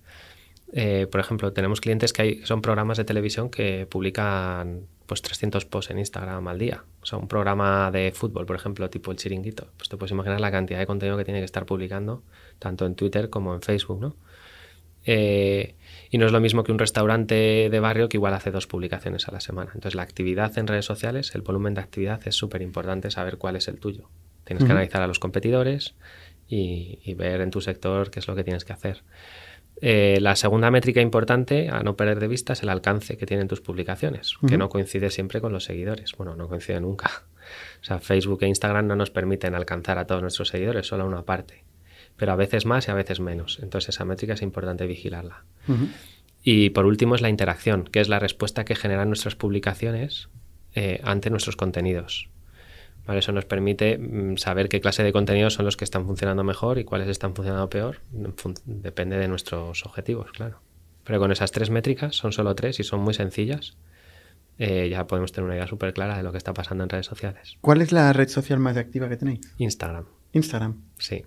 Eh, 0.79 1.07
por 1.07 1.21
ejemplo, 1.21 1.55
tenemos 1.55 1.81
clientes 1.81 2.13
que 2.13 2.21
hay, 2.21 2.41
son 2.45 2.61
programas 2.61 2.99
de 2.99 3.05
televisión 3.05 3.49
que 3.49 3.87
publican 3.87 4.83
pues 5.07 5.23
300 5.23 5.65
posts 5.65 5.91
en 5.91 5.99
Instagram 5.99 6.47
al 6.49 6.59
día. 6.59 6.85
O 7.01 7.07
sea, 7.07 7.19
un 7.19 7.29
programa 7.29 7.91
de 7.91 8.13
fútbol, 8.13 8.45
por 8.45 8.57
ejemplo, 8.57 8.91
tipo 8.91 9.11
el 9.11 9.17
chiringuito. 9.17 9.69
Pues 9.79 9.89
te 9.89 9.97
puedes 9.97 10.13
imaginar 10.13 10.39
la 10.39 10.51
cantidad 10.51 10.79
de 10.79 10.87
contenido 10.87 11.17
que 11.17 11.25
tiene 11.25 11.41
que 11.41 11.47
estar 11.47 11.65
publicando, 11.65 12.25
tanto 12.59 12.85
en 12.85 12.95
Twitter 12.95 13.31
como 13.31 13.55
en 13.55 13.63
Facebook, 13.63 14.03
¿no? 14.03 14.17
Eh, 15.07 15.77
y 16.11 16.19
no 16.19 16.27
es 16.27 16.33
lo 16.33 16.41
mismo 16.41 16.63
que 16.63 16.73
un 16.73 16.79
restaurante 16.79 17.71
de 17.71 17.81
barrio 17.81 18.11
que 18.11 18.19
igual 18.19 18.35
hace 18.35 18.51
dos 18.51 18.67
publicaciones 18.67 19.29
a 19.29 19.33
la 19.33 19.41
semana. 19.41 19.71
Entonces 19.73 19.95
la 19.95 20.03
actividad 20.03 20.59
en 20.59 20.67
redes 20.67 20.85
sociales, 20.85 21.35
el 21.35 21.41
volumen 21.41 21.73
de 21.73 21.81
actividad 21.81 22.21
es 22.29 22.35
súper 22.35 22.61
importante 22.61 23.11
saber 23.11 23.39
cuál 23.39 23.57
es 23.57 23.67
el 23.69 23.81
tuyo. 23.81 24.11
Tienes 24.45 24.65
que 24.65 24.73
analizar 24.73 25.01
a 25.01 25.07
los 25.07 25.19
competidores 25.19 25.95
y, 26.49 27.15
ver 27.15 27.41
en 27.41 27.51
tu 27.51 27.61
sector 27.63 28.11
qué 28.11 28.21
es 28.21 28.29
lo 28.29 28.37
que 28.37 28.45
tienes 28.45 28.67
que 28.67 28.75
hacer. 28.75 29.03
Eh, 29.83 30.19
la 30.21 30.37
segunda 30.37 30.71
métrica 30.71 31.01
importante 31.01 31.69
a 31.69 31.83
no 31.83 31.97
perder 31.97 32.19
de 32.19 32.29
vista 32.29 32.55
es 32.55 32.63
el 32.63 32.71
alcance 32.71 33.17
que 33.17 33.27
tienen 33.27 33.47
tus 33.47 33.61
publicaciones, 33.61 34.35
que 34.49 34.57
no 34.57 34.69
coincide 34.69 35.11
siempre 35.11 35.41
con 35.41 35.53
los 35.53 35.65
seguidores. 35.65 36.13
Bueno, 36.17 36.35
no 36.35 36.49
coincide 36.49 36.81
nunca. 36.81 37.11
O 37.81 37.85
sea, 37.85 38.01
Facebook 38.01 38.43
e 38.43 38.49
Instagram 38.49 38.87
no 38.87 38.97
nos 38.97 39.11
permiten 39.11 39.55
alcanzar 39.55 39.99
a 39.99 40.07
todos 40.07 40.23
nuestros 40.23 40.49
seguidores, 40.49 40.87
solo 40.87 41.05
a 41.05 41.07
una 41.07 41.23
parte 41.23 41.65
pero 42.17 42.33
a 42.33 42.37
veces 42.37 42.67
más 42.67 42.89
y 42.89 42.91
a 42.91 42.95
veces 42.95 43.21
menos. 43.21 43.59
Entonces 43.63 43.95
esa 43.95 44.05
métrica 44.05 44.35
es 44.35 44.43
importante 44.43 44.87
vigilarla. 44.87 45.45
Y 46.43 46.71
por 46.71 46.87
último 46.87 47.15
es 47.15 47.21
la 47.21 47.29
interacción, 47.29 47.85
que 47.85 48.01
es 48.01 48.09
la 48.09 48.19
respuesta 48.19 48.65
que 48.65 48.75
generan 48.75 49.09
nuestras 49.09 49.37
publicaciones 49.37 50.29
eh, 50.75 51.01
ante 51.05 51.31
nuestros 51.31 51.57
contenidos. 51.57 52.29
Eso 53.09 53.33
nos 53.33 53.45
permite 53.45 53.99
mm, 53.99 54.37
saber 54.37 54.69
qué 54.69 54.81
clase 54.81 55.03
de 55.03 55.13
contenidos 55.13 55.55
son 55.55 55.65
los 55.65 55.77
que 55.77 55.85
están 55.85 56.07
funcionando 56.07 56.43
mejor 56.45 56.79
y 56.79 56.85
cuáles 56.85 57.09
están 57.09 57.35
funcionando 57.35 57.71
peor. 57.71 58.01
Depende 58.65 59.17
de 59.17 59.29
nuestros 59.29 59.85
objetivos, 59.87 60.33
claro. 60.33 60.61
Pero 61.05 61.21
con 61.21 61.31
esas 61.31 61.53
tres 61.53 61.71
métricas, 61.71 62.17
son 62.17 62.33
solo 62.33 62.55
tres 62.55 62.81
y 62.81 62.85
son 62.85 63.01
muy 63.01 63.15
sencillas, 63.15 63.77
eh, 64.59 64.89
ya 64.91 65.07
podemos 65.07 65.33
tener 65.33 65.45
una 65.45 65.55
idea 65.55 65.67
súper 65.67 65.93
clara 65.93 66.17
de 66.17 66.23
lo 66.23 66.33
que 66.33 66.39
está 66.39 66.53
pasando 66.53 66.83
en 66.83 66.91
redes 66.91 67.07
sociales. 67.07 67.59
¿Cuál 67.61 67.83
es 67.83 67.93
la 67.93 68.13
red 68.13 68.29
social 68.29 68.59
más 68.59 68.77
activa 68.77 69.09
que 69.09 69.17
tenéis? 69.17 69.41
Instagram. 69.59 70.07
Instagram. 70.33 70.81
Sí. 70.99 71.25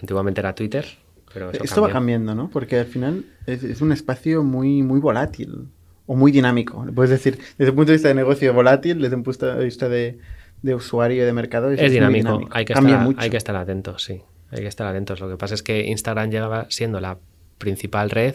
Antiguamente 0.00 0.40
era 0.40 0.54
Twitter, 0.54 0.86
pero 1.32 1.50
Esto 1.50 1.82
va 1.82 1.90
cambiando, 1.90 2.34
¿no? 2.34 2.50
Porque 2.50 2.78
al 2.78 2.86
final 2.86 3.24
es, 3.46 3.80
un 3.80 3.92
espacio 3.92 4.42
muy, 4.44 4.82
muy 4.82 5.00
volátil 5.00 5.68
o 6.06 6.14
muy 6.14 6.32
dinámico. 6.32 6.86
Puedes 6.94 7.10
decir, 7.10 7.38
desde 7.58 7.70
el 7.70 7.74
punto 7.74 7.90
de 7.90 7.96
vista 7.96 8.08
de 8.08 8.14
negocio 8.14 8.52
volátil, 8.54 9.00
desde 9.00 9.16
un 9.16 9.22
punto 9.22 9.46
de 9.46 9.64
vista 9.64 9.88
de, 9.88 10.18
usuario 10.62 11.22
y 11.22 11.26
de 11.26 11.32
mercado. 11.32 11.70
Es, 11.70 11.92
dinámico. 11.92 12.48
Hay, 12.50 12.64
que 12.64 12.72
estar, 12.72 13.14
hay 13.16 13.30
que 13.30 13.36
estar 13.36 13.56
atentos, 13.56 14.02
sí. 14.02 14.22
Hay 14.50 14.60
que 14.60 14.66
estar 14.66 14.86
atentos. 14.86 15.20
Lo 15.20 15.28
que 15.28 15.36
pasa 15.36 15.54
es 15.54 15.62
que 15.62 15.86
Instagram 15.86 16.30
llegaba 16.30 16.66
siendo 16.70 17.00
la 17.00 17.18
principal 17.58 18.10
red, 18.10 18.34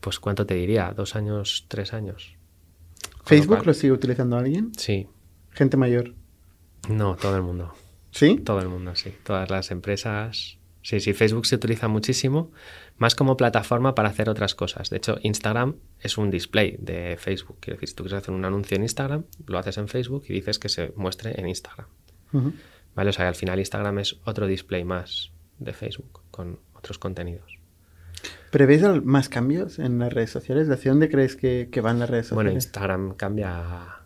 pues 0.00 0.18
¿cuánto 0.18 0.46
te 0.46 0.54
diría? 0.54 0.92
¿Dos 0.96 1.16
años, 1.16 1.66
tres 1.68 1.92
años? 1.92 2.36
¿Facebook 3.24 3.64
lo, 3.64 3.74
sigue 3.74 3.92
utilizando 3.92 4.36
alguien? 4.36 4.72
Sí. 4.76 5.06
¿Gente 5.50 5.76
mayor? 5.76 6.14
No, 6.88 7.16
todo 7.16 7.36
el 7.36 7.42
mundo. 7.42 7.74
¿Sí? 8.10 8.36
Todo 8.44 8.60
el 8.60 8.68
mundo, 8.68 8.94
sí. 8.96 9.14
Todas 9.22 9.50
las 9.50 9.70
empresas. 9.70 10.58
Sí, 10.82 10.98
sí, 10.98 11.12
Facebook 11.12 11.46
se 11.46 11.54
utiliza 11.54 11.86
muchísimo, 11.86 12.50
más 12.96 13.14
como 13.14 13.36
plataforma 13.36 13.94
para 13.94 14.08
hacer 14.08 14.28
otras 14.28 14.54
cosas. 14.56 14.90
De 14.90 14.96
hecho, 14.96 15.16
Instagram 15.22 15.76
es 16.00 16.18
un 16.18 16.30
display 16.30 16.76
de 16.80 17.16
Facebook. 17.18 17.58
Quiero 17.60 17.76
decir, 17.76 17.88
si 17.88 17.94
tú 17.94 18.02
quieres 18.02 18.18
hacer 18.18 18.34
un 18.34 18.44
anuncio 18.44 18.76
en 18.76 18.82
Instagram, 18.82 19.24
lo 19.46 19.58
haces 19.58 19.78
en 19.78 19.86
Facebook 19.86 20.24
y 20.28 20.32
dices 20.32 20.58
que 20.58 20.68
se 20.68 20.92
muestre 20.96 21.38
en 21.38 21.48
Instagram. 21.48 21.86
¿Vale? 22.94 23.10
O 23.10 23.12
sea, 23.12 23.28
al 23.28 23.36
final 23.36 23.60
Instagram 23.60 24.00
es 24.00 24.18
otro 24.24 24.46
display 24.46 24.84
más 24.84 25.30
de 25.58 25.72
Facebook 25.72 26.22
con 26.30 26.58
otros 26.74 26.98
contenidos. 26.98 27.58
¿Prevés 28.50 28.82
más 29.04 29.28
cambios 29.28 29.78
en 29.78 29.98
las 29.98 30.12
redes 30.12 30.30
sociales? 30.30 30.68
¿Hacia 30.68 30.90
dónde 30.90 31.08
crees 31.08 31.36
que, 31.36 31.68
van 31.82 31.98
las 31.98 32.10
redes 32.10 32.26
sociales? 32.26 32.34
Bueno, 32.34 32.50
Instagram 32.52 33.14
cambia 33.14 34.02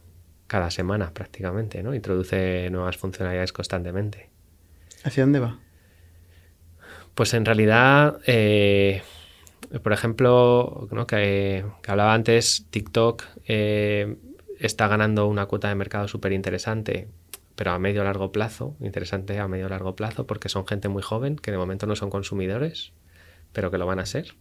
cada 0.47 0.71
semana 0.71 1.13
prácticamente, 1.13 1.83
¿no? 1.83 1.95
Introduce 1.95 2.71
nuevas 2.71 2.97
funcionalidades 2.97 3.53
constantemente. 3.53 4.31
¿Hacia 5.03 5.25
dónde 5.25 5.41
va? 5.41 5.59
Pues 7.17 7.33
en 7.33 7.47
realidad, 7.47 8.21
eh, 8.27 9.01
por 9.83 9.95
ejemplo, 9.95 10.87
que, 11.09 11.65
hablaba 11.89 12.13
antes, 12.13 12.67
TikTok 12.69 13.25
eh, 13.47 14.19
está 14.59 14.87
ganando 14.87 15.27
una 15.27 15.47
cuota 15.47 15.71
de 15.71 15.77
mercado 15.77 16.09
súper 16.09 16.33
interesante, 16.33 17.09
pero 17.55 17.71
a 17.71 17.79
medio 17.79 18.05
largo 18.05 18.33
plazo, 18.33 18.77
interesante 18.81 19.39
a 19.39 19.49
medio 19.49 19.67
largo 19.71 19.97
plazo, 19.97 20.27
porque 20.27 20.51
son 20.51 20.67
gente 20.67 20.91
muy 20.91 21.03
joven 21.03 21.37
que 21.37 21.51
de 21.51 21.57
momento 21.57 21.87
no 21.87 21.97
son 21.97 22.11
consumidores, 22.11 22.93
pero 23.55 23.71
que 23.71 23.79
lo 23.79 23.87
van 23.87 23.99
a 23.99 24.05
ser. 24.05 24.35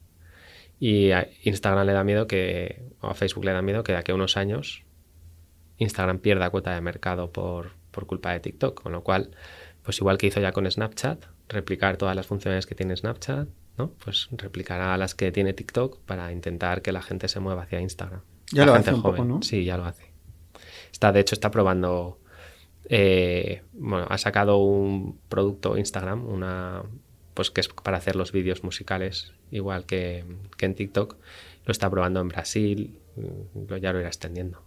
Y 0.77 1.11
a 1.11 1.29
Instagram 1.43 1.87
le 1.87 1.93
da 1.93 2.03
miedo 2.03 2.27
que, 2.27 2.83
o 2.99 3.07
a 3.07 3.13
Facebook 3.13 3.45
le 3.45 3.53
da 3.53 3.61
miedo 3.61 3.83
que 3.83 3.93
de 3.93 3.99
aquí 3.99 4.11
a 4.11 4.15
unos 4.15 4.35
años 4.35 4.83
Instagram 5.77 6.19
pierda 6.19 6.49
cuota 6.49 6.75
de 6.75 6.81
mercado 6.81 7.31
por, 7.31 7.71
por 7.91 8.05
culpa 8.05 8.33
de 8.33 8.41
TikTok, 8.41 8.81
con 8.81 8.91
lo 8.91 9.01
cual, 9.01 9.31
pues 9.81 9.97
igual 9.99 10.17
que 10.17 10.27
hizo 10.27 10.41
ya 10.41 10.51
con 10.51 10.69
Snapchat, 10.69 11.34
replicar 11.49 11.97
todas 11.97 12.15
las 12.15 12.25
funciones 12.27 12.65
que 12.65 12.75
tiene 12.75 12.95
Snapchat, 12.95 13.47
¿no? 13.77 13.91
Pues 14.03 14.29
replicará 14.31 14.97
las 14.97 15.15
que 15.15 15.31
tiene 15.31 15.53
TikTok 15.53 15.99
para 16.01 16.31
intentar 16.31 16.81
que 16.81 16.91
la 16.91 17.01
gente 17.01 17.27
se 17.27 17.39
mueva 17.39 17.63
hacia 17.63 17.79
Instagram. 17.81 18.21
Ya 18.51 18.61
la 18.61 18.65
lo 18.67 18.73
gente 18.73 18.89
hace 18.91 18.95
un 18.97 19.03
poco, 19.03 19.25
¿no? 19.25 19.41
Sí, 19.41 19.63
ya 19.65 19.77
lo 19.77 19.85
hace. 19.85 20.11
Está, 20.91 21.11
de 21.11 21.19
hecho, 21.19 21.35
está 21.35 21.51
probando. 21.51 22.19
eh, 22.87 23.63
bueno, 23.73 24.05
ha 24.09 24.17
sacado 24.17 24.57
un 24.57 25.19
producto 25.29 25.77
Instagram, 25.77 26.25
una 26.27 26.83
pues 27.33 27.51
que 27.51 27.59
es 27.61 27.67
para 27.67 27.97
hacer 27.97 28.15
los 28.15 28.31
vídeos 28.31 28.63
musicales, 28.63 29.33
igual 29.51 29.85
que, 29.85 30.23
que 30.57 30.65
en 30.67 30.75
TikTok. 30.75 31.17
Lo 31.65 31.71
está 31.71 31.89
probando 31.89 32.21
en 32.21 32.27
Brasil, 32.29 32.99
mm, 33.17 33.67
lo- 33.69 33.77
ya 33.77 33.91
lo 33.91 33.99
irá 33.99 34.07
extendiendo. 34.07 34.61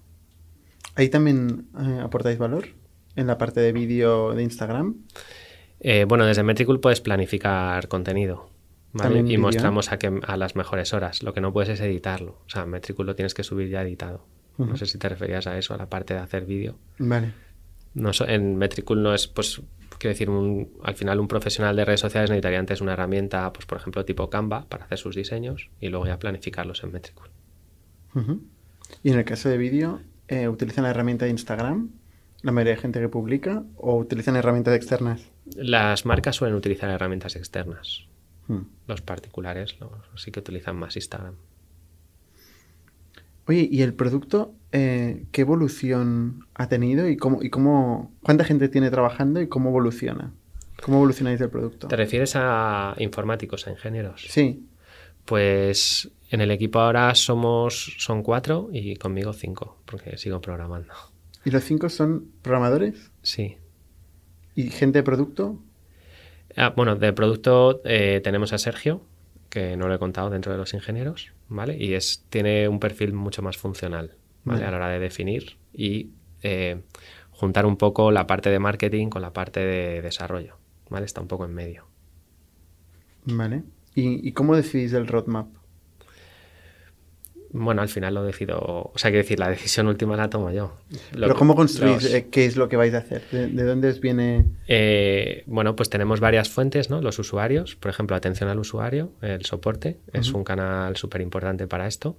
Ahí 0.97 1.09
también 1.09 1.69
eh, 1.81 2.01
aportáis 2.03 2.37
valor 2.39 2.69
en 3.17 3.27
la 3.29 3.39
parte 3.39 3.61
de 3.61 3.73
vídeo 3.73 4.35
de 4.35 4.43
Instagram. 4.43 4.97
Eh, 5.81 6.05
bueno, 6.07 6.27
desde 6.27 6.43
Metricool 6.43 6.81
puedes 6.81 7.01
planificar 7.01 7.89
contenido. 7.89 8.51
Y 9.33 9.37
mostramos 9.39 9.93
a, 9.93 9.99
que, 9.99 10.21
a 10.27 10.37
las 10.37 10.57
mejores 10.57 10.93
horas. 10.95 11.23
Lo 11.23 11.35
que 11.35 11.41
no 11.41 11.53
puedes 11.53 11.69
es 11.69 11.81
editarlo. 11.81 12.39
O 12.47 12.49
sea, 12.49 12.65
Metricool 12.67 13.07
lo 13.07 13.15
tienes 13.15 13.35
que 13.35 13.43
subir 13.45 13.69
ya 13.69 13.83
editado. 13.83 14.25
No 14.57 14.77
sé 14.77 14.87
si 14.87 14.99
te 14.99 15.09
referías 15.09 15.47
a 15.47 15.57
eso, 15.57 15.73
a 15.75 15.77
la 15.77 15.89
parte 15.89 16.15
de 16.15 16.21
hacer 16.21 16.45
vídeo. 16.45 16.77
Vale. 16.99 17.33
No, 17.95 18.11
en 18.27 18.57
Metricool 18.57 19.03
no 19.03 19.15
es, 19.15 19.29
pues, 19.29 19.63
quiero 19.99 20.15
decir, 20.15 20.31
un- 20.31 20.71
al 20.83 20.95
final 20.97 21.21
un 21.21 21.29
profesional 21.29 21.77
de 21.77 21.85
redes 21.85 22.01
sociales 22.01 22.29
necesitaría 22.31 22.59
antes 22.59 22.81
una 22.81 22.95
herramienta, 22.95 23.53
pues, 23.53 23.67
por 23.67 23.79
ejemplo, 23.79 24.05
tipo 24.05 24.29
Canva 24.31 24.67
para 24.69 24.85
hacer 24.85 24.99
sus 24.99 25.15
diseños 25.15 25.71
y 25.81 25.89
luego 25.91 26.07
ya 26.07 26.19
planificarlos 26.19 26.83
en 26.83 26.91
Metricool. 26.93 27.29
Y 29.05 29.11
en 29.11 29.19
el 29.19 29.25
caso 29.25 29.49
de 29.49 29.59
vídeo, 29.59 30.01
eh, 30.27 30.49
¿utilizan 30.49 30.85
la 30.85 30.91
herramienta 30.91 31.25
de 31.27 31.31
Instagram? 31.31 31.91
La 32.43 32.51
mayoría 32.53 32.75
de 32.75 32.81
gente 32.81 33.01
que 33.01 33.09
publica, 33.09 33.63
o 33.77 33.97
utilizan 33.97 34.35
herramientas 34.37 34.75
externas. 34.75 35.31
Las 35.57 36.07
marcas 36.07 36.37
suelen 36.37 36.57
utilizar 36.57 36.91
herramientas 36.91 37.37
externas. 37.37 38.07
Hmm. 38.47 38.63
Los 38.87 39.03
particulares 39.03 39.77
sí 40.17 40.31
que 40.31 40.41
utilizan 40.41 40.77
más 40.77 40.97
Instagram. 40.97 41.35
Oye, 43.47 43.67
¿y 43.71 43.83
el 43.83 43.95
producto 43.95 44.55
eh, 44.73 45.25
qué 45.33 45.41
evolución 45.41 46.47
ha 46.55 46.69
tenido 46.69 47.09
y 47.09 47.17
cómo, 47.17 47.43
y 47.43 47.49
cómo 47.49 48.13
cuánta 48.23 48.45
gente 48.45 48.69
tiene 48.69 48.91
trabajando 48.91 49.41
y 49.41 49.49
cómo 49.49 49.71
evoluciona? 49.71 50.33
¿Cómo 50.83 50.99
evolucionáis 50.99 51.41
el 51.41 51.49
producto? 51.49 51.89
¿Te 51.89 51.97
refieres 51.97 52.35
a 52.37 52.95
informáticos, 52.99 53.67
a 53.67 53.71
ingenieros? 53.71 54.27
Sí. 54.29 54.67
Pues 55.25 56.11
en 56.31 56.41
el 56.41 56.51
equipo 56.51 56.79
ahora 56.79 57.15
somos 57.15 57.97
son 57.99 58.23
cuatro 58.23 58.69
y 58.73 58.97
conmigo 58.97 59.33
cinco, 59.33 59.79
porque 59.87 60.17
sigo 60.19 60.41
programando. 60.41 60.93
¿Y 61.45 61.51
los 61.51 61.65
cinco 61.65 61.89
son 61.89 62.31
programadores? 62.43 63.11
Sí. 63.23 63.57
¿Y 64.59 64.71
gente 64.71 64.99
de 64.99 65.03
producto? 65.05 65.57
Ah, 66.57 66.73
bueno, 66.75 66.97
de 66.97 67.13
producto 67.13 67.81
eh, 67.85 68.21
tenemos 68.25 68.53
a 68.53 68.59
Sergio, 68.59 69.03
que 69.51 69.77
no 69.77 69.87
lo 69.87 69.95
he 69.95 70.01
contado 70.01 70.31
dentro 70.31 70.51
de 70.51 70.59
los 70.59 70.75
ingenieros, 70.75 71.33
¿vale? 71.49 71.77
Y 71.79 71.95
es, 71.95 72.25
tiene 72.29 72.67
un 72.67 72.81
perfil 72.81 73.13
mucho 73.13 73.41
más 73.41 73.57
funcional, 73.57 74.17
¿vale? 74.43 74.65
A 74.65 74.73
la 74.73 74.79
hora 74.79 74.89
de 74.89 74.99
definir 74.99 75.59
y 75.73 76.11
eh, 76.43 76.83
juntar 77.31 77.67
un 77.67 77.77
poco 77.77 78.11
la 78.11 78.27
parte 78.27 78.51
de 78.51 78.59
marketing 78.59 79.11
con 79.11 79.23
la 79.23 79.33
parte 79.33 79.61
de 79.61 80.03
desarrollo, 80.03 80.57
¿vale? 80.91 81.07
Está 81.07 81.21
un 81.21 81.29
poco 81.29 81.45
en 81.45 81.55
medio. 81.55 81.87
Vale. 83.27 83.63
¿Y, 83.95 84.29
y 84.29 84.33
cómo 84.33 84.57
decidís 84.57 84.93
el 84.93 85.07
roadmap? 85.07 85.47
Bueno, 87.51 87.81
al 87.81 87.89
final 87.89 88.13
lo 88.15 88.23
decido, 88.25 88.59
o 88.61 88.93
sea, 88.97 89.11
quiero 89.11 89.23
decir, 89.23 89.39
la 89.39 89.49
decisión 89.49 89.89
última 89.89 90.17
la 90.17 90.29
tomo 90.29 90.51
yo. 90.51 90.77
Lo 91.13 91.21
¿Pero 91.21 91.35
que- 91.35 91.39
cómo 91.39 91.55
construís? 91.55 92.03
los- 92.03 92.13
eh, 92.13 92.29
¿Qué 92.31 92.45
es 92.45 92.57
lo 92.57 92.69
que 92.69 92.77
vais 92.77 92.93
a 92.93 92.99
hacer? 92.99 93.23
¿De, 93.33 93.47
de 93.47 93.65
dónde 93.65 93.89
os 93.89 94.01
viene...? 94.01 94.45
Eh, 94.67 95.45
bueno, 95.47 95.75
pues 95.75 95.89
tenemos 95.89 96.21
varias 96.21 96.51
fuentes, 96.51 96.91
¿no? 96.91 97.01
Los 97.01 97.19
usuarios, 97.19 97.75
por 97.77 97.91
ejemplo, 97.91 98.15
atención 98.17 98.51
al 98.51 98.59
usuario, 98.59 99.13
el 99.23 99.47
soporte, 99.47 99.99
es 100.13 100.33
un 100.33 100.45
canal 100.45 100.97
súper 100.97 101.23
importante 101.23 101.67
para 101.67 101.87
esto. 101.87 102.19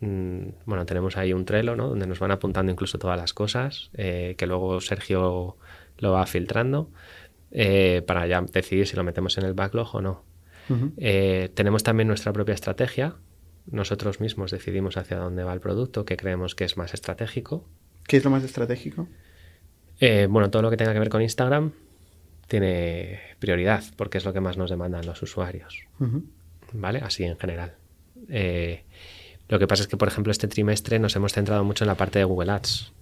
Mm, 0.00 0.48
bueno, 0.66 0.84
tenemos 0.84 1.16
ahí 1.16 1.32
un 1.32 1.46
Trello, 1.46 1.74
¿no? 1.74 1.88
Donde 1.88 2.06
nos 2.06 2.18
van 2.18 2.30
apuntando 2.30 2.70
incluso 2.70 2.98
todas 2.98 3.18
las 3.18 3.32
cosas, 3.32 3.90
eh, 3.94 4.34
que 4.36 4.46
luego 4.46 4.80
Sergio 4.82 5.56
lo 5.98 6.12
va 6.12 6.26
filtrando 6.26 6.90
para 8.06 8.26
ya 8.26 8.42
decidir 8.42 8.86
si 8.86 8.96
lo 8.96 9.04
metemos 9.04 9.38
en 9.38 9.44
el 9.44 9.54
backlog 9.54 9.94
o 9.94 10.02
no. 10.02 10.22
Tenemos 11.54 11.82
también 11.82 12.08
nuestra 12.08 12.32
propia 12.32 12.52
estrategia. 12.54 13.14
Nosotros 13.66 14.20
mismos 14.20 14.50
decidimos 14.50 14.96
hacia 14.96 15.16
dónde 15.16 15.44
va 15.44 15.52
el 15.52 15.60
producto, 15.60 16.04
que 16.04 16.16
creemos 16.16 16.54
que 16.54 16.64
es 16.64 16.76
más 16.76 16.94
estratégico. 16.94 17.64
¿Qué 18.06 18.18
es 18.18 18.24
lo 18.24 18.30
más 18.30 18.44
estratégico? 18.44 19.08
Eh, 20.00 20.26
bueno, 20.28 20.50
todo 20.50 20.62
lo 20.62 20.70
que 20.70 20.76
tenga 20.76 20.92
que 20.92 20.98
ver 20.98 21.08
con 21.08 21.22
Instagram 21.22 21.72
tiene 22.48 23.20
prioridad 23.38 23.84
porque 23.96 24.18
es 24.18 24.24
lo 24.24 24.32
que 24.32 24.40
más 24.40 24.56
nos 24.56 24.70
demandan 24.70 25.06
los 25.06 25.22
usuarios. 25.22 25.86
¿vale? 26.74 27.00
Así 27.02 27.24
en 27.24 27.38
general. 27.38 27.74
Eh, 28.28 28.84
lo 29.48 29.58
que 29.58 29.66
pasa 29.66 29.82
es 29.82 29.88
que, 29.88 29.96
por 29.96 30.08
ejemplo, 30.08 30.30
este 30.30 30.48
trimestre 30.48 30.98
nos 30.98 31.16
hemos 31.16 31.32
centrado 31.32 31.64
mucho 31.64 31.84
en 31.84 31.88
la 31.88 31.94
parte 31.94 32.18
de 32.18 32.24
Google 32.24 32.52
Ads, 32.52 32.92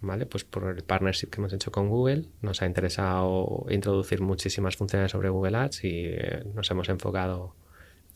¿vale? 0.00 0.26
Pues 0.26 0.44
por 0.44 0.68
el 0.68 0.82
partnership 0.82 1.28
que 1.28 1.40
hemos 1.40 1.52
hecho 1.52 1.70
con 1.72 1.88
Google 1.88 2.24
nos 2.42 2.62
ha 2.62 2.66
interesado 2.66 3.66
introducir 3.70 4.20
muchísimas 4.20 4.76
funciones 4.76 5.10
sobre 5.10 5.28
Google 5.28 5.56
Ads 5.56 5.84
y 5.84 6.04
eh, 6.06 6.44
nos 6.54 6.70
hemos 6.70 6.88
enfocado 6.88 7.54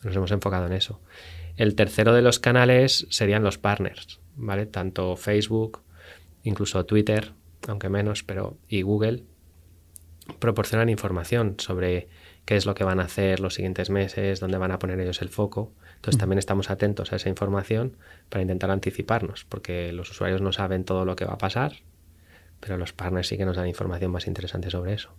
nos 0.02 0.14
hemos 0.14 0.30
enfocado 0.30 0.66
en 0.66 0.74
eso. 0.74 1.00
El 1.56 1.74
tercero 1.74 2.12
de 2.14 2.22
los 2.22 2.38
canales 2.38 3.06
serían 3.10 3.44
los 3.44 3.58
partners, 3.58 4.20
¿vale? 4.36 4.66
Tanto 4.66 5.16
Facebook, 5.16 5.82
incluso 6.42 6.84
Twitter, 6.84 7.32
aunque 7.68 7.88
menos, 7.88 8.22
pero 8.22 8.56
y 8.68 8.82
Google 8.82 9.22
proporcionan 10.38 10.88
información 10.88 11.56
sobre 11.58 12.08
qué 12.44 12.56
es 12.56 12.66
lo 12.66 12.74
que 12.74 12.84
van 12.84 13.00
a 13.00 13.04
hacer 13.04 13.40
los 13.40 13.54
siguientes 13.54 13.90
meses, 13.90 14.40
dónde 14.40 14.58
van 14.58 14.72
a 14.72 14.78
poner 14.78 15.00
ellos 15.00 15.22
el 15.22 15.28
foco. 15.28 15.72
Entonces 15.96 16.18
también 16.18 16.38
estamos 16.38 16.70
atentos 16.70 17.12
a 17.12 17.16
esa 17.16 17.28
información 17.28 17.96
para 18.28 18.42
intentar 18.42 18.70
anticiparnos, 18.70 19.46
porque 19.48 19.92
los 19.92 20.10
usuarios 20.10 20.42
no 20.42 20.52
saben 20.52 20.84
todo 20.84 21.04
lo 21.04 21.16
que 21.16 21.24
va 21.24 21.34
a 21.34 21.38
pasar, 21.38 21.76
pero 22.60 22.76
los 22.76 22.92
partners 22.92 23.28
sí 23.28 23.36
que 23.36 23.44
nos 23.44 23.56
dan 23.56 23.68
información 23.68 24.10
más 24.10 24.26
interesante 24.26 24.70
sobre 24.70 24.94
eso. 24.94 25.10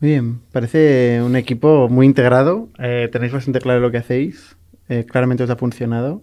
Bien, 0.00 0.40
parece 0.52 1.20
un 1.24 1.36
equipo 1.36 1.88
muy 1.88 2.06
integrado. 2.06 2.68
eh, 2.78 3.08
tenéis 3.10 3.32
bastante 3.32 3.60
claro 3.60 3.80
lo 3.80 3.90
que 3.90 3.98
hacéis. 3.98 4.56
eh, 4.88 5.04
claramente 5.04 5.42
os 5.42 5.50
ha 5.50 5.56
funcionado. 5.56 6.22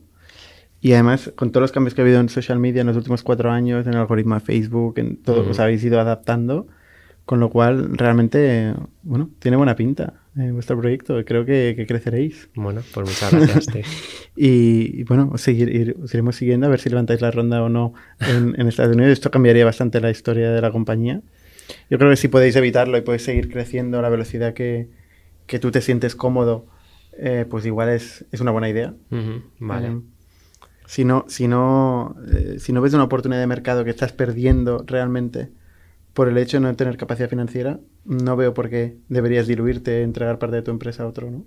Y 0.80 0.94
además, 0.94 1.32
con 1.36 1.52
todos 1.52 1.62
los 1.64 1.72
cambios 1.72 1.94
que 1.94 2.02
ha 2.02 2.04
habido 2.04 2.20
en 2.20 2.30
social 2.30 2.60
media 2.60 2.82
en 2.82 2.88
los 2.88 2.98
últimos 2.98 3.24
cuatro 3.24 3.52
años, 3.52 3.86
en 3.88 3.94
el 3.94 4.00
algoritmo 4.00 4.36
de 4.36 4.42
Facebook, 4.42 4.96
en 5.00 5.18
todo, 5.18 5.42
Ujú. 5.42 5.52
os 5.52 5.60
habéis 5.60 5.84
ido 5.84 6.00
adaptando. 6.00 6.68
Con 7.26 7.40
lo 7.40 7.50
cual, 7.50 7.98
realmente, 7.98 8.74
bueno, 9.02 9.30
tiene 9.40 9.56
buena 9.56 9.78
pinta 9.78 10.16
eh, 10.38 10.52
vuestro 10.52 10.78
proyecto. 10.78 11.24
Creo 11.24 11.46
que, 11.46 11.74
que 11.78 11.88
creceréis. 11.88 12.50
Bueno, 12.54 12.82
pues 12.94 13.08
muchas 13.08 13.32
gracias. 13.32 13.68
Y, 14.36 15.00
y, 15.00 15.04
bueno, 15.04 15.30
os, 15.32 15.48
seguir- 15.48 15.70
ir- 15.70 15.96
os 16.04 16.14
iremos 16.14 16.36
siguiendo 16.36 16.66
a 16.66 16.70
ver 16.70 16.80
si 16.82 16.90
levantáis 16.90 17.22
la 17.22 17.32
ronda 17.32 17.62
o 17.64 17.70
no 17.70 17.94
en, 18.20 18.60
en 18.60 18.68
Estados 18.68 18.94
Unidos. 18.96 19.14
Esto 19.14 19.30
cambiaría 19.32 19.64
bastante 19.64 20.02
la 20.02 20.10
historia 20.10 20.52
de 20.52 20.60
la 20.60 20.72
compañía. 20.72 21.22
Yo 21.90 21.98
creo 21.98 22.10
que 22.10 22.16
si 22.18 22.28
podéis 22.28 22.56
evitarlo 22.56 22.98
y 22.98 23.02
podéis 23.02 23.24
seguir 23.24 23.50
creciendo 23.52 24.00
a 24.00 24.02
la 24.02 24.10
velocidad 24.10 24.54
que, 24.54 24.90
que 25.48 25.60
tú 25.60 25.72
te 25.72 25.82
sientes 25.82 26.16
cómodo, 26.16 26.66
eh, 27.18 27.46
pues 27.50 27.66
igual 27.66 27.90
es, 27.90 28.26
es 28.32 28.42
una 28.42 28.52
buena 28.52 28.70
idea. 28.70 28.94
Vale. 29.60 29.88
Eh, 29.88 30.02
si 30.86 31.06
no, 31.06 31.26
si 31.28 31.48
no, 31.48 32.16
eh, 32.32 32.58
si 32.60 32.74
no 32.74 32.82
ves 32.82 32.94
una 32.94 33.04
oportunidad 33.04 33.40
de 33.40 33.48
mercado 33.48 33.84
que 33.84 33.90
estás 33.90 34.12
perdiendo 34.12 34.84
realmente 34.86 35.50
por 36.14 36.28
el 36.28 36.38
hecho 36.38 36.58
de 36.58 36.62
no 36.62 36.76
tener 36.76 36.98
capacidad 36.98 37.30
financiera, 37.30 37.80
no 38.06 38.36
veo 38.36 38.54
por 38.54 38.70
qué 38.70 38.98
deberías 39.10 39.48
diluirte, 39.48 40.04
entregar 40.04 40.38
parte 40.40 40.58
de 40.58 40.62
tu 40.62 40.72
empresa 40.72 41.04
a 41.04 41.08
otro, 41.08 41.32
¿no? 41.32 41.46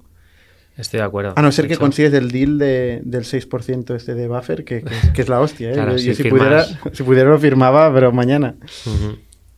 Estoy 0.76 0.98
de 0.98 1.04
acuerdo. 1.06 1.32
A 1.36 1.40
no 1.42 1.52
ser 1.52 1.68
que 1.68 1.74
hecho, 1.74 1.80
consigues 1.80 2.12
el 2.12 2.30
deal 2.30 2.58
de, 2.58 3.00
del 3.04 3.22
6% 3.24 3.94
este 3.94 4.14
de 4.14 4.28
buffer, 4.28 4.64
que, 4.64 4.82
que 4.82 4.94
es, 4.94 5.08
que 5.14 5.22
es 5.22 5.28
la 5.28 5.40
hostia. 5.40 5.70
¿eh? 5.70 5.72
Claro, 5.74 5.92
yo, 5.92 5.98
si 5.98 6.06
yo 6.08 6.14
si, 6.14 6.22
firmas- 6.24 6.38
pudiera, 6.38 6.64
si 6.92 7.02
pudiera 7.02 7.30
lo 7.30 7.38
firmaba, 7.38 7.92
pero 7.94 8.12
mañana. 8.12 8.56
ujú. 8.84 9.16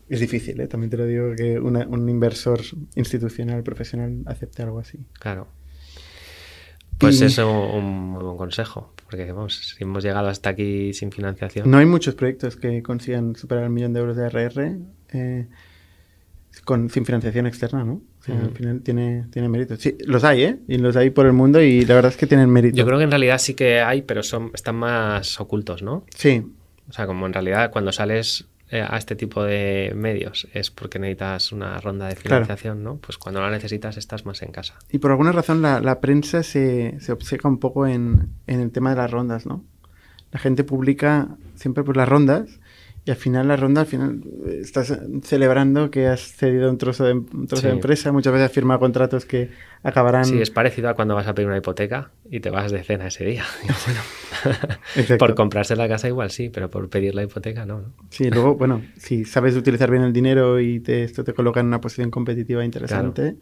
Es 0.09 0.20
difícil, 0.20 0.61
¿eh? 0.61 0.66
también 0.68 0.90
te 0.90 0.96
lo 0.96 1.04
digo, 1.06 1.34
que 1.36 1.59
una- 1.61 1.86
un 1.86 2.09
inversor 2.09 2.61
institucional, 2.96 3.62
profesional, 3.62 4.22
acepte 4.26 4.62
algo 4.62 4.78
así. 4.78 4.98
Claro. 5.20 5.48
Pues 6.98 7.20
Y 7.20 7.26
es 7.26 7.38
un, 7.38 7.84
muy 8.11 8.24
buen 8.24 8.36
consejo, 8.36 8.92
porque 9.04 9.30
vamos, 9.30 9.54
si 9.76 9.84
hemos 9.84 10.02
llegado 10.02 10.28
hasta 10.28 10.50
aquí 10.50 10.92
sin 10.94 11.12
financiación. 11.12 11.70
No 11.70 11.78
hay 11.78 11.86
muchos 11.86 12.14
proyectos 12.16 12.56
que 12.56 12.82
consigan 12.82 13.36
superar 13.36 13.64
el 13.64 13.70
millón 13.70 13.92
de 13.92 14.00
euros 14.00 14.16
de 14.16 14.24
ARR 14.26 14.78
eh, 15.12 15.46
con, 16.64 16.90
sin 16.90 17.04
financiación 17.04 17.46
externa, 17.46 17.84
¿no? 17.84 18.02
O 18.18 18.22
sea, 18.22 18.34
Al 18.40 18.50
final 18.50 18.80
tiene, 18.82 19.26
tiene 19.30 19.48
mérito. 19.48 19.76
Sí, 19.76 19.96
los 20.06 20.24
hay, 20.24 20.42
¿eh? 20.42 20.59
Y 20.66 20.78
los 20.78 20.96
hay 20.96 21.11
por 21.11 21.26
el 21.26 21.32
mundo 21.34 21.62
y 21.62 21.84
la 21.84 21.94
verdad 21.94 22.11
es 22.11 22.16
que 22.16 22.26
tienen 22.26 22.50
mérito. 22.50 22.76
Yo 22.76 22.84
creo 22.84 22.98
que 22.98 23.04
en 23.04 23.11
realidad 23.11 23.38
sí 23.38 23.54
que 23.54 23.80
hay, 23.80 24.02
pero 24.02 24.24
son, 24.24 24.50
están 24.52 24.74
más 24.74 25.40
ocultos, 25.40 25.82
¿no? 25.84 26.04
Sí, 26.16 26.42
O 26.88 26.92
sea, 26.92 27.06
como 27.06 27.26
en 27.26 27.32
realidad 27.32 27.70
cuando 27.70 27.92
sales 27.92 28.48
a 28.76 28.96
este 28.98 29.16
tipo 29.16 29.42
de 29.44 29.92
medios 29.96 30.46
es 30.52 30.70
porque 30.70 30.98
necesitas 30.98 31.52
una 31.52 31.78
ronda 31.80 32.06
de 32.08 32.14
Claro. 32.16 32.44
financiación, 32.44 32.82
¿no? 32.82 32.96
Pues 32.96 33.16
cuando 33.18 33.40
la 33.40 33.50
necesitas 33.50 33.96
estás 33.96 34.26
más 34.26 34.42
en 34.42 34.52
casa. 34.52 34.74
Y 34.90 34.98
por 34.98 35.10
alguna 35.10 35.32
razón 35.32 35.62
la, 35.62 35.80
la 35.80 36.00
prensa 36.00 36.42
se, 36.42 36.96
se 37.00 37.12
obceca 37.12 37.48
un 37.48 37.58
poco 37.58 37.86
en, 37.86 38.28
en 38.46 38.60
el 38.60 38.70
tema 38.70 38.90
de 38.90 38.96
las 38.96 39.10
rondas, 39.10 39.46
¿no? 39.46 39.64
La 40.32 40.38
gente 40.38 40.64
publica 40.64 41.28
siempre 41.54 41.82
por 41.84 41.96
las 41.96 42.08
rondas 42.08 42.60
y 43.09 43.11
al 43.11 43.16
final 43.16 43.48
la 43.48 43.56
ronda, 43.56 43.80
al 43.80 43.86
final 43.86 44.20
eh, 44.46 44.59
estás 44.61 44.94
celebrando 45.22 45.90
que 45.90 46.09
has 46.09 46.20
cedido 46.20 46.68
un 46.68 46.76
trozo 46.76 47.04
de, 47.04 47.14
un 47.14 47.46
trozo 47.46 47.66
de 47.66 47.72
empresa, 47.72 48.12
muchas 48.12 48.34
veces 48.34 48.50
has 48.50 48.52
firmado 48.52 48.80
contratos 48.80 49.24
que 49.24 49.48
acabarán... 49.82 50.26
Sí, 50.26 50.38
es 50.42 50.50
parecido 50.50 50.90
a 50.90 50.94
cuando 50.94 51.14
vas 51.14 51.26
a 51.26 51.34
pedir 51.34 51.48
una 51.48 51.56
hipoteca 51.56 52.11
y 52.30 52.40
te 52.40 52.50
vas 52.50 52.70
de 52.70 52.84
cena 52.84 53.06
ese 53.06 53.24
día. 53.24 53.44
Bueno, 54.94 55.18
por 55.18 55.34
comprarse 55.34 55.74
la 55.74 55.88
casa 55.88 56.06
igual 56.06 56.30
sí, 56.30 56.50
pero 56.50 56.70
por 56.70 56.88
pedir 56.90 57.14
la 57.14 57.22
hipoteca 57.22 57.64
no. 57.64 57.80
¿no? 57.80 57.94
Sí, 58.11 58.30
luego, 58.30 58.56
bueno, 58.56 58.82
si 58.98 59.24
sabes 59.24 59.56
utilizar 59.56 59.90
bien 59.90 60.02
el 60.02 60.12
dinero 60.12 60.61
y 60.61 60.80
te, 60.80 61.02
esto 61.02 61.24
te 61.24 61.32
coloca 61.32 61.61
en 61.61 61.66
una 61.66 61.80
posición 61.80 62.11
competitiva 62.11 62.64
interesante, 62.64 63.36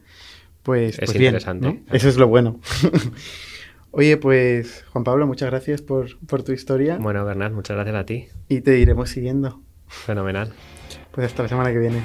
pues, 0.62 0.99
Es 1.01 1.07
pues 1.07 1.19
bien, 1.19 1.31
interesante, 1.31 1.67
¿no? 1.67 1.73
claro. 1.75 1.97
Eso 1.97 2.09
es 2.09 2.17
lo 2.17 2.29
bueno. 2.29 2.61
Oye, 3.99 4.19
pues 4.19 4.85
Juan 4.93 5.05
Pablo, 5.05 5.27
muchas 5.27 5.49
gracias 5.49 5.81
por, 5.81 6.19
por 6.27 6.43
tu 6.43 6.53
historia 6.53 6.99
Bueno, 6.99 7.25
Bernard, 7.25 7.53
muchas 7.53 7.77
gracias 7.77 7.97
a 7.97 8.05
ti. 8.05 8.27
y 8.47 8.61
te 8.61 8.79
iremos 8.79 9.09
siguiendo. 9.09 9.63
Fenomenal. 9.89 10.53
Pues 11.13 11.29
hasta 11.29 11.45
la 11.45 11.49
semana 11.49 11.73
que 11.73 11.79
viene. 11.79 12.03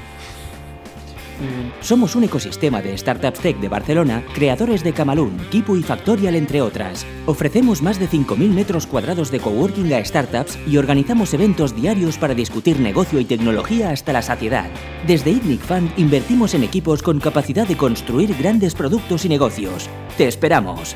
Somos 1.82 2.16
un 2.16 2.24
ecosistema 2.24 2.82
de 2.82 2.98
startups 2.98 3.40
tech 3.40 3.58
de 3.60 3.68
Barcelona, 3.68 4.24
creadores 4.34 4.84
de 4.84 4.94
Camalún, 4.94 5.38
Kipu 5.50 5.76
y 5.76 5.84
Factorial, 5.84 6.36
entre 6.36 6.62
otras. 6.62 7.06
Ofrecemos 7.26 7.82
más 7.82 8.00
de 8.00 8.08
5.000 8.08 8.38
metros 8.52 8.88
cuadrados 8.88 9.30
de 9.30 9.40
coworking 9.40 9.92
a 9.94 10.06
startups 10.06 10.58
y 10.68 10.78
organizamos 10.78 11.34
eventos 11.34 11.76
diarios 11.76 12.18
para 12.18 12.36
discutir 12.36 12.80
negocio 12.80 13.20
y 13.20 13.26
tecnología 13.26 13.90
hasta 13.90 14.14
la 14.14 14.22
saciedad. 14.22 14.70
Desde 15.08 15.32
ITNIC 15.32 15.62
Fund 15.62 15.92
invertimos 15.98 16.54
en 16.54 16.64
equipos 16.64 17.02
con 17.02 17.20
capacidad 17.20 17.68
de 17.68 17.76
construir 17.76 18.34
grandes 18.38 18.76
productos 18.76 19.26
y 19.26 19.30
negocios. 19.30 19.90
¡Te 20.18 20.28
esperamos! 20.28 20.96